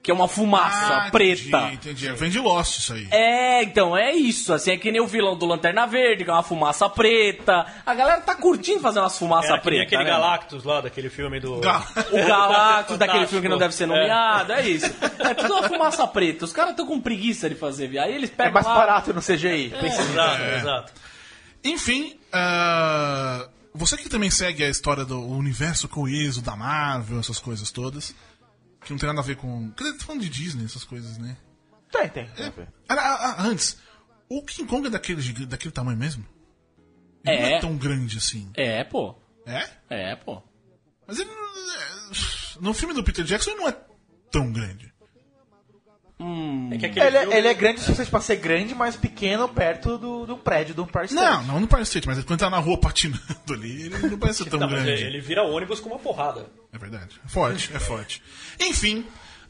Que 0.04 0.12
é 0.12 0.14
uma 0.14 0.28
fumaça 0.28 0.98
Ah, 1.08 1.10
preta. 1.10 1.42
Entendi, 1.74 1.74
entendi. 1.74 2.12
Vem 2.12 2.30
de 2.30 2.38
Lost 2.38 2.78
isso 2.78 2.94
aí. 2.94 3.08
É, 3.10 3.64
então, 3.64 3.98
é 3.98 4.12
isso. 4.12 4.54
Assim, 4.54 4.70
é 4.70 4.78
que 4.78 4.92
nem 4.92 5.02
o 5.02 5.08
vilão 5.08 5.36
do 5.36 5.48
Lanterna 5.48 5.88
Verde, 5.88 6.24
que 6.24 6.30
é 6.30 6.34
uma 6.34 6.44
fumaça 6.44 6.88
preta. 6.88 7.66
A 7.84 7.96
galera 7.96 8.22
tá 8.22 8.36
curtindo 8.36 8.80
fazer 8.82 9.00
umas 9.00 9.18
fumaças 9.18 9.50
nem 9.50 9.60
pretas. 9.62 9.88
aquele 9.88 10.04
né? 10.04 10.10
Galactus 10.12 10.64
lá, 10.64 10.80
daquele 10.82 11.10
filme 11.10 11.40
do... 11.40 11.60
Gal- 11.60 11.84
O 12.12 12.18
Galactus, 12.28 12.98
daquele 13.00 13.26
filme 13.26 13.42
que 13.42 13.50
não 13.50 13.58
deve 13.58 13.74
ser 13.74 13.88
nomeado, 13.88 14.54
é, 14.54 14.70
isso. 14.70 14.86
É 15.18 15.34
tudo 15.34 15.56
uma 15.56 15.68
fumaça 15.68 16.06
preta. 16.06 16.46
Os 16.46 16.54
caras 16.54 16.70
estão 16.74 16.86
com 16.86 17.02
preguiça 17.02 17.50
de 17.50 17.56
fazer, 17.56 17.88
viu? 17.88 18.00
Aí 18.00 18.14
eles 18.14 18.30
É 18.30 18.34
pegam 18.36 18.54
mais 18.54 18.68
lá... 18.68 18.76
barato 18.76 19.12
no 19.12 19.22
CGI. 19.24 19.74
Nisso. 19.82 20.02
Exato, 20.02 20.44
exato. 20.60 20.94
Enfim, 21.64 22.16
ah, 22.32 23.48
você 23.76 23.98
que 23.98 24.10
também 24.10 24.30
segue 24.32 24.64
a 24.64 24.70
história 24.70 25.06
do 25.06 25.20
universo 25.22 25.88
coeso 25.88 26.42
da 26.42 26.56
Marvel, 26.56 27.20
essas 27.20 27.40
coisas 27.40 27.72
todas, 27.72 28.16
que 28.82 28.92
não 28.92 28.98
tem 28.98 29.08
nada 29.08 29.20
a 29.22 29.24
ver 29.24 29.36
com. 29.38 29.72
Quer 29.72 29.84
dizer, 29.86 30.00
falando 30.04 30.22
de 30.22 30.30
Disney, 30.30 30.66
essas 30.66 30.84
coisas, 30.84 31.18
né? 31.18 31.38
Tem, 31.92 32.10
tem. 32.10 32.26
ver. 32.26 32.68
Ah, 32.90 32.94
ah, 32.96 33.16
ah, 33.38 33.44
antes, 33.44 33.78
o 34.30 34.44
King 34.44 34.68
Kong 34.70 34.88
é 34.88 34.90
daquele, 34.90 35.46
daquele 35.46 35.72
tamanho 35.72 35.98
mesmo? 35.98 36.26
Ele 37.26 37.38
não 37.42 37.48
É. 37.48 37.54
é 37.54 37.60
tão 37.60 37.76
grande 37.78 38.18
assim. 38.18 38.50
É, 38.56 38.84
pô. 38.84 39.16
É? 39.46 39.70
É, 39.90 40.16
pô. 40.16 40.42
Mas 41.08 41.20
ele. 41.20 41.30
não 41.30 41.36
é- 41.74 42.62
No 42.62 42.74
filme 42.74 42.94
do 42.94 43.04
Peter 43.04 43.24
Jackson 43.26 43.52
ele 43.52 43.60
não 43.60 43.68
é 43.70 43.78
tão 44.32 44.52
grande. 44.52 44.94
É 46.72 46.78
que 46.78 46.86
aquele 46.86 47.06
Ele, 47.08 47.20
filme- 47.20 47.36
ele 47.36 47.48
é 47.50 47.54
grande 47.54 47.80
o 47.80 47.84
suficiente 47.84 48.10
pra 48.10 48.22
ser 48.22 48.38
grande, 48.38 48.74
mas 48.74 48.96
pequeno 48.96 49.50
perto 49.50 49.98
do, 49.98 50.26
do 50.26 50.38
prédio 50.38 50.74
do 50.74 50.84
Empire 50.84 51.06
State. 51.06 51.14
Não, 51.16 51.44
não 51.44 51.60
no 51.60 51.66
Empire 51.66 51.82
State, 51.84 52.08
mas 52.08 52.24
quando 52.24 52.40
tá 52.40 52.50
na 52.50 52.58
rua 52.58 52.78
patinando 52.80 53.20
ali, 53.50 53.84
ele 53.84 53.98
não 54.10 54.18
parece 54.18 54.44
ser 54.44 54.50
tão 54.50 54.60
Não, 54.60 54.70
mas 54.70 54.84
grande. 54.84 55.04
ele 55.04 55.20
vira 55.20 55.44
ônibus 55.44 55.80
com 55.82 55.90
uma 55.90 56.00
porrada. 56.00 56.48
É 56.72 56.78
verdade. 56.78 57.20
É 57.24 57.28
forte, 57.28 57.70
é 57.76 57.80
forte. 57.80 58.22
Enfim, 58.62 59.00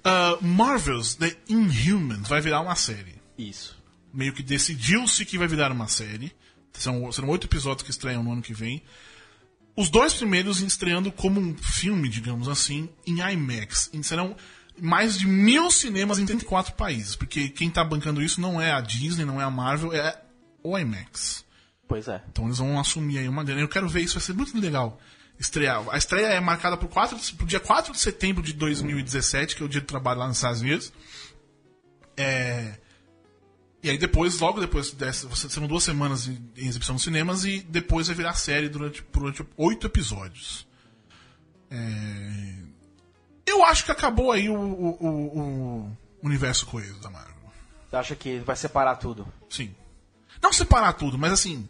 uh, 0.03 0.43
Marvel's 0.43 1.13
The 1.15 1.35
Inhumans 1.47 2.27
vai 2.27 2.41
virar 2.41 2.61
uma 2.61 2.75
série. 2.75 3.15
Isso. 3.37 3.77
Meio 4.11 4.33
que 4.33 4.41
decidiu-se 4.41 5.23
que 5.23 5.37
vai 5.37 5.47
virar 5.47 5.71
uma 5.71 5.87
série. 5.87 6.31
São, 6.73 7.11
serão 7.11 7.29
oito 7.29 7.45
episódios 7.47 7.83
que 7.83 7.91
estreiam 7.91 8.23
no 8.23 8.31
ano 8.33 8.41
que 8.41 8.53
vem. 8.53 8.81
Os 9.77 9.89
dois 9.89 10.13
primeiros 10.13 10.61
estreando 10.61 11.11
como 11.11 11.39
um 11.39 11.55
filme, 11.57 12.09
digamos 12.09 12.47
assim, 12.47 12.89
em 13.05 13.19
IMAX. 13.19 13.89
E 13.93 14.01
serão 14.03 14.35
mais 14.81 15.17
de 15.17 15.27
mil 15.27 15.69
cinemas 15.71 16.19
em 16.19 16.25
34 16.25 16.73
países. 16.73 17.15
Porque 17.15 17.49
quem 17.49 17.69
tá 17.69 17.83
bancando 17.83 18.21
isso 18.21 18.39
não 18.41 18.59
é 18.61 18.71
a 18.71 18.81
Disney, 18.81 19.25
não 19.25 19.39
é 19.41 19.43
a 19.43 19.49
Marvel, 19.51 19.93
é 19.93 20.21
o 20.63 20.77
IMAX. 20.77 21.43
Pois 21.87 22.07
é. 22.07 22.21
Então 22.31 22.45
eles 22.45 22.57
vão 22.57 22.79
assumir 22.79 23.19
aí 23.19 23.27
uma 23.29 23.43
grana. 23.43 23.61
Eu 23.61 23.67
quero 23.69 23.87
ver 23.87 24.01
isso, 24.01 24.15
vai 24.15 24.23
ser 24.23 24.33
muito 24.33 24.57
legal. 24.59 24.99
Estrear. 25.39 25.83
A 25.91 25.97
estreia 25.97 26.27
é 26.27 26.39
marcada 26.39 26.77
pro, 26.77 26.87
4, 26.87 27.17
de- 27.19 27.33
pro 27.33 27.45
dia 27.45 27.59
4 27.59 27.91
de 27.91 27.99
setembro 27.99 28.41
de 28.41 28.53
2017, 28.53 29.55
que 29.55 29.61
é 29.61 29.65
o 29.65 29.69
dia 29.69 29.81
do 29.81 29.87
trabalho 29.87 30.19
lá 30.21 30.27
nos 30.27 30.37
Estados 30.37 30.61
Unidos. 30.61 30.91
É, 32.17 32.79
E 33.83 33.89
aí 33.89 33.99
depois, 33.99 34.39
logo 34.39 34.59
depois 34.59 34.91
dessa, 34.93 35.27
você- 35.27 35.47
serão 35.47 35.67
duas 35.67 35.83
semanas 35.83 36.25
em, 36.27 36.41
em 36.57 36.67
exibição 36.67 36.93
nos 36.93 37.03
cinemas 37.03 37.45
e 37.45 37.59
depois 37.69 38.07
vai 38.07 38.15
virar 38.15 38.33
série 38.33 38.67
durante, 38.67 39.03
durante 39.13 39.45
oito 39.57 39.85
episódios. 39.85 40.65
É, 41.69 42.55
Eu 43.45 43.63
acho 43.63 43.85
que 43.85 43.91
acabou 43.91 44.31
aí 44.31 44.49
o, 44.49 44.55
o- 44.55 44.97
o- 44.99 45.37
o 46.21 46.25
universo 46.27 46.65
coeso 46.65 46.99
da 47.01 47.09
Marvel. 47.09 47.33
Você 47.89 47.95
acha 47.95 48.15
que 48.15 48.39
vai 48.39 48.55
separar 48.55 48.95
tudo? 48.95 49.27
Sim. 49.49 49.73
Não 50.41 50.51
separar 50.51 50.93
tudo, 50.93 51.17
mas 51.17 51.31
assim, 51.31 51.67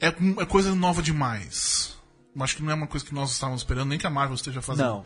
é, 0.00 0.08
é 0.08 0.46
coisa 0.46 0.74
nova 0.74 1.02
demais. 1.02 1.96
Eu 2.34 2.42
acho 2.42 2.56
que 2.56 2.62
não 2.62 2.70
é 2.70 2.74
uma 2.74 2.86
coisa 2.86 3.04
que 3.04 3.14
nós 3.14 3.30
estávamos 3.32 3.60
esperando, 3.62 3.88
nem 3.90 3.98
que 3.98 4.06
a 4.06 4.10
Marvel 4.10 4.34
esteja 4.34 4.62
fazendo. 4.62 4.86
Não. 4.86 5.04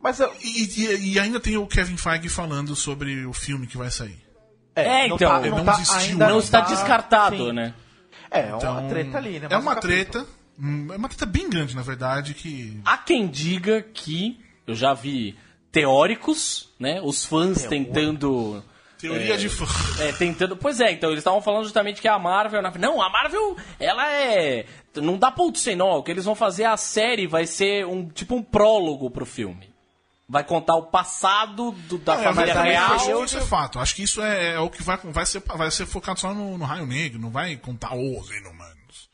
Mas 0.00 0.20
eu, 0.20 0.32
E, 0.40 0.64
e- 0.80 1.12
e 1.14 1.18
ainda 1.18 1.40
tem 1.40 1.56
o 1.56 1.66
Kevin 1.66 1.96
Feige 1.96 2.28
falando 2.28 2.74
sobre 2.76 3.24
o 3.26 3.32
filme 3.32 3.66
que 3.66 3.76
vai 3.76 3.90
sair. 3.90 4.20
É, 4.74 5.06
não 5.08 5.16
então, 5.16 5.30
tá- 5.30 5.40
ele 5.40 5.50
não 5.50 5.64
tá- 5.64 5.72
desistiu, 5.72 5.96
ainda 6.12 6.28
Não 6.28 6.38
está 6.38 6.62
tá- 6.62 6.68
descartado, 6.68 7.36
sim. 7.36 7.52
né? 7.52 7.74
É, 8.30 8.40
é 8.40 8.46
uma 8.48 8.56
Então, 8.56 8.88
treta 8.88 9.18
ali, 9.18 9.40
né? 9.40 9.46
É 9.46 9.48
Mais 9.50 9.64
um 9.64 9.66
uma 9.68 9.76
treta. 9.76 10.26
hum, 10.58 10.88
É 10.92 10.96
uma 10.96 11.08
treta 11.08 11.26
bem 11.26 11.50
grande, 11.50 11.76
na 11.76 11.82
verdade, 11.82 12.32
que. 12.34 12.80
Há 12.84 12.96
quem 12.96 13.28
diga 13.28 13.82
que 13.82 14.40
eu 14.72 14.76
já 14.76 14.92
vi 14.94 15.36
teóricos, 15.70 16.68
né? 16.78 17.00
Os 17.02 17.24
fãs 17.24 17.62
tentando. 17.64 18.62
Teoria 18.98 19.36
de 19.36 19.48
fã. 19.48 19.64
É, 20.02 20.12
tentando. 20.12 20.56
Pois 20.56 20.80
é, 20.80 20.92
então 20.92 21.10
eles 21.10 21.20
estavam 21.20 21.42
falando 21.42 21.64
justamente 21.64 22.00
que 22.00 22.06
a 22.06 22.18
Marvel. 22.18 22.62
Não, 22.78 23.02
a 23.02 23.08
Marvel, 23.10 23.56
ela 23.80 24.10
é. 24.12 24.64
Não 24.96 25.18
dá 25.18 25.30
ponto 25.30 25.58
sem 25.58 25.74
nó. 25.74 25.98
O 25.98 26.02
que 26.02 26.10
eles 26.10 26.24
vão 26.24 26.34
fazer, 26.34 26.64
a 26.64 26.76
série 26.76 27.26
vai 27.26 27.46
ser 27.46 27.84
um 27.86 28.08
tipo 28.08 28.34
um 28.36 28.42
prólogo 28.42 29.10
pro 29.10 29.26
filme. 29.26 29.72
Vai 30.28 30.44
contar 30.44 30.76
o 30.76 30.84
passado 30.84 31.72
do- 31.88 31.98
da 31.98 32.14
É, 32.14 32.22
família 32.22 32.54
mas 32.54 32.64
real. 32.64 32.92
acho 32.94 33.06
que 33.18 33.24
isso 33.24 33.38
é 33.38 33.40
fato. 33.42 33.78
Acho 33.80 33.94
que 33.96 34.02
isso 34.04 34.22
é, 34.22 34.54
é 34.54 34.58
o 34.60 34.70
que 34.70 34.82
vai, 34.82 34.96
vai, 35.02 35.26
ser, 35.26 35.40
vai 35.40 35.70
ser 35.70 35.84
focado 35.84 36.20
só 36.20 36.32
no, 36.32 36.56
no 36.56 36.64
Raio 36.64 36.86
Negro, 36.86 37.20
não 37.20 37.28
vai 37.28 37.56
contar 37.56 37.94
os 37.94 38.30
inumanos. 38.30 39.10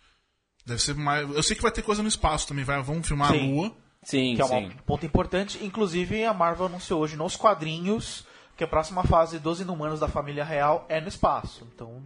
Deve 0.66 0.80
ser 0.82 0.94
mais. 0.94 1.28
Eu 1.34 1.42
sei 1.42 1.56
que 1.56 1.62
vai 1.62 1.72
ter 1.72 1.82
coisa 1.82 2.02
no 2.02 2.08
espaço 2.08 2.46
também, 2.46 2.62
vai, 2.64 2.80
vão 2.82 3.02
filmar 3.02 3.32
Sim. 3.32 3.38
a 3.38 3.42
Lua. 3.54 3.76
Sim, 4.02 4.36
Que 4.36 4.42
é 4.42 4.46
sim. 4.46 4.54
um 4.54 4.70
ponto 4.86 5.04
importante. 5.04 5.58
Inclusive, 5.62 6.24
a 6.24 6.32
Marvel 6.32 6.66
anunciou 6.66 7.00
hoje 7.02 7.16
nos 7.16 7.36
quadrinhos 7.36 8.24
que 8.56 8.64
a 8.64 8.66
próxima 8.66 9.04
fase 9.04 9.38
dos 9.38 9.60
Inumanos 9.60 10.00
da 10.00 10.08
família 10.08 10.44
real 10.44 10.84
é 10.88 11.00
no 11.00 11.08
espaço. 11.08 11.66
Então, 11.74 12.02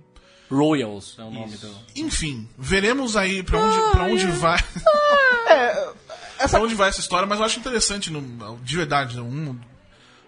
Royals 0.51 1.17
é 1.19 1.23
o 1.25 1.31
nome 1.31 1.57
do. 1.57 1.75
Enfim, 1.97 2.49
veremos 2.59 3.17
aí 3.17 3.43
pra 3.43 3.59
onde, 3.59 3.91
pra 3.93 4.03
onde 4.05 4.27
vai. 4.33 4.59
essa 6.39 6.49
pra 6.59 6.61
onde 6.61 6.75
vai 6.75 6.89
essa 6.89 7.01
história, 7.01 7.27
mas 7.27 7.39
eu 7.39 7.45
acho 7.47 7.59
interessante, 7.59 8.11
no- 8.11 8.59
de 8.59 8.77
verdade, 8.77 9.19
um, 9.21 9.59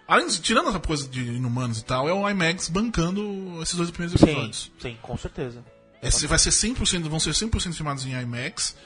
além 0.09 0.27
de, 0.29 0.41
tirando 0.41 0.69
essa 0.71 0.81
coisa 0.81 1.07
de 1.09 1.21
inumanos 1.23 1.79
e 1.81 1.85
tal, 1.85 2.09
é 2.09 2.13
o 2.13 2.29
IMAX 2.29 2.69
bancando 2.69 3.61
esses 3.63 3.75
dois 3.75 3.91
primeiros 3.91 4.19
sim, 4.19 4.27
episódios. 4.27 4.73
sim, 4.79 4.97
com 5.03 5.17
certeza. 5.17 5.65
Esse 6.03 6.27
vai 6.27 6.39
ser 6.39 6.51
100%, 6.51 7.09
vão 7.09 7.19
ser 7.19 7.31
100% 7.31 7.73
filmados 7.75 8.05
em 8.07 8.13
IMAX. 8.13 8.77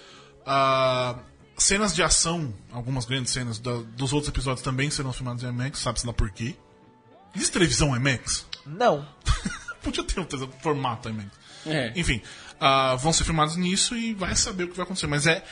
Ah, 0.47 1.17
cenas 1.59 1.95
de 1.95 2.03
ação, 2.03 2.55
algumas 2.73 3.05
grandes 3.05 3.33
cenas 3.33 3.59
da- 3.59 3.83
dos 3.97 4.13
outros 4.13 4.29
episódios 4.29 4.63
também 4.63 4.91
serão 4.91 5.13
filmados 5.13 5.43
em 5.43 5.49
IMAX, 5.49 5.81
sabe-se 5.81 6.07
lá 6.07 6.13
por 6.13 6.31
quê. 6.31 6.55
Existe 7.35 7.53
televisão 7.53 7.95
IMAX? 7.97 8.47
Não. 8.67 9.07
Podia 9.83 10.03
ter 10.05 10.21
um 10.21 10.27
formato 10.61 11.09
IMAX. 11.09 11.31
É. 11.67 11.93
Enfim, 11.97 12.23
ah, 12.61 12.95
vão 12.97 13.13
ser 13.13 13.25
filmados 13.25 13.57
nisso 13.57 13.95
e 13.97 14.15
vai 14.15 14.35
saber 14.37 14.65
o 14.65 14.69
que 14.69 14.77
vai 14.77 14.85
acontecer. 14.85 15.07
Mas 15.07 15.27
é, 15.27 15.45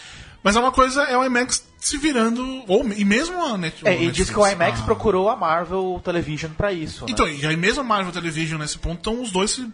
mas 0.43 0.57
é 0.57 0.61
uma 0.61 0.73
coisa, 0.73 1.03
é 1.03 1.17
o 1.17 1.25
IMAX 1.25 1.65
se 1.79 1.99
virando, 1.99 2.43
ou, 2.69 2.87
e 2.93 3.05
mesmo 3.05 3.45
a 3.45 3.59
Net, 3.59 3.87
É, 3.87 3.91
o 3.91 3.93
e 3.95 3.97
diz 3.97 4.07
Netflix, 4.07 4.31
que 4.31 4.39
o 4.39 4.47
IMAX 4.47 4.81
a- 4.81 4.85
procurou 4.85 5.29
a 5.29 5.37
Marvel 5.37 6.01
Television 6.05 6.53
pra 6.53 6.73
isso, 6.73 7.05
né? 7.05 7.13
Então, 7.13 7.29
e 7.29 7.45
aí 7.47 7.57
mesmo 7.57 7.81
a 7.81 7.85
Marvel 7.85 8.13
Television 8.13 8.59
nesse 8.59 8.79
ponto, 8.79 8.99
estão 8.99 9.21
os 9.21 9.31
dois 9.31 9.51
se 9.51 9.71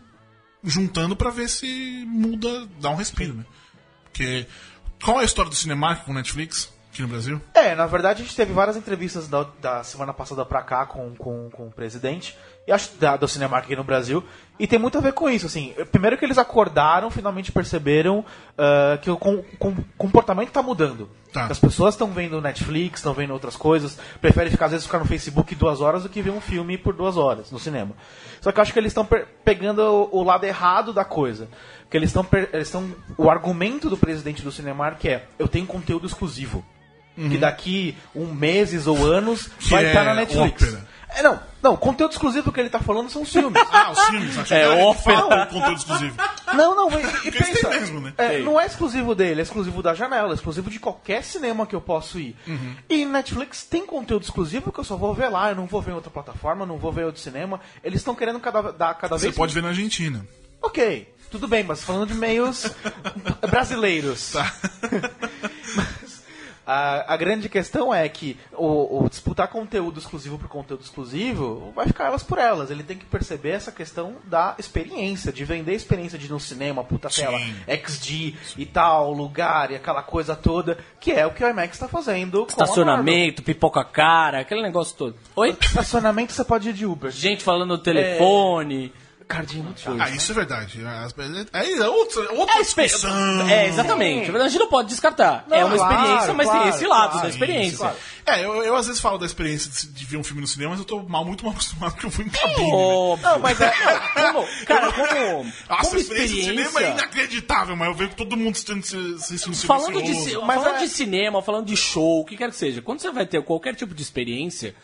juntando 0.64 1.14
pra 1.16 1.30
ver 1.30 1.48
se 1.48 2.04
muda, 2.06 2.66
dá 2.80 2.90
um 2.90 2.96
respiro, 2.96 3.34
né? 3.34 3.44
Porque, 4.04 4.46
qual 5.02 5.18
é 5.18 5.22
a 5.22 5.24
história 5.24 5.50
do 5.50 5.56
Cinemark 5.56 6.04
com 6.04 6.12
Netflix 6.12 6.72
aqui 6.92 7.02
no 7.02 7.08
Brasil? 7.08 7.40
É, 7.54 7.74
na 7.74 7.86
verdade 7.86 8.22
a 8.22 8.24
gente 8.24 8.36
teve 8.36 8.52
várias 8.52 8.76
entrevistas 8.76 9.26
da, 9.26 9.46
da 9.60 9.82
semana 9.82 10.12
passada 10.12 10.44
pra 10.44 10.62
cá 10.62 10.86
com, 10.86 11.14
com, 11.16 11.50
com 11.50 11.66
o 11.66 11.72
presidente, 11.72 12.36
e 12.66 12.72
acho 12.72 12.94
da, 12.96 13.16
do 13.16 13.26
Cinemark 13.26 13.64
aqui 13.64 13.74
no 13.76 13.84
Brasil, 13.84 14.22
e 14.58 14.66
tem 14.66 14.78
muito 14.78 14.96
a 14.96 15.00
ver 15.00 15.12
com 15.12 15.28
isso, 15.28 15.46
assim, 15.46 15.74
primeiro 15.90 16.16
que 16.16 16.24
eles 16.24 16.38
acordaram, 16.38 17.10
finalmente 17.10 17.50
perceberam 17.50 18.24
ah, 18.56 18.98
que 19.00 19.10
o 19.10 19.16
com- 19.16 19.42
com- 19.58 19.74
comportamento 19.98 20.50
tá 20.50 20.62
mudando. 20.62 21.08
Tá. 21.32 21.46
As 21.46 21.58
pessoas 21.58 21.94
estão 21.94 22.12
vendo 22.12 22.40
Netflix, 22.42 23.00
estão 23.00 23.14
vendo 23.14 23.32
outras 23.32 23.56
coisas, 23.56 23.98
preferem 24.20 24.50
ficar, 24.50 24.66
às 24.66 24.72
vezes, 24.72 24.86
ficar 24.86 24.98
no 24.98 25.06
Facebook 25.06 25.54
duas 25.54 25.80
horas 25.80 26.02
do 26.02 26.08
que 26.10 26.20
ver 26.20 26.30
um 26.30 26.40
filme 26.42 26.76
por 26.76 26.92
duas 26.94 27.16
horas 27.16 27.50
no 27.50 27.58
cinema. 27.58 27.92
Só 28.40 28.52
que 28.52 28.58
eu 28.58 28.62
acho 28.62 28.72
que 28.72 28.78
eles 28.78 28.90
estão 28.90 29.08
pegando 29.42 29.80
o, 29.80 30.18
o 30.18 30.22
lado 30.22 30.44
errado 30.44 30.92
da 30.92 31.04
coisa. 31.04 31.48
Que 31.90 31.96
eles 31.96 32.10
estão. 32.10 32.26
eles 32.52 32.68
estão 32.68 32.90
O 33.16 33.30
argumento 33.30 33.88
do 33.88 33.96
presidente 33.96 34.42
do 34.42 34.52
Cinemark 34.52 35.02
é: 35.06 35.24
eu 35.38 35.48
tenho 35.48 35.66
conteúdo 35.66 36.06
exclusivo. 36.06 36.64
Que 37.16 37.36
daqui 37.36 37.96
um 38.14 38.32
meses 38.32 38.86
ou 38.86 39.04
anos 39.04 39.50
vai 39.68 39.84
é 39.84 39.88
estar 39.88 40.04
na 40.04 40.14
Netflix. 40.14 40.62
ópera. 40.62 40.92
É, 41.14 41.22
não, 41.22 41.38
não, 41.62 41.76
conteúdo 41.76 42.12
exclusivo 42.12 42.50
que 42.50 42.58
ele 42.58 42.70
tá 42.70 42.80
falando 42.80 43.10
são 43.10 43.20
os 43.20 43.30
filmes. 43.30 43.62
Ah, 43.70 43.90
os 43.90 44.00
filmes. 44.04 44.38
Acho 44.38 44.54
É, 44.54 44.94
que 44.94 45.02
fala 45.02 45.42
o 45.42 45.46
conteúdo 45.46 45.76
exclusivo. 45.76 46.16
Não, 46.54 46.74
não, 46.74 46.88
e, 46.98 47.28
e 47.28 47.32
pensa. 47.32 47.68
mesmo, 47.68 48.00
né? 48.00 48.14
é, 48.16 48.38
não 48.38 48.58
é 48.58 48.64
exclusivo 48.64 49.14
dele, 49.14 49.40
é 49.40 49.42
exclusivo 49.42 49.82
da 49.82 49.92
janela, 49.92 50.30
é 50.30 50.34
exclusivo 50.34 50.70
de 50.70 50.80
qualquer 50.80 51.22
cinema 51.22 51.66
que 51.66 51.74
eu 51.74 51.82
posso 51.82 52.18
ir. 52.18 52.34
Uhum. 52.46 52.76
E 52.88 53.04
Netflix 53.04 53.62
tem 53.62 53.84
conteúdo 53.84 54.22
exclusivo 54.22 54.72
que 54.72 54.80
eu 54.80 54.84
só 54.84 54.96
vou 54.96 55.12
ver 55.12 55.28
lá, 55.28 55.50
eu 55.50 55.56
não 55.56 55.66
vou 55.66 55.82
ver 55.82 55.90
em 55.90 55.94
outra 55.94 56.10
plataforma, 56.10 56.64
não 56.64 56.78
vou 56.78 56.90
ver 56.90 57.02
em 57.02 57.06
outro 57.06 57.20
cinema. 57.20 57.60
Eles 57.84 58.00
estão 58.00 58.14
querendo 58.14 58.40
cada, 58.40 58.72
dar 58.72 58.94
cada 58.94 59.18
Você 59.18 59.26
vez. 59.26 59.36
pode 59.36 59.52
ver 59.52 59.62
na 59.62 59.68
Argentina. 59.68 60.26
Ok, 60.62 61.12
tudo 61.30 61.46
bem, 61.46 61.62
mas 61.62 61.82
falando 61.84 62.06
de 62.08 62.14
meios 62.14 62.70
brasileiros. 63.50 64.32
Tá. 64.32 64.50
A, 66.66 67.14
a 67.14 67.16
grande 67.16 67.48
questão 67.48 67.92
é 67.92 68.08
que 68.08 68.38
o, 68.52 69.04
o 69.04 69.08
disputar 69.08 69.48
conteúdo 69.48 69.98
exclusivo 69.98 70.38
por 70.38 70.48
conteúdo 70.48 70.82
exclusivo 70.82 71.72
vai 71.74 71.86
ficar 71.86 72.06
elas 72.06 72.22
por 72.22 72.38
elas. 72.38 72.70
Ele 72.70 72.82
tem 72.82 72.96
que 72.96 73.04
perceber 73.04 73.50
essa 73.50 73.72
questão 73.72 74.16
da 74.24 74.54
experiência, 74.58 75.32
de 75.32 75.44
vender 75.44 75.72
a 75.72 75.76
experiência 75.76 76.18
de 76.18 76.26
ir 76.26 76.30
no 76.30 76.40
cinema, 76.40 76.84
puta 76.84 77.08
tela, 77.08 77.38
XD 77.66 78.34
e 78.56 78.66
tal, 78.66 79.12
lugar 79.12 79.70
e 79.70 79.76
aquela 79.76 80.02
coisa 80.02 80.36
toda, 80.36 80.78
que 81.00 81.12
é 81.12 81.26
o 81.26 81.32
que 81.32 81.44
o 81.44 81.48
IMAX 81.48 81.74
está 81.74 81.88
fazendo. 81.88 82.46
Estacionamento, 82.48 83.42
pipoca 83.42 83.84
cara, 83.84 84.40
aquele 84.40 84.62
negócio 84.62 84.96
todo. 84.96 85.16
Oi? 85.34 85.56
Estacionamento 85.60 86.32
você 86.32 86.44
pode 86.44 86.68
ir 86.68 86.72
de 86.72 86.86
Uber. 86.86 87.10
Gente 87.10 87.42
falando 87.42 87.70
no 87.70 87.78
telefone. 87.78 88.92
Cardinho 89.32 89.64
muito 89.64 89.80
chato. 89.80 89.96
Ah, 90.00 90.10
isso 90.10 90.32
é 90.32 90.34
verdade. 90.34 90.80
Aí 91.52 91.72
é 91.74 91.88
outra, 91.88 92.32
outra 92.32 92.60
expe- 92.60 92.82
discussão. 92.84 93.48
É, 93.48 93.66
exatamente. 93.68 94.30
A 94.30 94.48
gente 94.48 94.58
não 94.60 94.68
pode 94.68 94.88
descartar. 94.88 95.44
Não, 95.48 95.56
é 95.56 95.64
uma 95.64 95.76
claro, 95.76 95.94
experiência, 95.94 96.34
mas 96.34 96.48
tem 96.48 96.56
claro, 96.60 96.74
esse 96.76 96.86
lado 96.86 97.10
claro, 97.12 97.22
da 97.22 97.28
experiência. 97.28 97.68
Isso, 97.68 97.78
claro. 97.78 97.96
É, 98.24 98.44
eu, 98.44 98.62
eu 98.62 98.76
às 98.76 98.86
vezes 98.86 99.00
falo 99.00 99.18
da 99.18 99.26
experiência 99.26 99.70
de, 99.70 99.88
de 99.92 100.04
ver 100.04 100.16
um 100.16 100.22
filme 100.24 100.40
no 100.40 100.46
cinema, 100.46 100.70
mas 100.70 100.78
eu 100.80 100.84
tô 100.84 101.02
mal, 101.02 101.24
muito 101.24 101.44
mal 101.44 101.52
acostumado 101.54 101.92
porque 101.92 102.06
eu 102.06 102.10
fui 102.10 102.24
em 102.24 102.28
cabine. 102.28 102.60
né? 102.70 102.74
Óbvio. 102.76 103.28
Não, 103.28 103.38
mas 103.38 103.60
é. 103.60 103.70
Como, 104.32 104.46
cara, 104.66 104.92
como, 104.92 105.44
Nossa, 105.44 105.82
como 105.82 105.94
a 105.96 105.98
experiência 106.00 106.34
de 106.36 106.42
cinema 106.42 106.60
é 106.60 106.64
experiência... 106.66 106.92
inacreditável, 107.04 107.76
mas 107.76 107.88
eu 107.88 107.94
vejo 107.94 108.10
todo 108.14 108.36
mundo 108.36 108.50
assistindo 108.52 108.82
se- 108.84 108.96
assistindo 108.96 109.54
filme 109.54 109.66
Falando, 109.66 110.02
de, 110.02 110.38
Mas 110.38 110.62
falando 110.62 110.76
é- 110.76 110.78
de 110.84 110.88
cinema, 110.88 111.42
falando 111.42 111.66
de 111.66 111.76
show, 111.76 112.20
o 112.20 112.24
que 112.24 112.36
quer 112.36 112.50
que 112.50 112.56
seja, 112.56 112.80
quando 112.82 113.00
você 113.00 113.10
vai 113.10 113.26
ter 113.26 113.42
qualquer 113.42 113.74
tipo 113.74 113.94
de 113.94 114.02
experiência, 114.02 114.74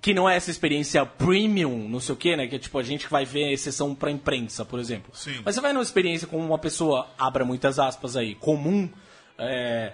que 0.00 0.14
não 0.14 0.28
é 0.28 0.36
essa 0.36 0.50
experiência 0.50 1.04
premium, 1.04 1.88
não 1.88 2.00
sei 2.00 2.14
o 2.14 2.16
que, 2.16 2.36
né? 2.36 2.46
Que 2.46 2.56
é 2.56 2.58
tipo 2.58 2.78
a 2.78 2.82
gente 2.82 3.06
que 3.06 3.10
vai 3.10 3.24
ver 3.24 3.44
a 3.44 3.52
exceção 3.52 3.94
pra 3.94 4.10
imprensa, 4.10 4.64
por 4.64 4.78
exemplo. 4.78 5.10
Sim. 5.14 5.40
Mas 5.44 5.54
você 5.54 5.60
vai 5.60 5.72
numa 5.72 5.82
experiência 5.82 6.26
com 6.26 6.38
uma 6.38 6.58
pessoa, 6.58 7.08
abra 7.18 7.44
muitas 7.44 7.78
aspas 7.78 8.16
aí, 8.16 8.34
comum, 8.34 8.88
é, 9.38 9.92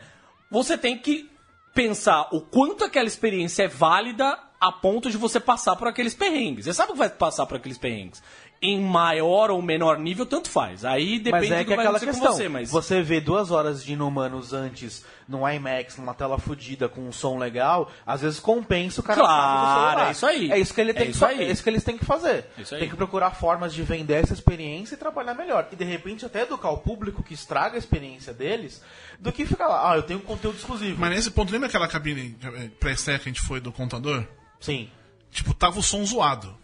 você 0.50 0.76
tem 0.76 0.98
que 0.98 1.30
pensar 1.74 2.28
o 2.32 2.40
quanto 2.40 2.84
aquela 2.84 3.06
experiência 3.06 3.64
é 3.64 3.68
válida 3.68 4.38
a 4.60 4.72
ponto 4.72 5.10
de 5.10 5.16
você 5.16 5.38
passar 5.38 5.76
por 5.76 5.88
aqueles 5.88 6.14
perrengues. 6.14 6.64
Você 6.64 6.72
sabe 6.72 6.92
que 6.92 6.98
vai 6.98 7.10
passar 7.10 7.44
por 7.44 7.56
aqueles 7.56 7.76
perrengues. 7.76 8.22
Em 8.66 8.80
maior 8.80 9.50
ou 9.50 9.60
menor 9.60 9.98
nível, 9.98 10.24
tanto 10.24 10.48
faz. 10.48 10.86
Aí 10.86 11.18
depende 11.18 11.50
Mas 11.50 11.50
é 11.50 11.54
do 11.56 11.58
que 11.58 11.64
que 11.66 11.72
é 11.72 11.76
vai 11.76 11.84
aquela 11.84 12.00
questão. 12.00 12.26
com 12.28 12.32
você, 12.32 12.48
mas... 12.48 12.70
Você 12.70 13.02
vê 13.02 13.20
duas 13.20 13.50
horas 13.50 13.84
de 13.84 13.92
Inumanos 13.92 14.54
antes 14.54 15.04
num 15.28 15.46
IMAX, 15.46 15.98
numa 15.98 16.14
tela 16.14 16.38
fodida, 16.38 16.88
com 16.88 17.02
um 17.06 17.12
som 17.12 17.36
legal, 17.38 17.90
às 18.06 18.22
vezes 18.22 18.40
compensa 18.40 19.00
o 19.00 19.04
cara 19.04 19.20
Claro, 19.20 19.60
no 19.60 19.74
celular. 19.74 20.08
é 20.08 20.12
isso 20.12 20.26
aí. 20.26 20.50
É 20.52 20.58
isso 20.58 20.72
que 20.74 20.80
ele 20.80 20.90
É 20.90 20.94
tem 20.94 21.04
que 21.06 21.10
isso 21.10 21.18
fa- 21.20 21.28
aí. 21.28 21.40
é 21.42 21.50
isso 21.50 21.62
que 21.62 21.68
eles 21.70 21.84
têm 21.84 21.98
que 21.98 22.04
fazer. 22.06 22.46
Isso 22.56 22.74
aí. 22.74 22.80
Tem 22.80 22.88
que 22.88 22.96
procurar 22.96 23.32
formas 23.32 23.74
de 23.74 23.82
vender 23.82 24.14
essa 24.22 24.32
experiência 24.32 24.94
e 24.94 24.98
trabalhar 24.98 25.34
melhor. 25.34 25.68
E 25.70 25.76
de 25.76 25.84
repente 25.84 26.24
até 26.24 26.42
educar 26.42 26.70
o 26.70 26.78
público 26.78 27.22
que 27.22 27.34
estraga 27.34 27.74
a 27.76 27.78
experiência 27.78 28.32
deles, 28.32 28.82
do 29.20 29.30
que 29.30 29.44
ficar 29.46 29.68
lá, 29.68 29.92
ah, 29.92 29.96
eu 29.96 30.02
tenho 30.02 30.20
conteúdo 30.20 30.56
exclusivo. 30.56 30.98
Mas 30.98 31.10
nesse 31.10 31.30
ponto, 31.30 31.52
lembra 31.52 31.68
aquela 31.68 31.86
cabine 31.88 32.36
eh, 32.42 32.70
pré-estreia 32.80 33.18
que 33.18 33.28
a 33.28 33.32
gente 33.32 33.42
foi 33.42 33.60
do 33.60 33.70
contador? 33.72 34.24
Sim. 34.60 34.88
Tipo, 35.30 35.52
tava 35.52 35.78
o 35.78 35.82
som 35.82 36.04
zoado. 36.04 36.54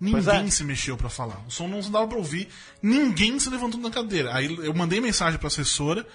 Ninguém 0.00 0.46
é. 0.46 0.50
se 0.50 0.62
mexeu 0.64 0.96
pra 0.96 1.08
falar. 1.08 1.40
O 1.46 1.50
som 1.50 1.66
não 1.66 1.80
dava 1.90 2.06
pra 2.06 2.18
ouvir. 2.18 2.48
Ninguém 2.82 3.38
se 3.38 3.50
levantou 3.50 3.80
da 3.80 3.90
cadeira. 3.90 4.34
Aí 4.34 4.56
eu 4.64 4.72
mandei 4.74 5.00
mensagem 5.00 5.38
pra 5.38 5.48
assessora. 5.48 6.06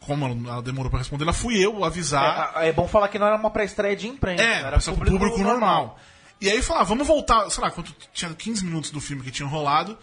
Como 0.00 0.26
ela, 0.26 0.60
demorou 0.60 0.90
pra 0.90 0.98
responder, 0.98 1.22
ela 1.22 1.32
fui 1.32 1.64
eu 1.64 1.84
avisar. 1.84 2.54
É, 2.56 2.70
é 2.70 2.72
bom 2.72 2.88
falar 2.88 3.06
que 3.06 3.20
não 3.20 3.26
era 3.26 3.36
uma 3.36 3.50
pré-estreia 3.50 3.94
de 3.94 4.08
imprensa. 4.08 4.42
É, 4.42 4.62
era 4.62 4.80
público, 4.80 5.16
público 5.16 5.38
normal. 5.38 5.96
E 6.40 6.50
aí 6.50 6.60
falar, 6.60 6.82
vamos 6.82 7.06
voltar, 7.06 7.48
sei 7.50 7.62
lá, 7.62 7.70
quando 7.70 7.94
tinha 8.12 8.34
15 8.34 8.64
minutos 8.64 8.90
do 8.90 9.00
filme 9.00 9.22
que 9.22 9.30
tinha 9.30 9.48
rolado. 9.48 9.96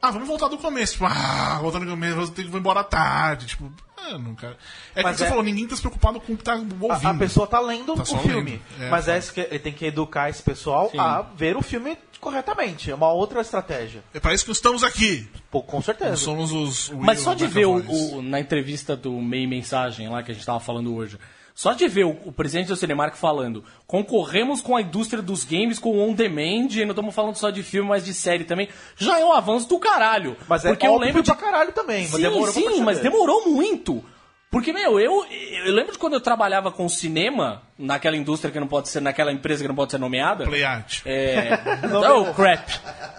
Ah, 0.00 0.10
vamos 0.10 0.26
voltar 0.26 0.48
do 0.48 0.56
começo. 0.56 0.94
Tipo, 0.94 1.04
ah, 1.04 1.58
voltar 1.60 1.80
do 1.80 1.86
começo, 1.86 2.32
vou 2.48 2.58
embora 2.58 2.82
tarde. 2.82 3.46
Tipo, 3.48 3.70
não, 4.18 4.34
cara. 4.34 4.56
É 4.94 4.98
que 5.00 5.02
Mas 5.02 5.16
você 5.16 5.24
é- 5.24 5.28
falou, 5.28 5.42
ninguém 5.42 5.66
tá 5.66 5.74
se 5.76 5.80
preocupado 5.82 6.20
com 6.20 6.32
o 6.32 6.36
que 6.36 6.44
tá 6.44 6.54
ouvindo. 6.54 6.90
A, 6.92 7.10
a 7.10 7.14
pessoa 7.14 7.46
tá 7.46 7.60
lendo 7.60 7.94
Tá 7.94 8.02
o 8.02 8.06
filme. 8.06 8.60
lendo, 8.78 8.84
é, 8.84 8.90
mas 8.90 9.08
é 9.08 9.18
isso 9.18 9.32
que 9.32 9.40
ele 9.40 9.58
tem 9.58 9.72
que 9.72 9.86
educar 9.86 10.28
esse 10.28 10.42
pessoal 10.42 10.90
a 10.98 11.22
ver 11.22 11.56
o 11.56 11.62
filme 11.62 11.96
corretamente. 12.20 12.90
É 12.90 12.94
uma 12.94 13.10
outra 13.12 13.40
estratégia. 13.40 14.02
É 14.14 14.20
para 14.20 14.32
isso 14.34 14.44
que 14.44 14.52
estamos 14.52 14.84
aqui. 14.84 15.28
Pô, 15.50 15.62
com 15.62 15.82
certeza. 15.82 16.16
Somos 16.16 16.52
os. 16.52 16.88
Mas 16.90 17.20
só 17.20 17.34
de 17.34 17.46
ver 17.46 17.66
o, 17.66 17.76
o- 17.78 18.22
na 18.22 18.38
entrevista 18.40 18.96
do 18.96 19.12
Meio 19.20 19.48
Mensagem 19.48 20.08
lá 20.08 20.22
que 20.22 20.30
a 20.30 20.34
gente 20.34 20.46
tava 20.46 20.60
falando 20.60 20.94
hoje, 20.94 21.18
só 21.54 21.72
de 21.72 21.86
ver 21.88 22.04
o, 22.04 22.10
o 22.24 22.32
presidente 22.32 22.68
do 22.68 22.76
Cinemark 22.76 23.16
falando, 23.16 23.64
concorremos 23.86 24.60
com 24.60 24.76
a 24.76 24.82
indústria 24.82 25.22
dos 25.22 25.44
games 25.44 25.78
com 25.78 25.98
on 25.98 26.12
demand, 26.12 26.68
e 26.72 26.84
não 26.84 26.90
estamos 26.90 27.14
falando 27.14 27.36
só 27.36 27.50
de 27.50 27.62
filme, 27.62 27.88
mas 27.88 28.04
de 28.04 28.14
série 28.14 28.44
também, 28.44 28.68
já 28.96 29.18
é 29.18 29.24
um 29.24 29.32
avanço 29.32 29.68
do 29.68 29.78
caralho. 29.78 30.36
Mas 30.48 30.64
é 30.64 30.70
porque 30.70 30.86
eu 30.86 30.92
óbvio 30.92 31.06
lembro 31.06 31.22
de 31.22 31.30
pra 31.30 31.40
caralho 31.40 31.72
também. 31.72 32.02
mas 32.02 32.12
Sim, 32.12 32.22
demorou 32.22 32.52
pra 32.52 32.52
sim, 32.52 32.80
mas 32.82 33.00
demorou 33.00 33.48
muito. 33.48 34.04
Porque, 34.52 34.70
meu, 34.70 35.00
eu, 35.00 35.24
eu 35.64 35.72
lembro 35.72 35.92
de 35.92 35.98
quando 35.98 36.12
eu 36.12 36.20
trabalhava 36.20 36.70
com 36.70 36.86
cinema, 36.86 37.62
naquela 37.78 38.18
indústria 38.18 38.52
que 38.52 38.60
não 38.60 38.66
pode 38.66 38.90
ser, 38.90 39.00
naquela 39.00 39.32
empresa 39.32 39.62
que 39.64 39.68
não 39.68 39.74
pode 39.74 39.92
ser 39.92 39.98
nomeada. 39.98 40.44
Play 40.44 40.62
Art. 40.62 41.00
É. 41.06 41.58
oh, 42.06 42.34
crap. 42.34 42.68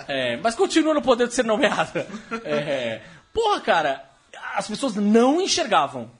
É, 0.07 0.37
mas 0.37 0.53
continua 0.53 0.93
no 0.93 1.01
poder 1.01 1.27
de 1.27 1.33
ser 1.33 1.43
nomeada. 1.43 2.05
É, 2.45 3.01
porra, 3.33 3.59
cara, 3.61 4.03
as 4.53 4.67
pessoas 4.67 4.95
não 4.95 5.41
enxergavam 5.41 6.11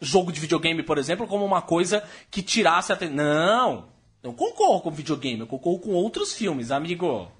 jogo 0.00 0.32
de 0.32 0.40
videogame, 0.40 0.82
por 0.82 0.98
exemplo, 0.98 1.26
como 1.26 1.44
uma 1.44 1.60
coisa 1.60 2.02
que 2.30 2.42
tirasse 2.42 2.92
a 2.92 2.94
atenção. 2.94 3.16
Não! 3.16 3.88
Eu 4.22 4.32
concorro 4.32 4.80
com 4.80 4.90
videogame, 4.90 5.40
eu 5.40 5.46
concorro 5.46 5.78
com 5.78 5.90
outros 5.90 6.34
filmes, 6.34 6.70
amigo. 6.70 7.30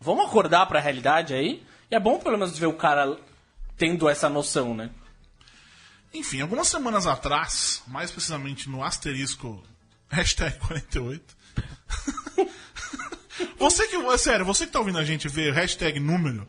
Vamos 0.00 0.26
acordar 0.26 0.66
pra 0.66 0.80
realidade 0.80 1.32
aí? 1.32 1.62
E 1.90 1.94
é 1.94 2.00
bom 2.00 2.18
pelo 2.18 2.36
menos 2.36 2.58
ver 2.58 2.66
o 2.66 2.74
cara 2.74 3.16
tendo 3.76 4.08
essa 4.08 4.28
noção, 4.28 4.74
né? 4.74 4.90
Enfim, 6.12 6.42
algumas 6.42 6.68
semanas 6.68 7.06
atrás, 7.06 7.82
mais 7.86 8.10
precisamente 8.10 8.68
no 8.68 8.84
asterisco 8.84 9.62
hashtag 10.10 10.58
48. 10.58 11.36
você 13.58 13.88
que. 13.88 14.18
Sério, 14.18 14.44
você 14.44 14.66
que 14.66 14.72
tá 14.72 14.78
ouvindo 14.78 14.98
a 14.98 15.04
gente 15.04 15.28
ver 15.28 15.54
hashtag 15.54 15.98
número, 15.98 16.46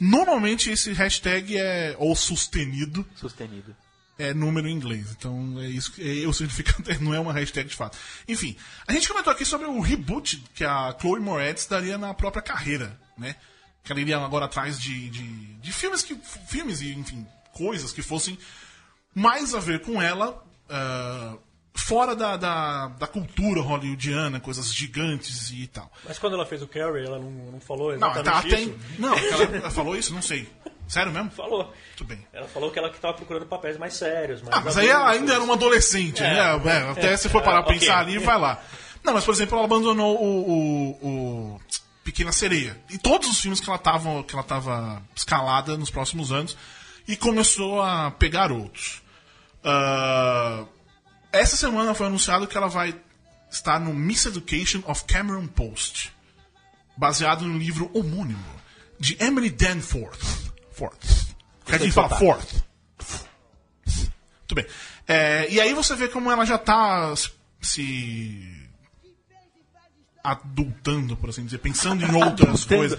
normalmente 0.00 0.70
esse 0.70 0.92
hashtag 0.92 1.56
é 1.56 1.94
ou 1.98 2.16
sustenido, 2.16 3.06
Sustenido. 3.14 3.76
É 4.18 4.32
número 4.32 4.68
em 4.68 4.72
inglês. 4.72 5.14
Então 5.16 5.60
é 5.60 5.68
isso 5.68 5.92
que 5.92 6.24
é, 6.24 6.26
o 6.26 6.32
significado 6.32 6.84
não 7.02 7.14
é 7.14 7.20
uma 7.20 7.32
hashtag 7.32 7.68
de 7.68 7.76
fato. 7.76 7.98
Enfim, 8.28 8.56
a 8.86 8.92
gente 8.92 9.08
comentou 9.08 9.32
aqui 9.32 9.44
sobre 9.44 9.66
o 9.66 9.80
reboot 9.80 10.42
que 10.54 10.64
a 10.64 10.96
Chloe 11.00 11.20
Moretz 11.20 11.66
daria 11.66 11.98
na 11.98 12.14
própria 12.14 12.42
carreira, 12.42 12.98
né? 13.16 13.36
Que 13.82 13.92
ela 13.92 14.00
iria 14.00 14.18
agora 14.18 14.46
atrás 14.46 14.80
de, 14.80 15.10
de, 15.10 15.22
de 15.56 15.72
filmes 15.72 16.02
que. 16.02 16.14
filmes 16.46 16.80
e, 16.80 16.92
enfim, 16.92 17.26
coisas 17.52 17.92
que 17.92 18.02
fossem 18.02 18.38
mais 19.14 19.54
a 19.54 19.60
ver 19.60 19.80
com 19.80 20.00
ela. 20.00 20.42
ah, 20.70 21.36
fora 21.74 22.14
da, 22.14 22.36
da, 22.36 22.86
da 22.88 23.06
cultura 23.06 23.60
hollywoodiana, 23.60 24.40
coisas 24.40 24.72
gigantes 24.72 25.50
e 25.50 25.66
tal. 25.66 25.90
Mas 26.04 26.18
quando 26.18 26.34
ela 26.34 26.46
fez 26.46 26.62
o 26.62 26.68
Carrie, 26.68 27.04
ela 27.04 27.18
não, 27.18 27.30
não 27.30 27.60
falou 27.60 27.96
Não, 27.98 28.10
exatamente 28.12 28.24
tá, 28.24 28.38
até. 28.38 28.60
isso? 28.62 28.78
Não, 28.98 29.14
ela, 29.14 29.44
ela 29.58 29.70
falou 29.70 29.96
isso? 29.96 30.14
Não 30.14 30.22
sei. 30.22 30.48
Sério 30.88 31.10
mesmo? 31.12 31.30
Falou. 31.30 31.64
Muito 31.88 32.04
bem. 32.04 32.26
Ela 32.32 32.46
falou 32.48 32.70
que 32.70 32.78
ela 32.78 32.90
que 32.90 32.98
tava 33.00 33.14
procurando 33.14 33.46
papéis 33.46 33.76
mais 33.78 33.94
sérios. 33.94 34.42
Mais 34.42 34.56
Ah, 34.56 34.60
mas 34.64 34.76
aí 34.78 34.88
ela 34.88 35.10
ainda 35.10 35.32
era 35.34 35.42
uma 35.42 35.54
adolescente, 35.54 36.20
né? 36.20 36.38
É, 36.38 36.90
até 36.90 37.16
se 37.16 37.28
for 37.28 37.42
parar 37.42 37.62
pra 37.62 37.70
ok. 37.72 37.80
pensar 37.80 37.98
ali, 38.00 38.18
vai 38.18 38.38
lá. 38.38 38.62
Não, 39.02 39.12
mas 39.14 39.24
por 39.24 39.32
exemplo, 39.34 39.56
ela 39.56 39.64
abandonou 39.66 40.16
o, 40.22 40.50
o- 40.50 41.08
o 41.54 41.60
Pequena 42.04 42.32
Sereia. 42.32 42.76
E 42.90 42.98
todos 42.98 43.28
os 43.30 43.40
filmes 43.40 43.60
que 43.60 43.68
ela 43.68 43.78
tava, 43.78 44.22
que 44.24 44.34
ela 44.34 44.42
tava 44.44 45.02
escalada 45.16 45.76
nos 45.76 45.90
próximos 45.90 46.30
anos. 46.32 46.56
E 47.08 47.16
começou 47.16 47.82
a 47.82 48.10
pegar 48.10 48.50
outros. 48.52 49.02
Ah, 49.62 50.64
essa 51.32 51.56
semana 51.56 51.94
foi 51.94 52.06
anunciado 52.06 52.46
que 52.46 52.56
ela 52.56 52.68
vai 52.68 52.94
estar 53.50 53.78
no 53.80 53.92
Miss 53.94 54.26
Education 54.26 54.82
of 54.86 55.04
Cameron 55.04 55.46
Post. 55.46 56.12
Baseado 56.96 57.44
no 57.44 57.58
livro 57.58 57.90
homônimo 57.92 58.44
de 59.00 59.16
Emily 59.22 59.50
Danforth. 59.50 60.43
Forth. 60.74 61.34
Quer 61.66 61.78
dizer, 61.78 61.92
fala 61.92 62.18
Forth. 62.18 62.62
Muito 63.86 64.54
bem. 64.54 64.66
É, 65.08 65.46
e 65.50 65.60
aí 65.60 65.72
você 65.74 65.94
vê 65.96 66.08
como 66.08 66.30
ela 66.30 66.44
já 66.44 66.58
tá 66.58 67.14
se- 67.60 68.60
adultando, 70.22 71.16
por 71.16 71.28
assim 71.30 71.44
dizer, 71.44 71.58
pensando 71.58 72.04
em 72.04 72.14
outras 72.14 72.64
coisas. 72.66 72.98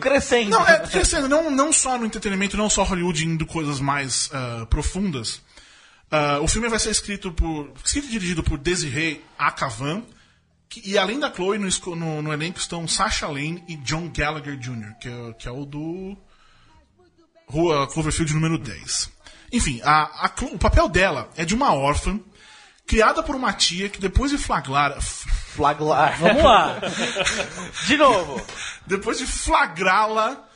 Crescendo. 0.00 0.50
Não, 0.50 0.66
é 0.66 0.80
crescendo, 0.80 1.28
não, 1.28 1.50
não 1.50 1.72
só 1.72 1.96
no 1.98 2.04
entretenimento, 2.04 2.56
não 2.56 2.68
só 2.68 2.82
Hollywood 2.82 3.24
indo 3.26 3.46
coisas 3.46 3.80
mais 3.80 4.28
ah, 4.32 4.66
profundas. 4.68 5.40
Ah, 6.10 6.40
o 6.42 6.48
filme 6.48 6.68
vai 6.68 6.78
ser 6.78 6.90
escrito 6.90 7.32
por. 7.32 7.72
escrito 7.84 8.06
e 8.08 8.10
dirigido 8.10 8.42
por 8.42 8.58
Desiree 8.58 9.24
Akavan. 9.38 10.02
que- 10.68 10.82
e 10.86 10.98
além 10.98 11.18
da 11.18 11.32
Chloe, 11.32 11.58
no, 11.58 11.68
no- 11.96 12.22
no 12.22 12.32
elenco 12.32 12.58
estão 12.58 12.86
Sasha 12.86 13.26
Lane 13.26 13.64
e 13.66 13.76
John 13.76 14.10
Gallagher 14.14 14.56
Jr., 14.58 14.94
que 15.00 15.08
é, 15.08 15.32
que 15.34 15.48
é 15.48 15.50
o 15.50 15.64
do. 15.64 16.16
Rua 17.48 17.86
Cloverfield 17.86 18.34
número 18.34 18.58
10. 18.58 19.10
Enfim, 19.52 19.80
a, 19.82 20.26
a 20.26 20.34
o 20.52 20.58
papel 20.58 20.88
dela 20.88 21.30
é 21.36 21.44
de 21.44 21.54
uma 21.54 21.72
órfã 21.74 22.20
criada 22.86 23.22
por 23.22 23.34
uma 23.34 23.52
tia 23.52 23.88
que 23.88 24.00
depois 24.00 24.30
de 24.30 24.38
flagrar. 24.38 25.00
Flaglar. 25.00 26.18
Vamos 26.18 26.42
lá. 26.42 26.80
De 27.86 27.96
novo. 27.96 28.40
depois 28.86 29.18
de 29.18 29.26
flagrá-la 29.26 30.48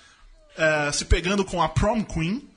eh, 0.57 0.93
se 0.93 1.07
pegando 1.07 1.45
com 1.45 1.62
a 1.62 1.68
prom 1.68 2.05
queen, 2.05 2.49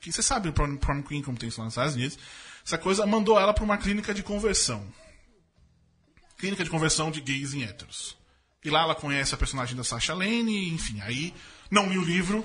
que 0.00 0.12
você 0.12 0.22
sabe 0.22 0.52
prom, 0.52 0.76
prom 0.76 1.02
queen 1.02 1.22
como 1.22 1.36
tem 1.36 1.48
isso 1.48 1.58
lá 1.58 1.64
nos 1.64 1.74
Estados 1.74 1.94
Unidos, 1.94 2.18
essa 2.64 2.78
coisa 2.78 3.06
mandou 3.06 3.38
ela 3.38 3.52
para 3.52 3.64
uma 3.64 3.76
clínica 3.76 4.14
de 4.14 4.22
conversão. 4.22 4.86
Clínica 6.38 6.62
de 6.62 6.70
conversão 6.70 7.10
de 7.10 7.20
gays 7.20 7.54
em 7.54 7.64
héteros. 7.64 8.16
E 8.64 8.70
lá 8.70 8.82
ela 8.82 8.94
conhece 8.94 9.34
a 9.34 9.38
personagem 9.38 9.76
da 9.76 9.84
Sasha 9.84 10.14
Lane, 10.14 10.70
enfim, 10.70 11.00
aí 11.00 11.34
não 11.70 11.88
li 11.88 11.98
o 11.98 12.04
livro 12.04 12.44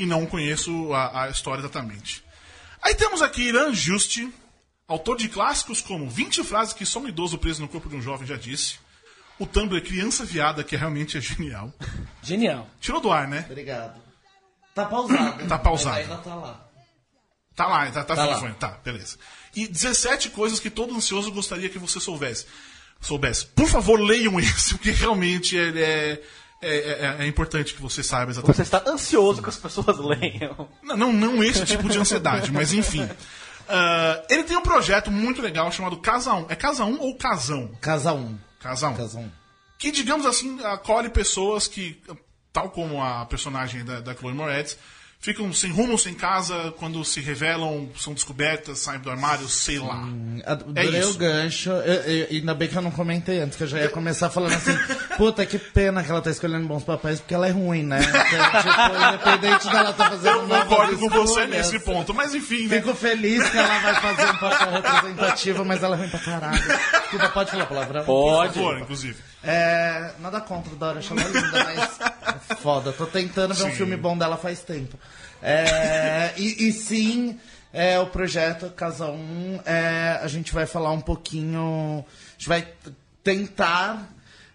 e 0.00 0.06
não 0.06 0.26
conheço 0.26 0.92
a, 0.94 1.24
a 1.24 1.28
história 1.28 1.60
exatamente. 1.60 2.24
Aí 2.82 2.94
temos 2.94 3.20
aqui 3.20 3.42
Irã 3.42 3.72
Juste, 3.72 4.32
autor 4.88 5.18
de 5.18 5.28
clássicos 5.28 5.80
como 5.80 6.08
20 6.08 6.42
frases 6.42 6.72
que 6.72 6.86
só 6.86 7.00
um 7.00 7.08
idoso 7.08 7.38
preso 7.38 7.60
no 7.60 7.68
corpo 7.68 7.88
de 7.88 7.96
um 7.96 8.02
jovem 8.02 8.26
já 8.26 8.36
disse. 8.36 8.78
O 9.38 9.46
Tumblr 9.46 9.82
Criança 9.82 10.24
Viada, 10.24 10.64
que 10.64 10.76
realmente 10.76 11.18
é 11.18 11.20
genial. 11.20 11.72
Genial. 12.22 12.66
Tirou 12.80 13.00
do 13.00 13.10
ar, 13.12 13.28
né? 13.28 13.44
Obrigado. 13.48 14.00
Tá 14.74 14.84
pausado. 14.84 15.46
Tá 15.46 15.58
pausado. 15.58 15.96
Mas 15.96 16.10
ainda 16.10 16.22
tá 16.22 16.34
lá. 16.34 16.70
Tá 17.54 17.66
lá, 17.66 17.90
tá, 17.90 18.04
tá, 18.04 18.16
Tá 18.16 18.26
vivo 18.26 18.46
lá. 18.46 18.54
Tá, 18.54 18.78
beleza. 18.82 19.18
E 19.54 19.66
17 19.66 20.30
coisas 20.30 20.60
que 20.60 20.70
todo 20.70 20.94
ansioso 20.94 21.30
gostaria 21.30 21.68
que 21.68 21.78
você 21.78 22.00
soubesse. 22.00 22.46
Soubesse. 23.00 23.46
Por 23.46 23.66
favor, 23.66 24.00
leiam 24.00 24.38
esse, 24.40 24.74
porque 24.76 24.90
realmente 24.90 25.56
ele 25.56 25.82
é, 25.82 26.22
é, 26.62 27.16
é- 27.20 27.24
é 27.24 27.26
importante 27.26 27.74
que 27.74 27.80
você 27.82 28.02
saiba 28.02 28.30
exatamente. 28.30 28.56
Você 28.56 28.62
está 28.62 28.82
ansioso 28.86 29.42
que 29.42 29.48
as 29.48 29.56
pessoas 29.56 29.96
leiam. 30.00 30.68
Não, 30.82 30.96
não, 30.96 31.12
não 31.12 31.42
esse 31.44 31.64
tipo 31.64 31.88
de 31.88 31.98
ansiedade, 31.98 32.52
mas 32.52 32.72
enfim. 32.72 33.08
Ah, 33.68 34.22
ele 34.28 34.42
tem 34.44 34.56
um 34.56 34.62
projeto 34.62 35.10
muito 35.10 35.40
legal 35.40 35.70
chamado 35.70 35.96
Casa 35.98 36.32
1. 36.34 36.46
É 36.48 36.56
Casa 36.56 36.84
1 36.84 36.98
ou 37.00 37.14
Casão? 37.16 37.70
Casa 37.80 38.12
1. 38.12 38.38
Casa 38.60 38.88
1. 38.88 38.96
Casa 38.96 39.18
1. 39.18 39.30
que, 39.78 39.90
digamos 39.90 40.26
assim, 40.26 40.58
acolhe 40.64 41.08
pessoas 41.08 41.66
que, 41.68 42.00
tal 42.52 42.68
como 42.70 43.02
a 43.02 43.24
personagem 43.26 43.84
da, 43.84 44.00
da 44.00 44.14
Chloe 44.14 44.34
Moretz, 44.34 44.76
ficam 45.20 45.52
sem 45.52 45.70
rumo, 45.70 45.98
sem 45.98 46.14
casa, 46.14 46.72
quando 46.78 47.04
se 47.04 47.20
revelam, 47.20 47.90
são 47.98 48.14
descobertas, 48.14 48.78
saem 48.78 49.00
do 49.00 49.10
armário, 49.10 49.46
sei 49.48 49.78
lá. 49.78 50.08
Adorei 50.46 50.96
É 50.96 51.00
isso. 51.00 51.10
o 51.10 51.14
gancho. 51.18 51.70
Eu- 51.70 52.02
eu- 52.02 52.26
ainda 52.30 52.54
bem 52.54 52.68
que 52.68 52.74
eu 52.76 52.80
não 52.80 52.90
comentei 52.90 53.38
antes, 53.40 53.56
que 53.56 53.64
eu 53.64 53.68
já 53.68 53.78
ia 53.80 53.88
começar 53.90 54.30
falando 54.30 54.54
assim: 54.54 54.72
puta, 55.18 55.44
que 55.44 55.58
pena 55.58 56.02
que 56.02 56.10
ela 56.10 56.22
tá 56.22 56.30
escolhendo 56.30 56.66
bons 56.66 56.82
papéis, 56.84 57.20
porque 57.20 57.34
ela 57.34 57.46
é 57.46 57.50
ruim, 57.50 57.82
né? 57.82 57.98
Então, 58.00 58.62
tipo, 58.62 59.08
independente 59.08 59.68
dela 59.70 59.92
tá 59.92 60.08
fazendo 60.10 60.36
Eu 60.38 60.48
concordo 60.48 60.98
com 60.98 61.08
você 61.10 61.46
nesse 61.46 61.78
ponto, 61.80 62.14
mas 62.14 62.34
enfim, 62.34 62.66
né? 62.66 62.76
Fico 62.76 62.94
feliz 62.94 63.46
que 63.50 63.58
ela 63.58 63.78
vai 63.80 63.94
fazer 64.00 64.30
um 64.30 64.36
papel 64.38 64.70
representativo, 64.72 65.64
mas 65.66 65.82
ela 65.82 65.96
é 65.96 65.98
ruim 65.98 66.08
pra 66.08 66.20
caralho. 66.20 66.62
Desculpa, 67.02 67.28
pode 67.28 67.50
falar 67.50 67.66
palavrão? 67.66 68.04
Por 68.04 68.30
Pode. 68.30 68.54
favor, 68.54 68.78
inclusive. 68.78 69.16
É, 69.42 70.12
nada 70.18 70.40
contra, 70.40 70.74
Dora, 70.76 71.00
ela 71.00 71.28
linda, 71.28 71.64
mas 71.64 72.00
é 72.50 72.54
foda. 72.56 72.92
Tô 72.92 73.06
tentando 73.06 73.54
ver 73.54 73.64
um 73.64 73.70
Sim. 73.70 73.76
filme 73.76 73.96
bom 73.96 74.16
dela 74.16 74.36
faz 74.36 74.60
tempo. 74.60 74.98
É, 75.42 76.32
e, 76.36 76.68
e 76.68 76.72
sim, 76.72 77.40
é, 77.72 77.98
o 77.98 78.06
projeto 78.06 78.68
Casa 78.70 79.06
1, 79.06 79.60
é, 79.64 80.20
a 80.22 80.28
gente 80.28 80.52
vai 80.52 80.66
falar 80.66 80.92
um 80.92 81.00
pouquinho. 81.00 82.04
A 82.06 82.32
gente 82.32 82.48
vai 82.48 82.68
tentar 83.24 84.10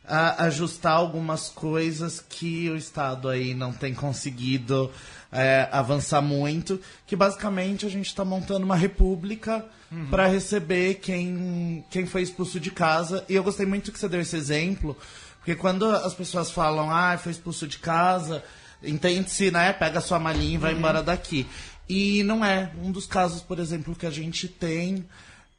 a- 0.08 0.44
ajustar 0.46 0.94
algumas 0.94 1.50
coisas 1.50 2.24
que 2.28 2.70
o 2.70 2.76
Estado 2.78 3.30
aí 3.30 3.54
não 3.54 3.72
tem 3.74 3.94
conseguido 3.94 4.92
é, 5.32 5.68
avançar 5.72 6.22
muito, 6.22 6.80
que 7.06 7.16
basicamente 7.16 7.86
a 7.86 7.90
gente 7.90 8.08
está 8.08 8.24
montando 8.24 8.66
uma 8.66 8.76
república 8.76 9.66
para 10.10 10.28
receber 10.28 10.96
quem, 10.96 11.86
quem 11.90 12.06
foi 12.06 12.22
expulso 12.22 12.60
de 12.60 12.70
casa. 12.72 13.24
E 13.30 13.36
eu 13.36 13.44
gostei 13.44 13.66
muito 13.66 13.92
que 13.92 14.00
você 14.00 14.10
deu 14.10 14.20
esse 14.22 14.36
exemplo, 14.36 14.98
porque 15.38 15.56
quando 15.56 15.86
as 15.86 16.14
pessoas 16.14 16.52
falam, 16.52 16.90
ah, 16.90 17.18
foi 17.18 17.32
expulso 17.32 17.66
de 17.68 17.78
casa, 17.80 18.44
entende-se, 18.84 19.52
né? 19.52 19.72
Pega 19.74 20.02
sua 20.02 20.20
malinha 20.20 20.56
e 20.56 20.58
vai 20.58 20.74
embora 20.74 21.02
daqui. 21.04 21.46
E 21.88 22.24
não 22.24 22.44
é. 22.44 22.72
Um 22.82 22.92
dos 22.92 23.06
casos, 23.06 23.42
por 23.42 23.60
exemplo, 23.60 23.96
que 23.96 24.06
a 24.06 24.12
gente 24.12 24.48
tem 24.48 25.06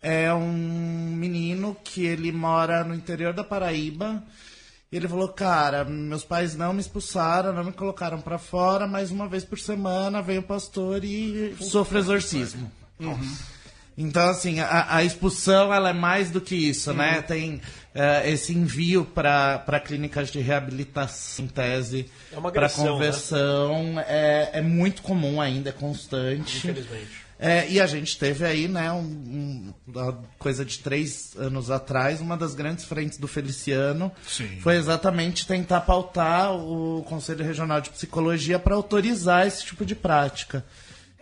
é 0.03 0.33
um 0.33 0.53
menino 0.53 1.77
que 1.83 2.05
ele 2.05 2.31
mora 2.33 2.85
no 2.85 2.95
interior 2.95 3.33
da 3.33 3.43
Paraíba. 3.45 4.23
E 4.91 4.97
ele 4.97 5.09
falou, 5.09 5.29
cara, 5.29 5.85
meus 5.85 6.25
pais 6.25 6.55
não 6.55 6.73
me 6.73 6.81
expulsaram, 6.81 7.53
não 7.53 7.65
me 7.65 7.73
colocaram 7.73 8.21
pra 8.21 8.39
fora, 8.39 8.87
mas 8.87 9.11
uma 9.11 9.29
vez 9.29 9.45
por 9.45 9.59
semana 9.59 10.23
vem 10.23 10.39
o 10.39 10.43
pastor 10.43 11.03
e 11.05 11.57
sofre 11.61 11.99
exorcismo. 11.99 12.71
Então, 13.99 14.29
assim, 14.29 14.61
a, 14.61 14.97
a 14.97 15.05
expulsão 15.05 15.73
ela 15.73 15.91
é 15.91 15.93
mais 15.93 16.31
do 16.31 16.41
que 16.41 16.55
isso, 16.55 16.93
né? 16.93 17.23
Tem 17.23 17.61
eh, 17.95 18.31
esse 18.31 18.53
envio 18.53 19.07
para 19.07 19.81
clínicas 19.85 20.31
de 20.31 20.39
reabilitação, 20.39 21.47
em 21.47 21.49
tese, 21.49 22.11
É 22.31 22.39
para 22.39 22.69
né? 22.69 22.75
conversão. 22.75 23.99
É, 24.07 24.51
é 24.53 24.61
muito 24.63 25.01
comum 25.03 25.41
ainda, 25.41 25.71
é 25.71 25.73
constante. 25.73 26.59
Infelizmente. 26.59 27.26
É, 27.39 27.69
e 27.69 27.79
a 27.81 27.87
gente 27.87 28.19
teve 28.19 28.47
aí, 28.47 28.67
né, 28.67 28.91
um, 28.93 28.99
um- 29.01 29.75
uma 29.87 30.19
coisa 30.39 30.65
de 30.65 30.79
três 30.79 31.35
anos 31.37 31.71
atrás, 31.71 32.21
uma 32.21 32.35
das 32.37 32.55
grandes 32.55 32.87
frentes 32.87 33.19
do 33.19 33.29
Feliciano 33.29 34.11
Sim. 34.27 34.59
foi 34.61 34.77
exatamente 34.77 35.47
tentar 35.47 35.83
pautar 35.83 36.55
o 36.55 37.03
Conselho 37.07 37.45
Regional 37.45 37.81
de 37.83 37.91
Psicologia 37.91 38.59
para 38.59 38.75
autorizar 38.75 39.47
esse 39.47 39.65
tipo 39.67 39.85
de 39.85 39.95
prática. 39.95 40.65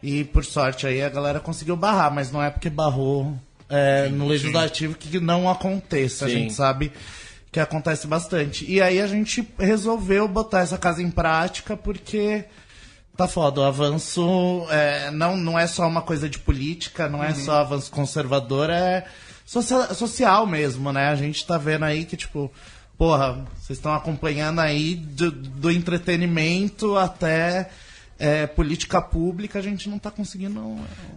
E 0.01 0.23
por 0.23 0.45
sorte 0.45 0.87
aí 0.87 1.03
a 1.03 1.09
galera 1.09 1.41
conseguiu 1.41 1.77
barrar, 1.77 2.13
mas 2.15 2.31
não 2.31 2.41
é 2.43 2.49
porque 2.51 2.71
barrou 2.71 3.37
é, 3.69 4.09
no 4.09 4.29
legislativo 4.29 4.95
que 4.95 5.19
não 5.19 5.51
aconteça. 5.51 6.27
A 6.27 6.29
Sim. 6.29 6.35
gente 6.35 6.53
sabe 6.53 6.93
que 7.51 7.59
acontece 7.59 8.07
bastante. 8.07 8.71
E 8.71 8.81
aí 8.81 9.01
a 9.01 9.07
gente 9.09 9.49
resolveu 9.59 10.29
botar 10.29 10.61
essa 10.61 10.77
casa 10.79 11.03
em 11.03 11.11
prática 11.11 11.77
porque 11.77 12.45
Tá 13.17 13.29
foda, 13.29 13.61
o 13.61 13.65
avanço 13.65 14.67
é, 14.71 15.11
não, 15.13 15.37
não 15.37 15.57
é 15.59 15.67
só 15.69 15.87
uma 15.87 16.03
coisa 16.03 16.29
de 16.29 16.39
política, 16.39 17.09
não 17.09 17.23
é 17.23 17.33
só 17.35 17.61
avanço 17.61 17.91
conservador, 17.91 18.71
é 18.71 19.05
socia- 19.47 19.95
social 19.95 20.47
mesmo, 20.47 20.93
né? 20.93 21.09
A 21.11 21.15
gente 21.15 21.47
tá 21.47 21.57
vendo 21.57 21.85
aí 21.85 22.05
que, 22.05 22.17
tipo, 22.17 22.51
porra, 22.99 23.45
vocês 23.61 23.79
estão 23.79 23.95
acompanhando 23.95 24.61
aí 24.61 24.97
do, 24.97 25.31
do 25.31 25.71
entretenimento 25.71 26.97
até 26.99 27.71
é, 28.19 28.47
política 28.49 29.01
pública, 29.01 29.61
a 29.61 29.63
gente 29.63 29.89
não 29.89 29.99
tá 29.99 30.11
conseguindo 30.11 30.77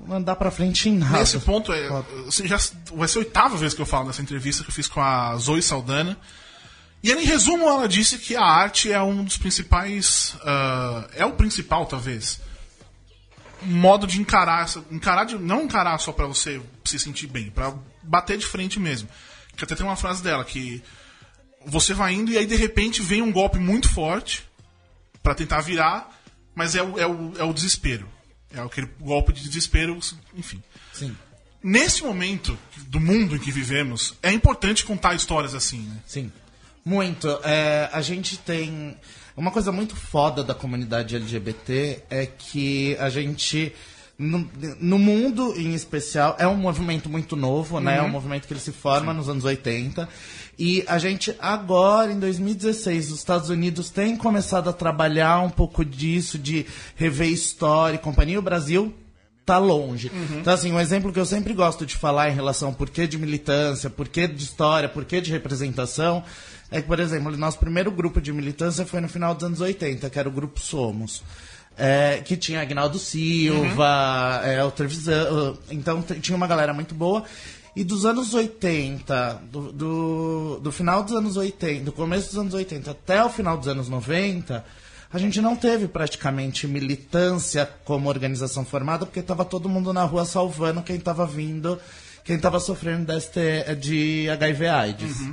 andar 0.10 0.36
pra 0.36 0.52
frente 0.52 0.90
em 0.90 0.98
nada. 0.98 1.18
Nesse 1.20 1.40
ponto, 1.40 1.74
é, 1.74 1.88
já, 2.30 2.60
vai 2.96 3.08
ser 3.08 3.18
a 3.18 3.22
oitava 3.22 3.58
vez 3.58 3.74
que 3.74 3.82
eu 3.82 3.86
falo 3.88 4.06
nessa 4.08 4.22
entrevista 4.22 4.64
que 4.64 4.70
eu 4.70 4.74
fiz 4.74 4.88
com 4.88 5.02
a 5.02 5.36
Zoe 5.38 5.62
Saldana. 5.64 6.16
E 7.04 7.12
ela, 7.12 7.22
em 7.22 7.26
resumo, 7.26 7.68
ela 7.68 7.88
disse 7.88 8.18
que 8.18 8.36
a 8.36 8.44
arte 8.44 8.92
é 8.92 9.02
um 9.02 9.24
dos 9.24 9.38
principais. 9.38 10.36
ah, 10.44 11.08
é 11.14 11.26
o 11.26 11.34
principal, 11.34 11.86
talvez. 11.86 12.42
Modo 13.62 14.06
de 14.08 14.20
encarar. 14.20 14.68
encarar 14.92 15.26
de, 15.26 15.38
não 15.38 15.64
encarar 15.64 15.98
só 16.00 16.12
pra 16.12 16.28
você 16.28 16.62
se 16.84 17.00
sentir 17.00 17.28
bem, 17.28 17.50
pra 17.50 17.74
bater 18.04 18.38
de 18.38 18.46
frente 18.46 18.80
mesmo. 18.80 19.10
Que 19.56 19.64
até 19.64 19.76
tem 19.76 19.86
uma 19.86 19.96
frase 19.96 20.22
dela 20.22 20.44
que 20.46 20.84
você 21.66 21.94
vai 21.94 22.14
indo 22.14 22.32
e 22.32 22.38
aí 22.38 22.46
de 22.46 22.56
repente 22.56 23.02
vem 23.02 23.22
um 23.22 23.32
golpe 23.32 23.60
muito 23.60 23.90
forte 23.90 24.48
pra 25.22 25.36
tentar 25.36 25.60
virar, 25.62 26.10
mas 26.56 26.76
é 26.76 26.82
o, 26.82 26.98
é 26.98 27.06
o, 27.06 27.34
é 27.38 27.44
o 27.44 27.54
desespero. 27.54 28.08
É 28.54 28.62
aquele 28.62 28.88
golpe 29.00 29.34
de 29.34 29.44
desespero, 29.44 30.00
enfim. 30.34 30.64
Sim. 30.94 31.16
Nesse 31.62 32.04
momento 32.04 32.58
do 32.88 33.00
mundo 33.00 33.36
em 33.36 33.40
que 33.40 33.52
vivemos, 33.52 34.14
é 34.24 34.32
importante 34.32 34.86
contar 34.86 35.16
histórias 35.16 35.54
assim, 35.54 35.80
né? 35.82 35.98
Sim. 36.06 36.32
Muito. 36.88 37.28
É, 37.44 37.90
a 37.92 38.02
gente 38.02 38.38
tem. 38.38 38.96
Uma 39.36 39.52
coisa 39.52 39.74
muito 39.74 39.94
foda 39.94 40.42
da 40.42 40.56
comunidade 40.56 41.18
LGBT 41.18 42.04
é 42.10 42.26
que 42.26 42.96
a 42.98 43.10
gente. 43.10 43.74
No, 44.18 44.50
no 44.80 44.98
mundo 44.98 45.54
em 45.56 45.76
especial, 45.76 46.36
é 46.40 46.48
um 46.48 46.56
movimento 46.56 47.08
muito 47.08 47.36
novo, 47.36 47.80
né? 47.80 47.98
É 47.98 48.02
um 48.02 48.10
movimento 48.10 48.48
que 48.48 48.54
ele 48.54 48.60
se 48.60 48.72
forma 48.72 49.14
nos 49.14 49.30
anos 49.30 49.44
80. 49.44 50.08
E 50.58 50.84
a 50.88 50.98
gente 50.98 51.36
agora, 51.40 52.12
em 52.12 52.20
2016, 52.20 53.12
os 53.12 53.20
Estados 53.20 53.50
Unidos 53.50 53.92
têm 53.92 54.16
começado 54.16 54.70
a 54.70 54.74
trabalhar 54.74 55.42
um 55.42 55.52
pouco 55.52 55.86
disso, 55.86 56.40
de 56.40 56.66
rever 56.96 57.28
história 57.28 57.98
e 57.98 58.00
companhia. 58.00 58.40
O 58.40 58.42
Brasil 58.42 58.92
tá 59.48 59.58
longe. 59.58 60.12
Então, 60.42 60.54
assim, 60.54 60.74
um 60.74 60.80
exemplo 60.80 61.14
que 61.14 61.20
eu 61.20 61.26
sempre 61.26 61.54
gosto 61.54 61.86
de 61.86 61.96
falar 61.96 62.30
em 62.30 62.34
relação 62.34 62.68
ao 62.68 62.74
porquê 62.74 63.08
de 63.08 63.18
militância, 63.18 63.90
porquê 63.90 64.28
de 64.28 64.44
história, 64.44 64.90
porquê 64.90 65.22
de 65.22 65.32
representação, 65.32 66.22
é 66.72 66.82
que, 66.82 66.88
por 66.88 67.00
exemplo, 67.00 67.34
o 67.34 67.38
nosso 67.38 67.58
primeiro 67.60 67.90
grupo 67.92 68.20
de 68.20 68.34
militância 68.34 68.86
foi 68.86 69.00
no 69.00 69.08
final 69.08 69.34
dos 69.34 69.44
anos 69.44 69.62
80, 69.62 70.10
que 70.10 70.20
era 70.20 70.28
o 70.28 70.32
Grupo 70.32 70.60
Somos. 70.60 71.24
É, 71.80 72.24
que 72.26 72.36
tinha 72.36 72.60
Agnaldo 72.60 72.98
Silva, 72.98 74.42
é, 74.44 74.64
o 74.64 74.72
Trevisan, 74.72 75.56
então 75.70 76.02
tinha 76.02 76.36
uma 76.36 76.48
galera 76.48 76.74
muito 76.74 76.96
boa. 76.96 77.24
E 77.76 77.84
dos 77.84 78.04
anos 78.04 78.34
80, 78.34 79.44
do, 79.52 79.72
do, 79.72 80.60
do 80.60 80.72
final 80.72 81.04
dos 81.04 81.14
anos 81.14 81.38
80, 81.38 81.84
do 81.84 81.92
começo 81.92 82.30
dos 82.30 82.38
anos 82.40 82.54
80 82.56 82.90
até 82.90 83.24
o 83.24 83.30
final 83.30 83.56
dos 83.56 83.68
anos 83.68 83.88
90, 83.88 84.66
a 85.14 85.20
gente 85.20 85.40
não 85.40 85.56
teve 85.56 85.88
praticamente 85.88 86.68
militância 86.68 87.70
como 87.86 88.10
organização 88.10 88.66
formada, 88.66 89.06
porque 89.06 89.20
estava 89.20 89.46
todo 89.46 89.70
mundo 89.70 89.94
na 89.94 90.04
rua 90.04 90.26
salvando 90.26 90.82
quem 90.82 90.96
estava 90.96 91.28
vindo, 91.28 91.80
quem 92.26 92.38
estava 92.38 92.60
sofrendo 92.60 93.06
deste, 93.06 93.76
de 93.80 94.28
HIV 94.32 94.68
AIDS. 94.68 95.30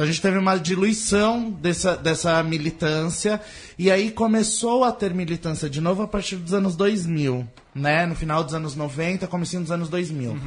Então 0.00 0.08
a 0.08 0.12
gente 0.12 0.22
teve 0.22 0.38
uma 0.38 0.56
diluição 0.56 1.50
dessa, 1.50 1.94
dessa 1.94 2.42
militância 2.42 3.38
e 3.78 3.90
aí 3.90 4.10
começou 4.10 4.82
a 4.82 4.92
ter 4.92 5.12
militância 5.12 5.68
de 5.68 5.78
novo 5.78 6.00
a 6.02 6.08
partir 6.08 6.36
dos 6.36 6.54
anos 6.54 6.74
2000, 6.74 7.46
né? 7.74 8.06
No 8.06 8.14
final 8.14 8.42
dos 8.42 8.54
anos 8.54 8.74
90, 8.74 9.26
comecinho 9.26 9.60
dos 9.60 9.70
anos 9.70 9.90
2000. 9.90 10.38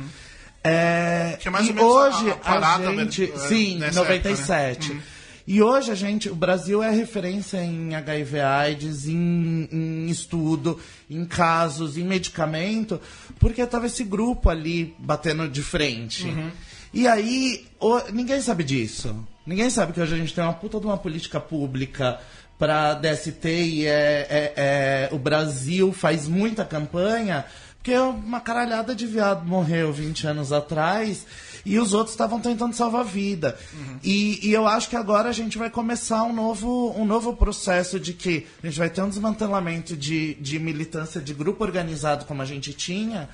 É, 0.64 1.38
Que 1.40 1.50
é 1.50 1.52
mais 1.52 1.68
e 1.68 1.70
ou 1.70 1.76
menos 1.76 1.92
hoje 1.92 2.30
a- 2.32 2.34
a 2.34 2.36
parada, 2.38 2.90
a 2.90 2.96
gente, 2.96 3.28
né, 3.28 3.38
sim, 3.38 3.78
nessa 3.78 4.00
época, 4.00 4.30
97. 4.30 4.94
né? 4.94 5.02
E 5.46 5.62
hoje 5.62 5.92
a 5.92 5.96
gente, 5.96 6.30
o 6.30 6.36
Brasil 6.36 6.82
é 6.82 6.90
referência 6.90 7.58
em 7.64 7.94
HIV 7.94 8.40
AIDS, 8.40 9.08
em, 9.08 9.68
em 9.72 10.08
estudo, 10.10 10.80
em 11.08 11.26
casos, 11.26 11.96
em 11.96 12.04
medicamento, 12.04 13.00
porque 13.40 13.64
tava 13.68 13.86
esse 13.86 14.04
grupo 14.04 14.50
ali 14.50 14.96
batendo 14.98 15.48
de 15.48 15.62
frente. 15.62 16.26
Uhum. 16.26 16.50
E 16.94 17.08
aí, 17.08 17.66
o- 17.80 18.12
ninguém 18.12 18.40
sabe 18.42 18.64
disso. 18.64 19.16
Ninguém 19.46 19.70
sabe 19.70 19.94
que 19.94 20.00
hoje 20.02 20.14
a 20.14 20.18
gente 20.18 20.34
tem 20.34 20.44
uma 20.44 20.54
puta 20.54 20.80
de 20.80 20.86
uma 20.86 20.98
política 20.98 21.40
pública 21.40 22.20
para 22.58 22.94
DST 22.94 23.50
e 23.50 23.86
é, 23.88 24.28
é- 24.30 24.54
é- 24.56 25.10
o 25.12 25.18
Brasil 25.18 25.92
faz 25.92 26.28
muita 26.28 26.64
campanha, 26.64 27.46
porque 27.78 27.98
uma 27.98 28.40
caralhada 28.40 28.96
de 28.96 29.06
viado 29.06 29.46
morreu 29.46 29.92
20 29.92 30.26
anos 30.28 30.54
atrás 30.54 31.26
e 31.66 31.78
os 31.80 31.94
outros 31.94 32.14
estavam 32.14 32.40
tentando 32.40 32.74
salvar 32.76 33.02
a 33.02 33.04
vida. 33.04 33.58
E, 34.04 34.40
e 34.48 34.54
eu 34.54 34.66
acho 34.68 34.88
que 34.90 34.96
agora 34.96 35.28
a 35.30 35.34
gente 35.34 35.58
vai 35.58 35.70
começar 35.70 36.24
um 36.24 36.32
novo, 36.34 36.94
um 36.98 37.04
novo 37.06 37.36
processo 37.36 38.00
de 38.00 38.14
que 38.14 38.48
a 38.64 38.68
gente 38.68 38.80
vai 38.80 38.90
ter 38.90 39.02
um 39.02 39.10
desmantelamento 39.10 39.98
de, 39.98 40.36
de 40.36 40.60
militância 40.60 41.20
de 41.20 41.34
grupo 41.34 41.64
organizado 41.64 42.24
como 42.26 42.42
a 42.42 42.46
gente 42.46 42.72
tinha, 42.72 43.28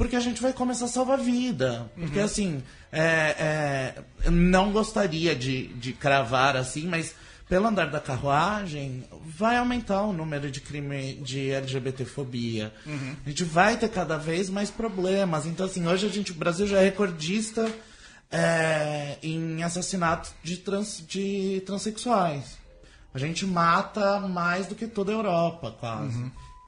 porque 0.00 0.16
a 0.16 0.20
gente 0.20 0.40
vai 0.40 0.54
começar 0.54 0.86
a 0.86 0.88
salvar 0.88 1.18
vida. 1.18 1.92
Porque, 1.94 2.20
assim, 2.20 2.62
é, 2.90 3.92
é, 4.24 4.30
não 4.30 4.72
gostaria 4.72 5.36
de, 5.36 5.66
de 5.74 5.92
cravar 5.92 6.56
assim, 6.56 6.88
mas 6.88 7.14
pelo 7.46 7.66
andar 7.66 7.90
da 7.90 8.00
carruagem, 8.00 9.04
vai 9.22 9.58
aumentar 9.58 10.00
o 10.00 10.14
número 10.14 10.50
de 10.50 10.58
crime 10.58 11.16
de 11.16 11.50
LGBTfobia. 11.50 12.72
A 13.26 13.28
gente 13.28 13.44
vai 13.44 13.76
ter 13.76 13.90
cada 13.90 14.16
vez 14.16 14.48
mais 14.48 14.70
problemas. 14.70 15.44
Então, 15.44 15.66
assim, 15.66 15.86
hoje 15.86 16.06
a 16.06 16.08
gente, 16.08 16.32
o 16.32 16.34
Brasil 16.34 16.66
já 16.66 16.80
é 16.80 16.84
recordista 16.84 17.70
é, 18.30 19.18
em 19.22 19.62
assassinatos 19.62 20.32
de, 20.42 20.56
trans, 20.56 21.04
de 21.06 21.62
transexuais. 21.66 22.56
A 23.12 23.18
gente 23.18 23.44
mata 23.44 24.18
mais 24.20 24.66
do 24.66 24.74
que 24.74 24.86
toda 24.86 25.12
a 25.12 25.14
Europa, 25.14 25.76
quase. 25.78 26.16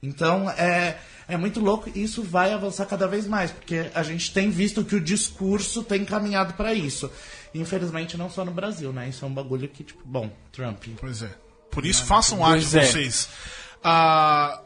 Então, 0.03 0.49
é, 0.51 0.97
é 1.29 1.37
muito 1.37 1.59
louco 1.61 1.89
e 1.95 2.03
isso 2.03 2.21
vai 2.21 2.51
avançar 2.53 2.85
cada 2.85 3.07
vez 3.07 3.25
mais, 3.25 3.49
porque 3.51 3.89
a 3.95 4.03
gente 4.03 4.33
tem 4.33 4.49
visto 4.49 4.83
que 4.83 4.95
o 4.95 5.01
discurso 5.01 5.81
tem 5.81 6.03
caminhado 6.03 6.53
para 6.55 6.73
isso. 6.73 7.09
Infelizmente, 7.55 8.17
não 8.17 8.29
só 8.29 8.43
no 8.43 8.51
Brasil, 8.51 8.91
né? 8.91 9.07
Isso 9.07 9.23
é 9.23 9.27
um 9.27 9.33
bagulho 9.33 9.67
que, 9.69 9.83
tipo, 9.83 10.01
bom, 10.05 10.29
Trump. 10.51 10.83
Pois 10.99 11.21
é. 11.23 11.29
Por 11.71 11.85
isso, 11.85 12.03
façam 12.05 12.45
arte 12.45 12.65
é. 12.77 12.85
vocês. 12.85 13.29
Ah, 13.83 14.59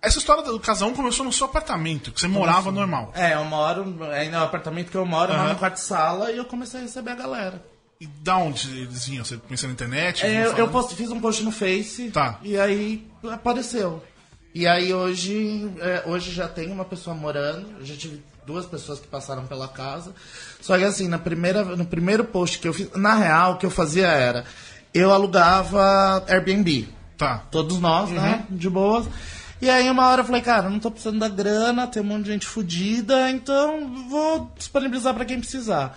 essa 0.00 0.18
história 0.18 0.42
do 0.42 0.58
casão 0.60 0.92
começou 0.92 1.24
no 1.24 1.32
seu 1.32 1.46
apartamento, 1.46 2.12
que 2.12 2.20
você 2.20 2.28
morava 2.28 2.70
normal. 2.70 3.12
É, 3.14 3.34
eu 3.34 3.44
moro, 3.44 4.04
é 4.12 4.28
no 4.28 4.42
apartamento 4.42 4.90
que 4.90 4.96
eu 4.96 5.06
moro, 5.06 5.32
Aham. 5.32 5.50
no 5.52 5.58
quarto 5.58 5.74
de 5.74 5.80
sala 5.80 6.30
e 6.30 6.36
eu 6.36 6.44
comecei 6.44 6.80
a 6.80 6.82
receber 6.82 7.12
a 7.12 7.14
galera. 7.14 7.64
E 8.00 8.06
da 8.06 8.36
onde 8.36 8.68
eles 8.80 9.06
vinham? 9.06 9.24
Você 9.24 9.36
pensa 9.36 9.66
na 9.68 9.72
internet? 9.72 10.26
É, 10.26 10.46
eu, 10.46 10.56
eu 10.56 10.68
post- 10.68 10.96
fiz 10.96 11.08
um 11.12 11.20
post 11.20 11.42
no 11.44 11.52
Face 11.52 12.10
Tá. 12.10 12.38
e 12.42 12.58
aí 12.58 13.06
apareceu. 13.30 14.02
E 14.54 14.66
aí 14.66 14.92
hoje, 14.92 15.70
é, 15.80 16.02
hoje 16.06 16.30
já 16.30 16.46
tem 16.48 16.70
uma 16.70 16.84
pessoa 16.84 17.16
morando, 17.16 17.66
já 17.84 17.96
tive 17.96 18.22
duas 18.46 18.66
pessoas 18.66 19.00
que 19.00 19.06
passaram 19.06 19.46
pela 19.46 19.66
casa. 19.68 20.12
Só 20.60 20.76
que 20.76 20.84
assim, 20.84 21.08
na 21.08 21.18
primeira, 21.18 21.64
no 21.64 21.86
primeiro 21.86 22.24
post 22.24 22.58
que 22.58 22.68
eu 22.68 22.74
fiz, 22.74 22.90
na 22.94 23.14
real, 23.14 23.52
o 23.52 23.56
que 23.56 23.64
eu 23.64 23.70
fazia 23.70 24.06
era, 24.08 24.44
eu 24.92 25.10
alugava 25.12 26.24
Airbnb. 26.28 26.88
Tá. 27.16 27.38
Todos 27.50 27.78
nós, 27.80 28.10
né? 28.10 28.44
De 28.50 28.68
boas. 28.68 29.06
E 29.60 29.70
aí 29.70 29.88
uma 29.88 30.08
hora 30.08 30.22
eu 30.22 30.24
falei, 30.26 30.42
cara, 30.42 30.68
não 30.68 30.80
tô 30.80 30.90
precisando 30.90 31.20
da 31.20 31.28
grana, 31.28 31.86
tem 31.86 32.02
um 32.02 32.06
monte 32.06 32.24
de 32.24 32.32
gente 32.32 32.46
fodida, 32.46 33.30
então 33.30 34.08
vou 34.10 34.52
disponibilizar 34.58 35.14
pra 35.14 35.24
quem 35.24 35.38
precisar. 35.38 35.96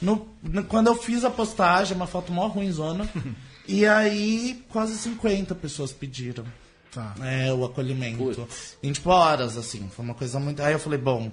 No, 0.00 0.26
no- 0.42 0.64
quando 0.64 0.86
eu 0.86 0.94
fiz 0.96 1.22
a 1.24 1.30
postagem, 1.30 1.94
uma 1.94 2.06
foto 2.06 2.32
mó 2.32 2.46
ruimzona, 2.48 3.06
e 3.68 3.86
aí 3.86 4.64
quase 4.70 4.96
50 4.96 5.54
pessoas 5.54 5.92
pediram 5.92 6.44
Tá. 6.92 7.14
é, 7.22 7.52
o 7.52 7.64
acolhimento. 7.64 8.46
Em 8.82 8.92
tipo 8.92 9.10
horas, 9.10 9.56
assim, 9.56 9.88
foi 9.94 10.04
uma 10.04 10.14
coisa 10.14 10.38
muito. 10.38 10.62
Aí 10.62 10.72
eu 10.72 10.78
falei, 10.78 10.98
bom. 10.98 11.30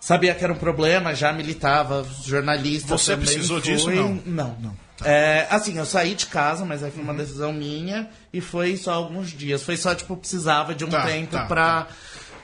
Sabia 0.00 0.34
que 0.34 0.44
era 0.44 0.52
um 0.52 0.56
problema, 0.58 1.14
já 1.14 1.32
militava, 1.32 2.06
jornalista. 2.24 2.96
Você 2.96 3.12
também 3.12 3.26
precisou 3.26 3.60
fui. 3.60 3.72
disso, 3.74 3.90
não? 3.90 4.14
Não. 4.24 4.56
Não. 4.60 4.76
É, 5.04 5.46
assim, 5.50 5.76
eu 5.76 5.84
saí 5.84 6.14
de 6.14 6.26
casa, 6.26 6.64
mas 6.64 6.82
aí 6.82 6.90
foi 6.90 7.02
Uhum. 7.02 7.10
uma 7.10 7.14
decisão 7.18 7.52
minha 7.52 8.08
e 8.32 8.40
foi 8.40 8.76
só 8.76 8.92
alguns 8.94 9.30
dias. 9.30 9.62
Foi 9.62 9.76
só, 9.76 9.94
tipo, 9.94 10.16
precisava 10.16 10.74
de 10.74 10.84
um 10.84 10.88
Tá, 10.88 11.02
tempo 11.04 11.32
tá, 11.32 11.44
pra, 11.46 11.86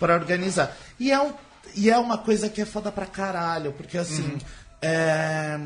pra 0.01 0.15
organizar. 0.15 0.77
E 0.99 1.13
é, 1.13 1.21
um, 1.21 1.33
e 1.77 1.89
é 1.89 1.97
uma 1.97 2.19
coisa 2.19 2.49
que 2.49 2.61
é 2.61 2.65
foda 2.67 2.91
pra 2.91 3.07
caralho, 3.07 3.73
porque 3.73 3.97
assim. 3.97 4.23
Uhum. 4.23 4.39
é, 4.83 5.61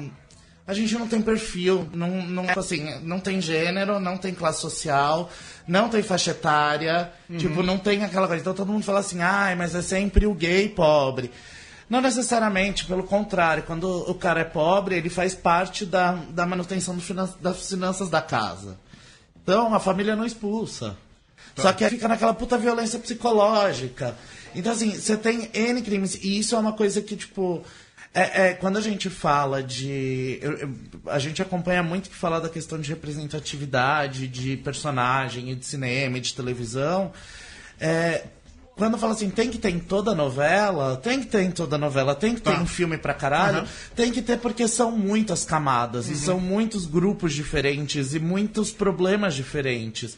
a 0.67 0.75
gente 0.75 0.95
não 0.95 1.07
tem 1.07 1.23
perfil, 1.23 1.89
não, 1.95 2.11
não, 2.27 2.45
assim, 2.57 2.99
não 3.03 3.21
tem 3.21 3.41
gênero, 3.41 4.01
não 4.01 4.17
tem 4.17 4.35
classe 4.35 4.61
social, 4.61 5.31
não 5.67 5.89
tem 5.89 6.03
faixa 6.03 6.33
etária, 6.33 7.12
Uhum. 7.31 7.39
tipo, 7.39 7.62
não 7.62 7.79
tem 7.79 8.03
aquela 8.05 8.27
coisa. 8.27 8.41
Então 8.41 8.55
todo 8.55 8.73
mundo 8.73 8.83
fala 8.85 8.99
assim, 9.01 9.21
ai, 9.23 9.55
mas 9.55 9.75
é 9.75 9.83
sempre 9.83 10.27
o 10.27 10.35
gay 10.35 10.69
pobre. 10.69 11.31
Não 11.89 12.01
necessariamente, 12.01 12.85
pelo 12.85 13.05
contrário, 13.05 13.62
quando 13.62 13.85
o 14.11 14.14
cara 14.14 14.41
é 14.41 14.45
pobre, 14.45 14.97
ele 14.97 15.09
faz 15.09 15.37
parte 15.37 15.87
da, 15.87 16.12
da 16.31 16.45
manutenção 16.45 16.99
finan- 16.99 17.33
das 17.41 17.69
finanças 17.69 18.11
da 18.11 18.21
casa. 18.21 18.77
Então 19.41 19.73
a 19.73 19.79
família 19.79 20.17
não 20.17 20.25
expulsa. 20.27 20.97
Só 21.55 21.73
que 21.73 21.89
fica 21.89 22.09
naquela 22.09 22.35
puta 22.35 22.59
violência 22.59 22.99
psicológica. 22.99 24.17
Então, 24.55 24.73
assim, 24.73 24.91
você 24.91 25.17
tem 25.17 25.49
N 25.55 25.81
crimes. 25.81 26.17
E 26.17 26.39
isso 26.39 26.55
é 26.55 26.59
uma 26.59 26.73
coisa 26.73 27.01
que, 27.01 27.14
tipo. 27.17 27.62
É, 28.19 28.47
é, 28.49 28.55
quando 28.55 28.79
a 28.79 28.81
gente 28.81 29.11
fala 29.11 29.62
de. 29.62 30.39
eu- 30.41 30.53
eu- 30.57 30.71
a 31.09 31.19
gente 31.19 31.43
acompanha 31.43 31.83
muito 31.83 32.09
que 32.09 32.17
falar 32.17 32.41
da 32.41 32.49
questão 32.49 32.81
de 32.81 32.89
representatividade, 32.89 34.27
de 34.27 34.57
personagem, 34.57 35.55
de 35.55 35.67
cinema, 35.67 36.19
de 36.19 36.33
televisão. 36.33 37.12
É, 37.79 38.25
quando 38.75 38.97
fala 38.97 39.12
assim, 39.12 39.29
tem 39.29 39.51
que 39.51 39.59
ter 39.59 39.69
em 39.69 39.79
toda 39.79 40.14
novela, 40.14 40.97
tem 40.97 41.21
que 41.21 41.27
ter 41.27 41.43
em 41.43 41.51
toda 41.51 41.77
novela, 41.77 42.14
tem 42.14 42.35
que 42.35 42.41
ter 42.41 42.53
Tá. 42.55 42.61
um 42.61 42.67
filme 42.67 42.97
pra 42.97 43.12
caralho, 43.12 43.61
Uhum. 43.61 43.67
tem 43.95 44.11
que 44.11 44.23
ter 44.23 44.39
porque 44.39 44.67
são 44.67 44.91
muitas 44.91 45.45
camadas, 45.45 46.09
e 46.09 46.17
são 46.17 46.41
muitos 46.41 46.87
grupos 46.87 47.35
diferentes, 47.35 48.14
e 48.14 48.19
muitos 48.19 48.71
problemas 48.73 49.35
diferentes. 49.35 50.17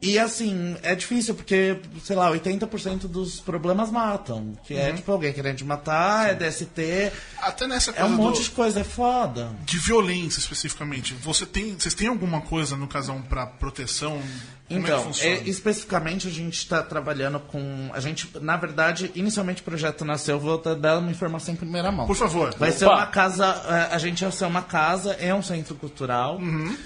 E 0.00 0.18
assim, 0.18 0.76
é 0.82 0.94
difícil 0.94 1.34
porque, 1.34 1.80
sei 2.04 2.14
lá, 2.14 2.30
80% 2.30 3.08
dos 3.08 3.40
problemas 3.40 3.90
matam. 3.90 4.52
Que 4.64 4.74
é 4.74 4.92
tipo 4.92 5.10
alguém 5.10 5.32
querendo 5.32 5.56
te 5.56 5.64
matar, 5.64 6.28
é 6.30 6.34
DST, 6.34 7.10
Até 7.40 7.66
nessa 7.66 7.90
é 7.90 7.94
coisa 7.94 8.08
um 8.12 8.16
do- 8.16 8.22
monte 8.22 8.42
de 8.42 8.50
coisa, 8.50 8.80
é 8.80 8.84
foda. 8.84 9.50
de 9.64 9.78
violência 9.78 10.38
especificamente. 10.38 11.14
Você 11.14 11.46
tem, 11.46 11.74
vocês 11.78 11.94
têm 11.94 12.08
alguma 12.08 12.42
coisa 12.42 12.76
no 12.76 12.86
casal 12.86 13.18
pra 13.26 13.46
proteção? 13.46 14.20
Como 14.68 14.80
é 14.80 14.82
que 14.82 14.90
Então, 14.90 15.02
funciona? 15.04 15.34
é, 15.36 15.42
especificamente 15.48 16.28
a 16.28 16.30
gente 16.30 16.54
está 16.58 16.82
trabalhando 16.82 17.40
com. 17.40 17.88
A 17.94 18.00
gente, 18.00 18.28
na 18.40 18.56
verdade, 18.58 19.10
inicialmente 19.14 19.62
o 19.62 19.64
projeto 19.64 20.04
nasceu, 20.04 20.38
vou 20.38 20.58
dar 20.76 20.98
uma 20.98 21.10
informação 21.10 21.54
em 21.54 21.56
primeira 21.56 21.90
mão. 21.90 22.06
Por 22.06 22.16
favor. 22.16 22.54
Vai 22.58 22.70
ser 22.70 22.84
Opa! 22.84 22.96
uma 22.96 23.06
casa. 23.06 23.46
é, 23.90 23.94
A 23.94 23.98
gente 23.98 24.22
vai 24.22 24.32
ser 24.32 24.44
uma 24.44 24.62
casa, 24.62 25.12
é 25.14 25.34
um 25.34 25.42
centro 25.42 25.74
cultural. 25.74 26.36
Uhum. 26.36 26.76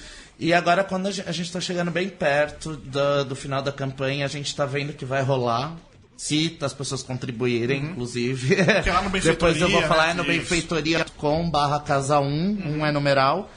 E 0.40 0.54
agora, 0.54 0.82
quando 0.82 1.06
a 1.06 1.10
gente 1.10 1.42
está 1.42 1.60
chegando 1.60 1.90
bem 1.90 2.08
perto 2.08 2.74
do, 2.74 3.24
do 3.26 3.36
final 3.36 3.60
da 3.60 3.70
campanha, 3.70 4.24
a 4.24 4.28
gente 4.28 4.46
está 4.46 4.64
vendo 4.64 4.94
que 4.94 5.04
vai 5.04 5.22
rolar. 5.22 5.76
Se 6.16 6.56
as 6.60 6.72
pessoas 6.72 7.02
contribuírem, 7.02 7.84
inclusive. 7.84 8.54
Uhum. 8.54 8.82
Que 8.82 8.88
é 8.88 8.92
lá 8.92 9.02
no 9.02 9.10
Depois 9.20 9.60
eu 9.60 9.70
vou 9.70 9.82
falar, 9.82 10.06
né? 10.06 10.10
é 10.12 10.14
no 10.14 10.24
benfeitoria.com 10.24 11.50
barra 11.50 11.80
casa 11.80 12.18
1, 12.20 12.24
um 12.26 12.86
é 12.86 12.90
numeral. 12.90 13.50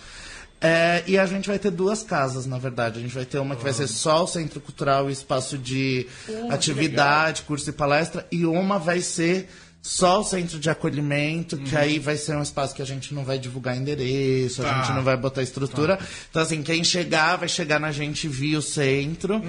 É, 0.59 1.03
e 1.07 1.17
a 1.17 1.25
gente 1.25 1.47
vai 1.47 1.59
ter 1.59 1.71
duas 1.71 2.03
casas, 2.03 2.45
na 2.45 2.57
verdade. 2.57 2.99
A 2.99 3.01
gente 3.01 3.15
vai 3.15 3.25
ter 3.25 3.37
uma 3.39 3.55
que 3.55 3.63
vai 3.63 3.73
ser 3.73 3.87
só 3.87 4.23
o 4.23 4.27
Centro 4.27 4.61
Cultural 4.61 5.09
e 5.09 5.13
espaço 5.13 5.57
de 5.57 6.07
atividade, 6.49 7.41
curso 7.43 7.69
e 7.69 7.73
palestra, 7.73 8.25
e 8.31 8.45
uma 8.45 8.77
vai 8.79 8.99
ser 8.99 9.49
só 9.85 10.21
o 10.21 10.23
centro 10.23 10.57
de 10.59 10.69
acolhimento, 10.69 11.57
que 11.57 11.75
aí 11.75 11.99
vai 11.99 12.15
ser 12.15 12.37
um 12.37 12.41
espaço 12.41 12.73
que 12.73 12.81
a 12.81 12.85
gente 12.85 13.13
não 13.13 13.25
vai 13.25 13.37
divulgar 13.37 13.75
endereço, 13.75 14.61
a 14.61 14.65
Tá. 14.69 14.81
gente 14.81 14.95
não 14.95 15.03
vai 15.03 15.17
botar 15.17 15.43
estrutura. 15.43 15.99
Então, 16.29 16.41
assim, 16.41 16.63
quem 16.63 16.85
chegar 16.85 17.35
vai 17.35 17.49
chegar 17.49 17.81
na 17.81 17.91
gente 17.91 18.25
via 18.29 18.57
o 18.57 18.61
centro, 18.61 19.41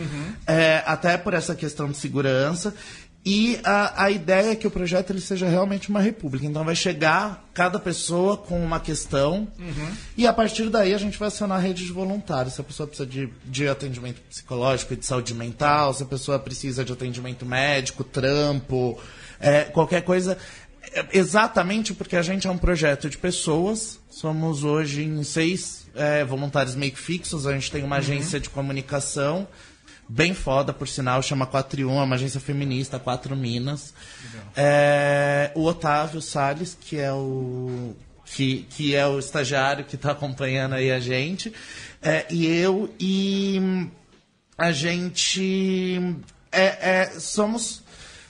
é, 0.44 0.82
até 0.86 1.16
por 1.16 1.34
essa 1.34 1.54
questão 1.54 1.88
de 1.88 1.96
segurança. 1.96 2.74
E 3.26 3.58
a, 3.64 4.04
a 4.04 4.10
ideia 4.10 4.50
é 4.50 4.54
que 4.56 4.66
o 4.66 4.70
projeto 4.70 5.10
ele 5.10 5.20
seja 5.20 5.48
realmente 5.48 5.88
uma 5.88 6.00
república. 6.00 6.44
Então 6.44 6.62
vai 6.62 6.74
chegar 6.76 7.48
cada 7.54 7.78
pessoa 7.78 8.36
com 8.36 8.62
uma 8.62 8.78
questão 8.78 9.48
e 10.14 10.26
a 10.26 10.32
partir 10.32 10.68
daí 10.68 10.92
a 10.92 10.98
gente 10.98 11.16
vai 11.18 11.28
acionar 11.28 11.56
a 11.56 11.60
rede 11.60 11.86
de 11.86 11.92
voluntários. 11.92 12.52
Se 12.54 12.60
a 12.60 12.64
pessoa 12.64 12.86
precisa 12.86 13.08
de, 13.08 13.30
de 13.46 13.66
atendimento 13.66 14.20
psicológico 14.28 14.92
e 14.92 14.96
de 14.96 15.06
saúde 15.06 15.32
mental, 15.32 15.94
se 15.94 16.02
a 16.02 16.06
pessoa 16.06 16.38
precisa 16.38 16.84
de 16.84 16.92
atendimento 16.92 17.46
médico, 17.46 18.04
trampo, 18.04 19.00
é, 19.44 19.64
qualquer 19.64 20.02
coisa. 20.02 20.38
É, 20.92 21.06
Exatamente 21.12 21.94
porque 21.94 22.16
a 22.16 22.22
gente 22.22 22.46
é 22.46 22.50
um 22.50 22.58
projeto 22.58 23.08
de 23.08 23.18
pessoas. 23.18 24.00
Somos 24.10 24.64
hoje 24.64 25.02
em 25.02 25.22
seis 25.22 25.86
é, 25.94 26.24
voluntários 26.24 26.74
meio 26.74 26.92
que 26.92 26.98
fixos. 26.98 27.46
A 27.46 27.52
gente 27.52 27.70
tem 27.70 27.82
uma 27.82 27.96
agência 27.96 28.40
de 28.40 28.50
comunicação 28.50 29.46
bem 30.08 30.34
foda, 30.34 30.72
por 30.72 30.86
sinal, 30.86 31.22
chama 31.22 31.46
4 31.46 31.80
e 31.80 31.84
1, 31.84 31.98
é 31.98 32.02
uma 32.02 32.14
agência 32.14 32.40
feminista, 32.40 32.98
Quatro 32.98 33.34
Minas. 33.34 33.94
É, 34.54 35.50
o 35.54 35.64
Otávio 35.64 36.20
Salles, 36.20 36.76
que 36.78 36.98
é 36.98 37.12
o 37.12 37.94
que, 38.24 38.66
que 38.70 38.94
é 38.94 39.06
o 39.06 39.18
estagiário 39.18 39.84
que 39.84 39.96
está 39.96 40.12
acompanhando 40.12 40.74
aí 40.74 40.90
a 40.90 40.98
gente, 40.98 41.52
é, 42.02 42.26
e 42.30 42.46
eu 42.46 42.92
e 42.98 43.88
a 44.56 44.72
gente 44.72 46.00
é, 46.50 47.00
é, 47.00 47.06
somos 47.18 47.83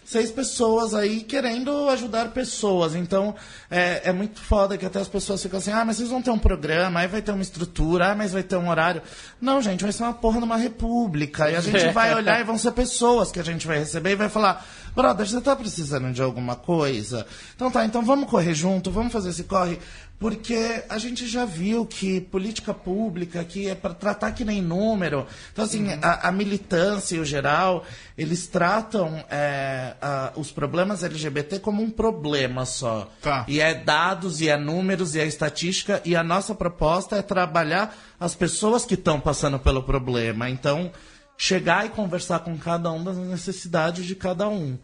seis 0.04 0.30
pessoas 0.30 0.94
aí 0.94 1.22
querendo 1.22 1.88
ajudar 1.90 2.28
pessoas. 2.30 2.94
Então, 2.94 3.34
é, 3.70 4.02
é 4.10 4.12
muito 4.12 4.40
foda 4.40 4.76
que 4.76 4.84
até 4.84 5.00
as 5.00 5.08
pessoas 5.08 5.42
ficam 5.42 5.58
assim, 5.58 5.72
ah, 5.72 5.84
mas 5.84 5.96
vocês 5.96 6.10
vão 6.10 6.20
ter 6.20 6.30
um 6.30 6.38
programa, 6.38 7.00
aí 7.00 7.08
vai 7.08 7.22
ter 7.22 7.32
uma 7.32 7.42
estrutura, 7.42 8.12
ah, 8.12 8.14
mas 8.14 8.32
vai 8.32 8.42
ter 8.42 8.56
um 8.56 8.68
horário. 8.68 9.02
Não, 9.40 9.60
gente, 9.62 9.82
vai 9.82 9.92
ser 9.92 10.02
uma 10.02 10.14
porra 10.14 10.40
numa 10.40 10.56
república. 10.56 11.50
E 11.50 11.56
a 11.56 11.60
gente 11.60 11.88
vai 11.92 12.14
olhar 12.14 12.40
e 12.40 12.44
vão 12.44 12.58
ser 12.58 12.72
pessoas 12.72 13.32
que 13.32 13.40
a 13.40 13.44
gente 13.44 13.66
vai 13.66 13.78
receber 13.78 14.12
e 14.12 14.16
vai 14.16 14.28
falar, 14.28 14.64
brother, 14.94 15.26
você 15.26 15.40
tá 15.40 15.54
precisando 15.56 16.12
de 16.12 16.22
alguma 16.22 16.56
coisa? 16.56 17.26
Então 17.54 17.70
tá, 17.70 17.84
então 17.84 18.04
vamos 18.04 18.28
correr 18.30 18.54
junto, 18.54 18.90
vamos 18.90 19.12
fazer 19.12 19.30
esse 19.30 19.44
corre. 19.44 19.78
Porque 20.16 20.84
a 20.88 20.96
gente 20.96 21.26
já 21.26 21.44
viu 21.44 21.84
que 21.84 22.20
política 22.20 22.72
pública 22.72 23.42
que 23.44 23.68
é 23.68 23.74
para 23.74 23.92
tratar 23.92 24.30
que 24.30 24.44
nem 24.44 24.62
número. 24.62 25.26
Então, 25.52 25.64
assim, 25.64 25.86
a, 26.00 26.28
a 26.28 26.32
militância 26.32 27.16
e 27.16 27.18
o 27.18 27.24
geral, 27.24 27.84
eles 28.16 28.46
tratam 28.46 29.22
é, 29.28 29.94
a- 30.00 30.32
os 30.36 30.52
problemas 30.52 31.02
LGBT 31.02 31.58
como 31.58 31.82
um 31.82 31.90
problema 31.90 32.64
só. 32.64 33.10
Tá. 33.20 33.44
E 33.48 33.60
é 33.60 33.74
dados, 33.74 34.40
e 34.40 34.48
é 34.48 34.56
números, 34.56 35.16
e 35.16 35.20
é 35.20 35.26
estatística. 35.26 36.00
E 36.04 36.14
a 36.14 36.22
nossa 36.22 36.54
proposta 36.54 37.16
é 37.16 37.20
trabalhar 37.22 37.94
as 38.18 38.36
pessoas 38.36 38.86
que 38.86 38.94
estão 38.94 39.20
passando 39.20 39.58
pelo 39.58 39.82
problema. 39.82 40.48
Então, 40.48 40.92
chegar 41.36 41.86
e 41.86 41.90
conversar 41.90 42.40
com 42.40 42.56
cada 42.56 42.90
um 42.90 43.02
das 43.02 43.16
necessidades 43.16 44.04
de 44.04 44.14
cada 44.14 44.48
um. 44.48 44.78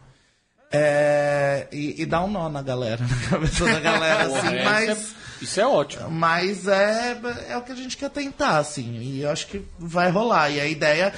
É, 0.73 1.67
e, 1.71 2.01
e 2.01 2.05
dar 2.05 2.23
um 2.23 2.31
nó 2.31 2.47
na 2.47 2.61
galera, 2.61 3.03
na 3.05 3.29
cabeça 3.29 3.65
da 3.65 3.79
galera, 3.79 4.23
assim, 4.23 4.49
Porra, 4.49 4.63
mas. 4.63 4.89
Isso 4.89 5.15
é, 5.15 5.43
isso 5.43 5.61
é 5.61 5.67
ótimo. 5.67 6.09
Mas 6.09 6.67
é, 6.67 7.19
é 7.49 7.57
o 7.57 7.61
que 7.61 7.71
a 7.71 7.75
gente 7.75 7.97
quer 7.97 8.09
tentar, 8.09 8.57
assim. 8.57 8.97
E 8.99 9.21
eu 9.21 9.29
acho 9.29 9.47
que 9.47 9.65
vai 9.77 10.09
rolar. 10.09 10.49
E 10.49 10.59
a 10.59 10.65
ideia. 10.65 11.13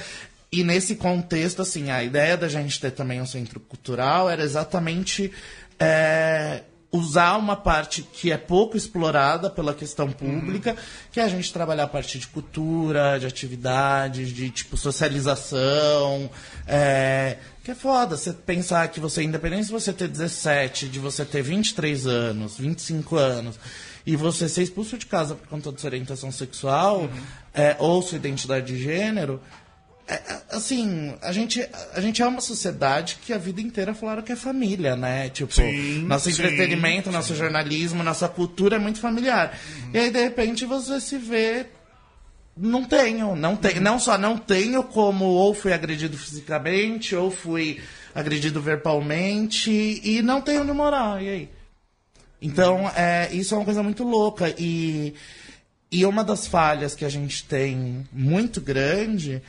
E 0.50 0.62
nesse 0.62 0.96
contexto, 0.96 1.62
assim, 1.62 1.90
a 1.90 2.02
ideia 2.02 2.36
da 2.36 2.48
gente 2.48 2.80
ter 2.80 2.92
também 2.92 3.20
um 3.20 3.26
centro 3.26 3.58
cultural 3.58 4.30
era 4.30 4.42
exatamente 4.42 5.32
é, 5.78 6.62
usar 6.94 7.36
uma 7.36 7.56
parte 7.56 8.02
que 8.02 8.30
é 8.30 8.36
pouco 8.36 8.76
explorada 8.76 9.50
pela 9.50 9.74
questão 9.74 10.12
pública, 10.12 10.76
que 11.10 11.18
é 11.18 11.24
a 11.24 11.28
gente 11.28 11.52
trabalhar 11.52 11.84
a 11.84 11.88
parte 11.88 12.20
de 12.20 12.28
cultura, 12.28 13.18
de 13.18 13.26
atividades, 13.26 14.28
de 14.28 14.48
tipo 14.48 14.76
socialização, 14.76 16.30
é, 16.68 17.36
Que 17.64 17.72
é 17.72 17.74
foda 17.74 18.16
você 18.16 18.32
pensar 18.32 18.86
que 18.88 19.00
você, 19.00 19.24
independente 19.24 19.66
de 19.66 19.72
você 19.72 19.92
ter 19.92 20.06
17, 20.06 20.88
de 20.88 21.00
você 21.00 21.24
ter 21.24 21.42
23 21.42 22.06
anos, 22.06 22.58
25 22.58 23.16
anos, 23.16 23.58
e 24.06 24.14
você 24.14 24.48
ser 24.48 24.62
expulso 24.62 24.96
de 24.96 25.06
casa 25.06 25.34
por 25.34 25.48
conta 25.48 25.72
da 25.72 25.78
sua 25.78 25.88
orientação 25.88 26.30
sexual 26.30 27.08
é, 27.52 27.74
ou 27.80 28.02
sua 28.02 28.16
identidade 28.16 28.66
de 28.66 28.80
gênero, 28.80 29.40
é, 30.06 30.14
é, 30.14 30.42
assim, 30.50 31.14
a 31.22 31.32
gente, 31.32 31.66
a 31.94 32.00
gente 32.00 32.20
é 32.20 32.26
uma 32.26 32.40
sociedade 32.40 33.18
que 33.24 33.32
a 33.32 33.38
vida 33.38 33.60
inteira 33.60 33.94
falaram 33.94 34.22
que 34.22 34.32
é 34.32 34.36
família, 34.36 34.94
né? 34.94 35.30
Tipo, 35.30 35.52
Sim, 35.52 36.02
nosso 36.02 36.30
sim, 36.30 36.32
entretenimento, 36.32 37.10
nosso 37.10 37.34
jornalismo, 37.34 38.02
nossa 38.02 38.28
cultura 38.28 38.76
é 38.76 38.78
muito 38.78 39.00
familiar. 39.00 39.58
E 39.92 39.98
aí, 39.98 40.10
de 40.10 40.22
repente, 40.22 40.66
você 40.66 41.00
se 41.00 41.16
vê 41.16 41.66
não 42.56 42.84
tenho, 42.84 43.34
não 43.34 43.56
tenho. 43.56 43.80
Não 43.80 43.98
só 43.98 44.18
não 44.18 44.36
tenho, 44.36 44.82
como 44.82 45.24
ou 45.24 45.54
fui 45.54 45.72
agredido 45.72 46.16
fisicamente, 46.18 47.16
ou 47.16 47.30
fui 47.30 47.80
agredido 48.14 48.60
verbalmente, 48.60 49.70
e 50.04 50.22
não 50.22 50.40
tenho 50.40 50.62
onde 50.62 50.72
morar. 50.72 51.22
E 51.22 51.28
aí? 51.28 51.48
Então, 52.40 52.90
é, 52.94 53.30
isso 53.32 53.54
é 53.54 53.58
uma 53.58 53.64
coisa 53.64 53.82
muito 53.82 54.04
louca. 54.04 54.54
E, 54.58 55.14
e 55.90 56.04
uma 56.04 56.22
das 56.22 56.46
falhas 56.46 56.94
que 56.94 57.06
a 57.06 57.08
gente 57.08 57.42
tem 57.44 58.06
muito 58.12 58.60
grande 58.60 59.42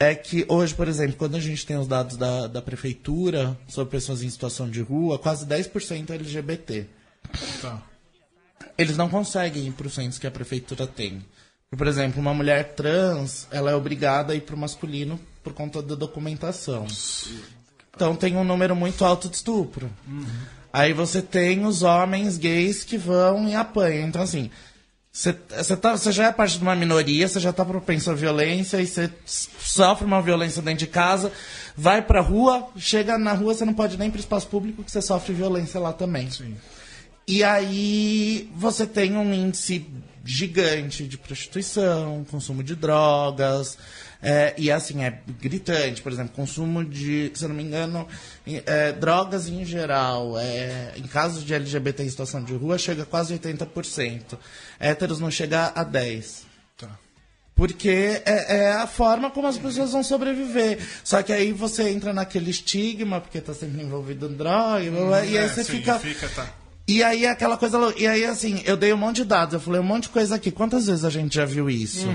é 0.00 0.14
que 0.14 0.46
hoje, 0.48 0.74
por 0.74 0.88
exemplo, 0.88 1.14
quando 1.16 1.34
a 1.36 1.40
gente 1.40 1.66
tem 1.66 1.76
os 1.76 1.86
dados 1.86 2.16
da, 2.16 2.46
da 2.46 2.62
prefeitura 2.62 3.56
sobre 3.68 3.90
pessoas 3.90 4.22
em 4.22 4.30
situação 4.30 4.68
de 4.68 4.80
rua, 4.80 5.18
quase 5.18 5.44
10% 5.44 6.08
é 6.08 6.14
LGBT. 6.14 6.86
Tá. 7.60 7.82
Eles 8.78 8.96
não 8.96 9.10
conseguem 9.10 9.66
ir 9.66 9.72
para 9.72 9.86
os 9.86 9.92
centros 9.92 10.18
que 10.18 10.26
a 10.26 10.30
prefeitura 10.30 10.86
tem. 10.86 11.22
Por 11.76 11.86
exemplo, 11.86 12.18
uma 12.18 12.32
mulher 12.32 12.72
trans, 12.74 13.46
ela 13.50 13.70
é 13.70 13.74
obrigada 13.74 14.32
a 14.32 14.36
ir 14.36 14.40
para 14.40 14.56
o 14.56 14.58
masculino 14.58 15.20
por 15.44 15.52
conta 15.52 15.82
da 15.82 15.94
documentação. 15.94 16.86
Então 17.94 18.16
tem 18.16 18.36
um 18.36 18.44
número 18.44 18.74
muito 18.74 19.04
alto 19.04 19.28
de 19.28 19.36
estupro. 19.36 19.90
Aí 20.72 20.94
você 20.94 21.20
tem 21.20 21.66
os 21.66 21.82
homens 21.82 22.38
gays 22.38 22.84
que 22.84 22.96
vão 22.96 23.46
e 23.46 23.54
apanham. 23.54 24.08
Então, 24.08 24.22
assim, 24.22 24.50
você 25.12 25.32
tá, 25.76 25.96
já 25.96 26.28
é 26.28 26.32
parte 26.32 26.56
de 26.56 26.62
uma 26.62 26.76
minoria, 26.76 27.26
você 27.26 27.40
já 27.40 27.50
está 27.50 27.64
propenso 27.64 28.10
à 28.10 28.14
violência 28.14 28.80
e 28.80 28.86
você 28.86 29.10
sofre 29.26 30.06
uma 30.06 30.22
violência 30.22 30.62
dentro 30.62 30.78
de 30.80 30.86
casa, 30.86 31.32
vai 31.76 32.00
pra 32.00 32.20
rua, 32.20 32.68
chega 32.76 33.18
na 33.18 33.32
rua, 33.32 33.52
você 33.52 33.64
não 33.64 33.74
pode 33.74 33.96
nem 33.96 34.08
ir 34.08 34.10
pro 34.12 34.20
espaço 34.20 34.46
público 34.46 34.84
que 34.84 34.90
você 34.90 35.02
sofre 35.02 35.32
violência 35.34 35.80
lá 35.80 35.92
também. 35.92 36.28
E 37.26 37.42
aí 37.42 38.48
você 38.54 38.86
tem 38.86 39.16
um 39.16 39.34
índice 39.34 39.84
gigante 40.24 41.04
de 41.04 41.18
prostituição, 41.18 42.24
consumo 42.30 42.62
de 42.62 42.76
drogas, 42.76 43.78
é, 44.22 44.54
e 44.58 44.70
assim, 44.70 45.02
é 45.02 45.18
gritante, 45.40 46.02
por 46.02 46.12
exemplo, 46.12 46.32
consumo 46.34 46.84
de, 46.84 47.30
se 47.34 47.44
eu 47.44 47.48
não 47.48 47.56
me 47.56 47.62
engano, 47.62 48.06
é, 48.66 48.92
drogas 48.92 49.48
em 49.48 49.64
geral, 49.64 50.38
é, 50.38 50.92
em 50.96 51.02
casos 51.06 51.44
de 51.44 51.54
LGBT 51.54 52.02
em 52.02 52.08
situação 52.10 52.42
de 52.44 52.54
rua, 52.54 52.76
chega 52.76 53.02
a 53.04 53.06
quase 53.06 53.34
80%. 53.38 54.38
Héteros 54.78 55.20
não 55.20 55.30
chega 55.30 55.66
a 55.74 55.84
10%. 55.84 56.42
Tá. 56.76 56.98
Porque 57.54 58.22
é, 58.24 58.56
é 58.56 58.72
a 58.72 58.86
forma 58.86 59.30
como 59.30 59.46
as 59.46 59.58
pessoas 59.58 59.92
vão 59.92 60.02
sobreviver. 60.02 60.78
Só 61.04 61.22
que 61.22 61.32
aí 61.32 61.52
você 61.52 61.90
entra 61.90 62.12
naquele 62.12 62.50
estigma, 62.50 63.20
porque 63.20 63.40
tá 63.40 63.52
sempre 63.52 63.82
envolvido 63.82 64.26
em 64.26 64.34
droga, 64.34 64.90
blá, 64.90 65.24
e 65.24 65.36
aí 65.36 65.44
É, 65.44 65.48
você 65.48 65.64
sim, 65.64 65.72
fica. 65.72 66.00
tá. 66.34 66.46
E 66.88 67.02
aí 67.02 67.26
aquela 67.26 67.56
coisa. 67.56 67.78
E 67.96 68.06
aí, 68.06 68.24
assim, 68.24 68.62
eu 68.64 68.76
dei 68.76 68.92
um 68.92 68.96
monte 68.96 69.16
de 69.16 69.24
dados, 69.24 69.54
eu 69.54 69.60
falei 69.60 69.80
um 69.80 69.84
monte 69.84 70.04
de 70.04 70.08
coisa 70.08 70.34
aqui. 70.34 70.50
Quantas 70.50 70.86
vezes 70.88 71.04
a 71.04 71.10
gente 71.10 71.36
já 71.36 71.44
viu 71.44 71.68
isso? 71.70 72.08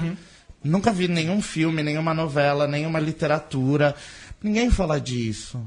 Nunca 0.64 0.92
vi 0.92 1.08
nenhum 1.08 1.42
filme, 1.42 1.84
nenhuma 1.84 2.14
novela, 2.14 2.68
nenhuma 2.68 3.00
literatura. 3.00 3.96
Ninguém 4.42 4.70
fala 4.72 5.00
disso. 5.00 5.62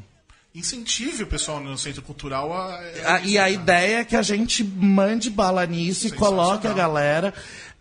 Incentive 0.55 1.22
o 1.22 1.26
pessoal 1.26 1.61
no 1.61 1.76
centro 1.78 2.03
cultural 2.03 2.53
a. 2.53 2.80
A- 3.05 3.20
e 3.20 3.39
a 3.39 3.49
ideia 3.49 3.99
é 3.99 4.05
que 4.05 4.16
a 4.16 4.22
gente 4.22 4.64
mande 4.64 5.30
bala 5.30 5.64
nisso 5.66 6.07
e 6.07 6.11
coloque 6.11 6.66
a 6.66 6.72
galera 6.72 7.32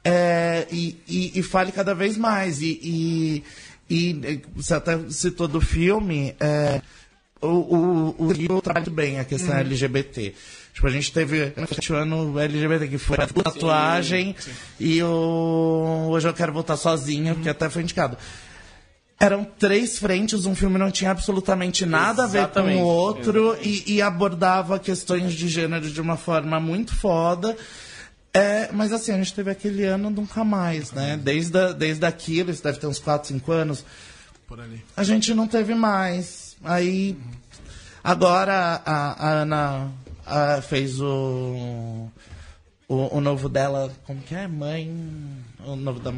é, 0.04 0.68
e, 0.72 0.96
e- 1.08 1.40
e 1.40 1.44
fale 1.44 1.72
cada 1.72 1.96
vez 1.96 2.18
mais. 2.18 2.62
E, 2.62 2.80
e- 2.84 3.44
e 3.90 4.42
você 4.56 4.76
até 4.76 4.98
citou 5.10 5.48
do 5.48 5.60
filme, 5.62 6.36
é, 6.40 6.82
o, 7.42 7.48
o, 7.48 8.16
o 8.28 8.32
livro 8.32 8.62
trabalha 8.62 8.90
bem 8.92 9.20
a 9.20 9.24
questão 9.26 9.54
Uhum. 9.56 9.62
LGBT. 9.62 10.36
Tipo, 10.78 10.86
a 10.86 10.92
gente 10.92 11.12
teve 11.12 11.54
o 11.90 11.94
ano 11.96 12.40
LGBT 12.40 12.88
que 12.88 13.00
foi 13.00 13.18
a 13.18 13.26
tatuagem 13.26 14.36
e 14.80 15.02
o 15.02 16.06
Hoje 16.12 16.28
Eu 16.28 16.36
Quero 16.36 16.54
Voltar 16.54 16.78
Sozinho, 16.78 17.34
que 17.38 17.50
até 17.50 17.68
foi 17.68 17.82
indicado. 17.82 18.16
Eram 19.20 19.44
três 19.44 19.98
frentes, 19.98 20.46
um 20.46 20.54
filme 20.54 20.78
não 20.78 20.92
tinha 20.92 21.10
absolutamente 21.10 21.84
nada 21.84 22.26
a 22.26 22.28
ver 22.28 22.42
com 22.42 22.44
Exatamente, 22.60 22.80
o 22.80 22.86
outro 22.86 23.58
e, 23.60 23.96
e 23.96 24.02
abordava 24.04 24.78
questões 24.78 25.34
de 25.34 25.48
gênero 25.48 25.90
de 25.90 26.00
uma 26.00 26.16
forma 26.16 26.60
muito 26.60 26.96
foda. 26.96 27.58
É, 28.32 28.70
mas 28.72 28.94
assim, 28.94 29.12
a 29.12 29.18
gente 29.18 29.34
teve 29.34 29.50
aquele 29.50 29.84
ano 29.84 30.12
nunca 30.12 30.44
mais, 30.44 30.92
né? 30.92 31.18
Desde, 31.20 31.58
a- 31.58 31.72
desde 31.72 32.06
aquilo, 32.06 32.52
isso 32.52 32.64
deve 32.64 32.78
ter 32.78 32.86
uns 32.86 33.00
4, 33.00 33.30
5 33.30 33.52
anos, 33.52 33.84
Por 34.48 34.60
ali. 34.62 34.86
a 34.96 35.04
gente 35.04 35.34
não 35.34 35.48
teve 35.48 35.74
mais. 35.74 36.56
Aí, 36.64 37.18
agora 38.04 38.80
a, 38.86 39.28
a 39.28 39.32
Ana 39.42 39.92
ah, 40.28 40.62
fez 40.62 41.00
o, 41.00 42.10
o, 42.88 43.18
o 43.18 43.22
novo 43.22 43.48
dela, 43.50 43.92
como 44.06 44.22
que 44.22 44.36
é? 44.36 44.48
Mãe. 44.48 44.92
O 45.66 45.76
novo 45.76 46.00
da. 46.00 46.12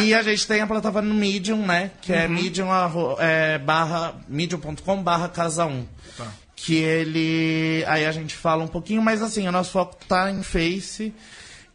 e 0.00 0.14
a 0.14 0.22
gente 0.22 0.46
tem 0.46 0.60
a 0.60 0.66
plataforma 0.68 1.08
no 1.08 1.14
Medium, 1.16 1.66
né? 1.66 1.90
Que 2.00 2.12
é 2.12 2.28
medium, 2.28 2.70
arro- 2.70 3.16
é, 3.18 3.58
barra, 3.58 4.14
medium.com 4.28 5.02
barra 5.02 5.28
casa 5.28 5.66
1. 5.66 5.84
Tá. 6.16 6.32
Que 6.54 6.76
ele... 6.76 7.84
Aí 7.88 8.06
a 8.06 8.12
gente 8.12 8.34
fala 8.36 8.62
um 8.62 8.68
pouquinho, 8.68 9.02
mas 9.02 9.20
assim, 9.20 9.48
o 9.48 9.52
nosso 9.52 9.72
foco 9.72 9.96
tá 10.06 10.30
em 10.30 10.44
Face. 10.44 11.12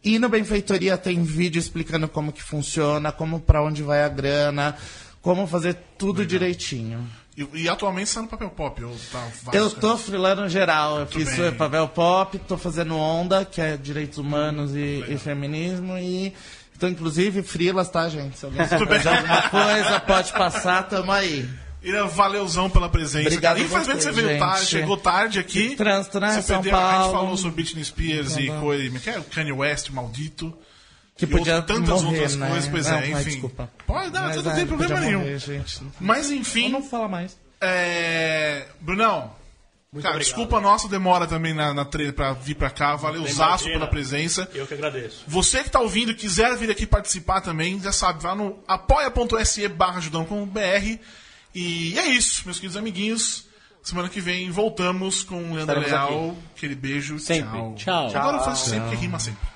E 0.02 0.18
no 0.18 0.28
Benfeitoria 0.30 0.96
tem 0.96 1.22
vídeo 1.24 1.58
explicando 1.58 2.08
como 2.08 2.32
que 2.32 2.42
funciona, 2.42 3.12
como 3.12 3.38
pra 3.40 3.62
onde 3.62 3.82
vai 3.82 4.02
a 4.04 4.08
grana, 4.08 4.76
como 5.20 5.46
fazer 5.46 5.76
tudo 5.98 6.24
direitinho. 6.24 7.06
E, 7.36 7.46
e 7.62 7.68
atualmente 7.68 8.08
você 8.08 8.14
tá 8.14 8.22
no 8.22 8.28
papel 8.28 8.50
pop? 8.50 8.82
Ou 8.84 8.96
tá 9.12 9.28
Eu 9.52 9.52
canais? 9.52 9.72
tô 9.74 9.96
freelando 9.98 10.48
geral. 10.48 11.00
Eu 11.00 11.06
fiz 11.06 11.36
bem. 11.36 11.52
papel 11.52 11.86
pop, 11.88 12.38
tô 12.38 12.56
fazendo 12.56 12.96
Onda, 12.96 13.44
que 13.44 13.60
é 13.60 13.76
direitos 13.76 14.16
humanos 14.18 14.74
e, 14.74 15.04
e 15.08 15.18
feminismo, 15.18 15.98
e 15.98 16.32
tô 16.78 16.88
inclusive 16.88 17.42
freelas, 17.42 17.90
tá, 17.90 18.08
gente? 18.08 18.38
Se 18.38 18.44
alguém 18.46 18.66
souber 18.66 19.00
de 19.00 19.08
alguma 19.08 19.42
coisa, 19.50 20.00
pode 20.00 20.32
passar, 20.32 20.84
tamo 20.84 21.12
aí. 21.12 21.46
Ira, 21.82 22.04
valeuzão 22.06 22.68
pela 22.68 22.88
presença. 22.88 23.28
Obrigado 23.28 23.56
cara. 23.56 23.66
Infelizmente 23.66 24.02
você 24.02 24.12
você, 24.12 24.22
veio 24.22 24.38
tarde, 24.38 24.66
chegou 24.66 24.96
tarde 24.96 25.38
aqui. 25.38 25.76
Trânsito, 25.76 26.18
né? 26.18 26.32
Você 26.32 26.42
São 26.42 26.62
perdeu, 26.62 26.80
A 26.80 26.82
gente 26.90 27.00
Paulo. 27.00 27.12
falou 27.12 27.36
sobre 27.36 27.62
Britney 27.62 27.84
Spears 27.84 28.36
e 28.38 28.48
coisa, 28.60 28.98
que 28.98 29.10
é 29.10 29.18
o 29.18 29.24
Kanye 29.24 29.52
West, 29.52 29.90
maldito. 29.90 30.52
Que 31.16 31.26
podia 31.26 31.56
outras- 31.56 31.78
tantas 31.78 32.02
morrer, 32.02 32.14
outras 32.16 32.36
né? 32.36 32.48
coisas, 32.48 32.68
pois 32.70 32.86
Não, 32.86 32.98
é, 32.98 33.10
enfim. 33.10 33.30
desculpa. 33.30 33.70
Pode 33.86 34.10
dar, 34.10 34.22
Mas, 34.22 34.44
não 34.44 34.52
é, 34.52 34.54
tem 34.54 34.66
problema 34.66 34.94
podia 34.94 35.06
nenhum. 35.06 35.20
morrer, 35.20 35.38
gente. 35.38 35.82
Mas 36.00 36.30
enfim, 36.30 36.68
Não 36.68 36.82
fala 36.82 37.08
mais. 37.08 37.36
é... 37.60 38.66
Brunão, 38.80 39.20
cara, 39.20 39.32
obrigado. 39.92 40.18
desculpa 40.18 40.58
a 40.58 40.60
nossa 40.60 40.88
demora 40.88 41.26
também 41.26 41.54
na, 41.54 41.72
na 41.72 41.84
tre- 41.86 42.12
pra 42.12 42.32
vir 42.34 42.54
pra 42.54 42.68
cá. 42.68 42.96
Valeu, 42.96 43.26
Zaço, 43.26 43.64
pela 43.64 43.86
presença. 43.86 44.46
Eu 44.54 44.66
que 44.66 44.74
agradeço. 44.74 45.24
Você 45.26 45.62
que 45.64 45.70
tá 45.70 45.80
ouvindo 45.80 46.10
e 46.10 46.14
quiser 46.14 46.54
vir 46.56 46.70
aqui 46.70 46.86
participar 46.86 47.40
também, 47.40 47.80
já 47.80 47.92
sabe, 47.92 48.22
vá 48.22 48.34
no 48.34 48.58
apoia.se 48.68 49.66
barra. 49.68 50.00
E 51.54 51.98
é 51.98 52.06
isso, 52.08 52.42
meus 52.44 52.58
queridos 52.58 52.76
amiguinhos. 52.76 53.46
Semana 53.82 54.08
que 54.08 54.20
vem 54.20 54.50
voltamos 54.50 55.22
com 55.22 55.36
o 55.36 55.54
Leandro 55.54 55.80
Estaremos 55.80 55.90
Leal. 55.90 56.36
Aquele 56.56 56.74
beijo. 56.74 57.18
Sempre. 57.20 57.56
Tchau. 57.76 58.08
Tchau. 58.10 58.16
Agora 58.16 58.36
eu 58.38 58.42
faço 58.44 58.68
sempre 58.68 58.90
que 58.90 58.96
rima 58.96 59.18
sempre. 59.20 59.55